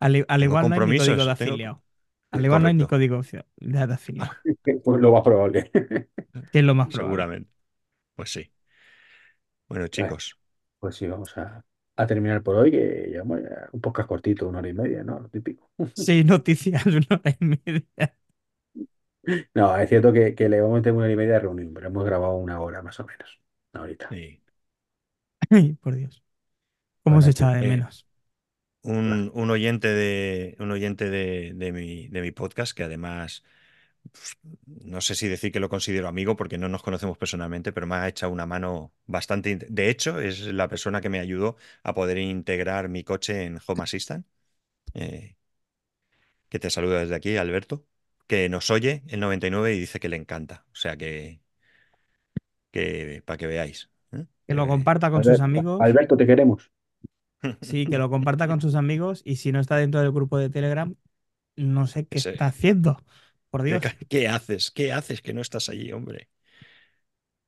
Al, 0.00 0.16
igual 0.16 0.28
no 0.30 0.40
hay 0.40 0.48
ni 0.48 0.48
código 0.48 0.68
de 0.68 0.68
compromisos, 0.68 1.06
tengo, 1.16 1.30
afiliado. 1.30 1.82
Al 2.30 2.44
igual 2.44 2.62
no 2.62 2.68
hay 2.68 2.74
ni 2.74 2.86
código 2.86 3.20
de 3.56 3.78
afiliado, 3.80 4.32
pues 4.84 5.00
lo 5.00 5.12
más 5.12 5.22
probable. 5.22 5.70
que 6.52 6.58
es 6.58 6.64
lo 6.64 6.74
más 6.74 6.88
probable. 6.88 7.06
seguramente. 7.06 7.50
Pues 8.16 8.30
sí. 8.30 8.50
Bueno, 9.68 9.84
Vale, 9.84 9.90
chicos, 9.90 10.38
pues 10.78 10.96
sí, 10.96 11.06
vamos 11.06 11.36
a, 11.38 11.64
a 11.96 12.06
terminar 12.06 12.42
por 12.42 12.56
hoy, 12.56 12.70
que 12.70 12.78
llevamos 13.10 13.42
ya 13.42 13.68
un 13.72 13.80
podcast 13.80 14.08
cortito, 14.08 14.48
una 14.48 14.58
hora 14.60 14.68
y 14.68 14.72
media, 14.74 15.04
¿no? 15.04 15.20
Lo 15.20 15.28
típico. 15.28 15.70
Seis 15.94 16.24
noticias, 16.24 16.84
una 16.86 17.06
hora 17.10 17.36
y 17.40 17.44
media. 17.44 18.16
No, 19.54 19.76
es 19.76 19.88
cierto 19.88 20.12
que, 20.12 20.34
que 20.34 20.48
le 20.48 20.60
vamos 20.60 20.74
a 20.76 20.78
meter 20.78 20.92
una 20.92 21.04
hora 21.04 21.12
y 21.12 21.16
media 21.16 21.34
de 21.34 21.40
reunión, 21.40 21.72
pero 21.74 21.86
hemos 21.88 22.04
grabado 22.04 22.34
una 22.36 22.60
hora 22.60 22.82
más 22.82 22.98
o 23.00 23.04
menos. 23.06 23.40
Ahorita. 23.72 24.10
sí. 24.10 24.42
Ay, 25.50 25.74
por 25.74 25.94
Dios. 25.96 26.22
¿Cómo 27.04 27.20
Bueno, 27.20 27.22
se 27.22 27.30
echaba 27.32 27.54
de 27.56 27.62
Eh, 27.62 27.64
menos? 27.64 28.06
un, 28.82 29.30
un 29.34 29.50
oyente 29.50 29.88
de, 29.88 30.56
un 30.60 30.70
oyente 30.72 31.10
de, 31.10 31.52
de 31.54 31.72
mi, 31.72 32.08
de 32.08 32.20
mi 32.22 32.32
podcast 32.32 32.76
que 32.76 32.84
además 32.84 33.44
no 34.66 35.00
sé 35.00 35.14
si 35.14 35.28
decir 35.28 35.52
que 35.52 35.60
lo 35.60 35.68
considero 35.68 36.08
amigo 36.08 36.36
porque 36.36 36.58
no 36.58 36.68
nos 36.68 36.82
conocemos 36.82 37.18
personalmente, 37.18 37.72
pero 37.72 37.86
me 37.86 37.96
ha 37.96 38.08
echado 38.08 38.32
una 38.32 38.46
mano 38.46 38.92
bastante. 39.06 39.56
De 39.68 39.88
hecho, 39.90 40.20
es 40.20 40.40
la 40.46 40.68
persona 40.68 41.00
que 41.00 41.08
me 41.08 41.20
ayudó 41.20 41.56
a 41.82 41.94
poder 41.94 42.18
integrar 42.18 42.88
mi 42.88 43.04
coche 43.04 43.44
en 43.44 43.58
Home 43.66 43.82
Assistant. 43.82 44.26
eh, 44.94 45.36
que 46.48 46.58
te 46.58 46.70
saluda 46.70 47.00
desde 47.00 47.14
aquí, 47.14 47.36
Alberto, 47.36 47.84
que 48.26 48.48
nos 48.48 48.70
oye 48.70 49.02
el 49.08 49.20
99 49.20 49.74
y 49.74 49.80
dice 49.80 50.00
que 50.00 50.08
le 50.08 50.16
encanta. 50.16 50.64
O 50.72 50.74
sea 50.76 50.96
que, 50.96 51.40
que 52.70 53.22
para 53.24 53.36
que 53.36 53.46
veáis. 53.46 53.90
¿eh? 54.12 54.26
Que 54.46 54.54
lo 54.54 54.64
Que- 54.64 54.70
comparta 54.70 55.10
con 55.10 55.24
sus 55.24 55.40
amigos. 55.40 55.80
Alberto, 55.80 56.16
te 56.16 56.26
queremos. 56.26 56.70
Sí, 57.60 57.86
que 57.86 57.98
lo 57.98 58.08
comparta 58.08 58.46
con 58.46 58.60
sus 58.60 58.74
amigos. 58.76 59.22
Y 59.24 59.36
si 59.36 59.50
no 59.50 59.58
está 59.60 59.76
dentro 59.76 60.00
del 60.00 60.12
grupo 60.12 60.38
de 60.38 60.48
Telegram, 60.48 60.94
no 61.56 61.86
sé 61.86 62.06
qué 62.06 62.18
está 62.18 62.46
haciendo. 62.46 62.98
Por 63.52 63.62
¿qué, 63.64 63.80
Dios. 63.80 63.82
qué 64.08 64.28
haces? 64.28 64.70
¿Qué 64.70 64.92
haces 64.92 65.22
que 65.22 65.34
no 65.34 65.40
estás 65.42 65.68
allí, 65.68 65.92
hombre? 65.92 66.30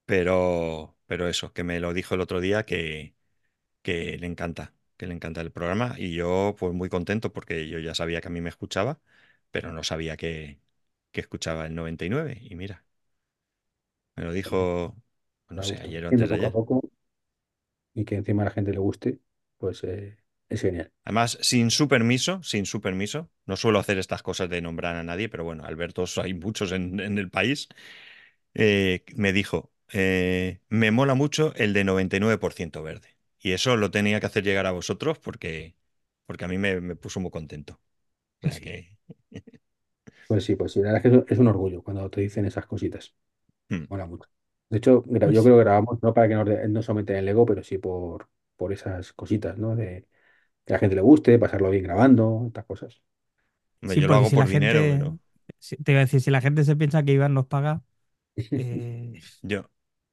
Pero, 0.07 0.97
pero 1.07 1.29
eso, 1.29 1.53
que 1.53 1.65
me 1.65 1.81
lo 1.81 1.95
dijo 1.95 2.15
el 2.15 2.21
otro 2.21 2.41
día 2.41 2.65
que, 2.67 3.15
que 3.83 4.19
le 4.19 4.27
encanta, 4.27 4.75
que 4.99 5.07
le 5.09 5.15
encanta 5.15 5.41
el 5.43 5.53
programa 5.53 5.97
y 5.99 6.15
yo 6.15 6.57
pues 6.59 6.75
muy 6.75 6.89
contento 6.91 7.33
porque 7.33 7.69
yo 7.69 7.79
ya 7.81 7.95
sabía 7.95 8.21
que 8.23 8.29
a 8.29 8.31
mí 8.33 8.41
me 8.43 8.51
escuchaba, 8.51 9.01
pero 9.51 9.73
no 9.73 9.85
sabía 9.85 10.17
que, 10.19 10.61
que 11.13 11.21
escuchaba 11.23 11.67
el 11.67 11.75
99 11.77 12.33
y 12.35 12.37
nueve. 12.41 12.49
Y 12.53 12.57
mira, 12.57 12.85
me 14.17 14.25
lo 14.25 14.33
dijo, 14.33 14.97
no 15.49 15.63
sé, 15.63 15.77
ayer 15.81 16.05
o 16.05 16.09
antes 16.09 16.29
de 16.29 16.35
ayer. 16.37 16.59
y 17.95 18.05
que 18.05 18.15
encima 18.17 18.43
a 18.43 18.47
la 18.47 18.51
gente 18.53 18.73
le 18.73 18.79
guste, 18.79 19.21
pues 19.59 19.83
eh, 19.85 20.17
es 20.49 20.61
genial. 20.63 20.93
Además, 21.05 21.39
sin 21.43 21.71
su 21.71 21.89
permiso, 21.89 22.43
sin 22.43 22.67
su 22.67 22.81
permiso, 22.81 23.31
no 23.47 23.57
suelo 23.57 23.79
hacer 23.79 23.99
estas 23.99 24.23
cosas 24.23 24.49
de 24.51 24.61
nombrar 24.63 24.97
a 24.97 25.03
nadie, 25.05 25.29
pero 25.29 25.45
bueno, 25.45 25.65
Albertos 25.65 26.19
hay 26.19 26.35
muchos 26.35 26.73
en, 26.73 27.01
en 27.01 27.19
el 27.19 27.31
país, 27.31 27.69
eh, 28.55 29.05
me 29.17 29.33
dijo, 29.33 29.73
eh, 29.93 30.61
me 30.69 30.91
mola 30.91 31.15
mucho 31.15 31.53
el 31.57 31.73
de 31.73 31.85
99% 31.85 32.83
verde. 32.83 33.17
Y 33.41 33.53
eso 33.53 33.77
lo 33.77 33.91
tenía 33.91 34.21
que 34.21 34.27
hacer 34.27 34.45
llegar 34.45 34.67
a 34.67 34.73
vosotros 34.73 35.19
porque, 35.19 35.77
porque 36.27 36.45
a 36.47 36.49
mí 36.49 36.59
me, 36.59 36.81
me 36.81 36.97
puso 36.97 37.21
muy 37.21 37.31
contento. 37.31 37.75
O 37.75 37.81
Pues 38.41 38.55
sea 38.55 38.61
sí. 38.61 38.63
que... 38.63 38.99
Pues 40.27 40.45
sí, 40.45 40.57
pues 40.57 40.73
sí, 40.73 40.81
la 40.81 40.93
verdad 40.93 41.07
es 41.15 41.25
que 41.27 41.35
es, 41.35 41.39
un 41.41 41.49
orgullo 41.49 41.83
cuando 41.83 42.09
te 42.11 42.21
dicen 42.23 42.47
esas 42.47 42.67
cositas. 42.67 43.15
mm. 43.71 43.89
Mola 43.89 44.07
mucho. 44.07 44.29
De 44.71 44.79
hecho, 44.79 45.05
yo 45.07 45.19
Pues 45.23 45.45
creo 45.45 45.57
que 45.59 45.65
grabamos 45.65 46.03
no 46.03 46.15
para 46.15 46.29
que 46.29 46.35
nos, 46.37 46.49
nos 46.71 46.89
aumenten 46.91 47.17
el 47.17 47.29
ego, 47.29 47.47
pero 47.47 47.63
sí 47.65 47.79
por, 47.79 48.29
por 48.57 48.73
esas 48.73 49.13
cositas, 49.15 49.59
¿no? 49.59 49.77
De 49.77 50.07
que 50.67 50.75
a 50.75 50.77
la 50.77 50.81
gente 50.81 50.97
le 50.97 51.03
guste, 51.03 51.39
pasarlo 51.39 51.71
bien 51.71 51.85
grabando, 51.85 52.45
estas 52.49 52.67
cosas. 52.67 53.03
Hombre, 53.85 53.95
sí, 53.95 54.01
yo 54.01 54.09
lo 54.09 54.14
hago 54.16 54.30
si 54.30 54.37
la 54.37 54.45
por 54.45 54.49
dinero, 54.49 54.80
gente. 54.80 54.95
pero 54.99 55.18
si- 55.59 55.76
Te 55.76 55.93
iba 55.93 56.01
a 56.01 56.05
decir, 56.05 56.20
si 56.20 56.30
la 56.30 56.41
gente 56.41 56.64
se 56.64 56.76
piensa 56.76 57.03
que 57.05 57.12
Iván 57.12 57.35
nos 57.35 57.47
paga, 57.47 57.82
eh, 58.57 59.12
yo, 59.43 59.70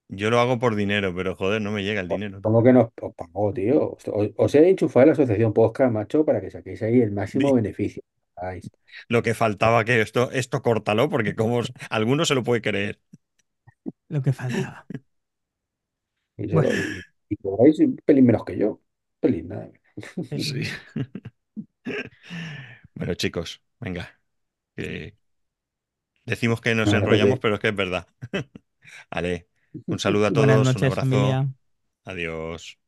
yo 0.09 0.30
lo 0.30 0.39
hago 0.39 0.59
por 0.59 0.76
dinero, 0.76 1.13
pero 1.15 1.36
joder, 1.36 1.61
no 1.61 1.72
me 1.72 1.84
llega 1.84 2.01
el 2.01 2.07
dinero. 2.07 2.41
¿Cómo 2.41 2.63
que 2.63 2.74
nos 2.74 2.89
os 3.01 3.15
pagó, 3.15 3.53
tío? 3.53 3.93
Os, 3.93 4.03
os- 4.38 4.55
he 4.55 4.69
enchufado 4.69 5.03
a 5.03 5.05
la 5.07 5.11
asociación 5.13 5.53
Podcast, 5.53 5.93
macho, 5.93 6.26
para 6.26 6.41
que 6.41 6.51
saquéis 6.51 6.82
ahí 6.84 7.01
el 7.01 7.11
máximo 7.11 7.53
beneficio. 7.53 8.03
Ay, 8.36 8.61
Lo 9.09 9.22
que 9.24 9.34
faltaba 9.34 9.86
que 9.86 10.01
esto, 10.01 10.32
esto 10.32 10.61
córtalo, 10.61 11.09
porque 11.09 11.36
como 11.36 11.57
os- 11.57 11.74
alguno 11.89 12.26
se 12.26 12.36
lo 12.36 12.43
puede 12.43 12.61
creer. 12.61 12.99
lo 14.09 14.22
que 14.22 14.34
faltaba. 14.34 14.86
y, 16.38 16.47
se 16.49 16.53
Bueno, 16.53 16.69
lo- 16.74 16.76
y, 16.76 17.05
y 17.30 17.38
cobráis 17.38 17.80
un 17.80 17.95
pelín 18.05 18.26
menos 18.26 18.43
que 18.45 18.57
yo. 18.57 18.82
Pelín, 19.19 19.47
nada. 19.49 19.69
pelín 20.30 20.39
Sí. 20.43 20.63
Bueno, 22.96 23.16
chicos, 23.16 23.62
venga, 23.80 24.22
que 24.76 25.18
decimos 26.26 26.62
que 26.62 26.76
nos 26.76 26.94
enrollamos, 26.94 27.39
pero 27.39 27.56
es 27.56 27.62
que 27.62 27.70
es 27.70 27.76
verdad. 27.76 28.08
Vale, 29.12 29.50
un 29.88 30.00
saludo 30.00 30.28
a 30.28 30.34
Buenas 30.34 30.34
todos, 30.34 30.76
un 30.76 30.84
abrazo, 30.86 31.44
familia. 31.44 31.48
adiós. 32.06 32.80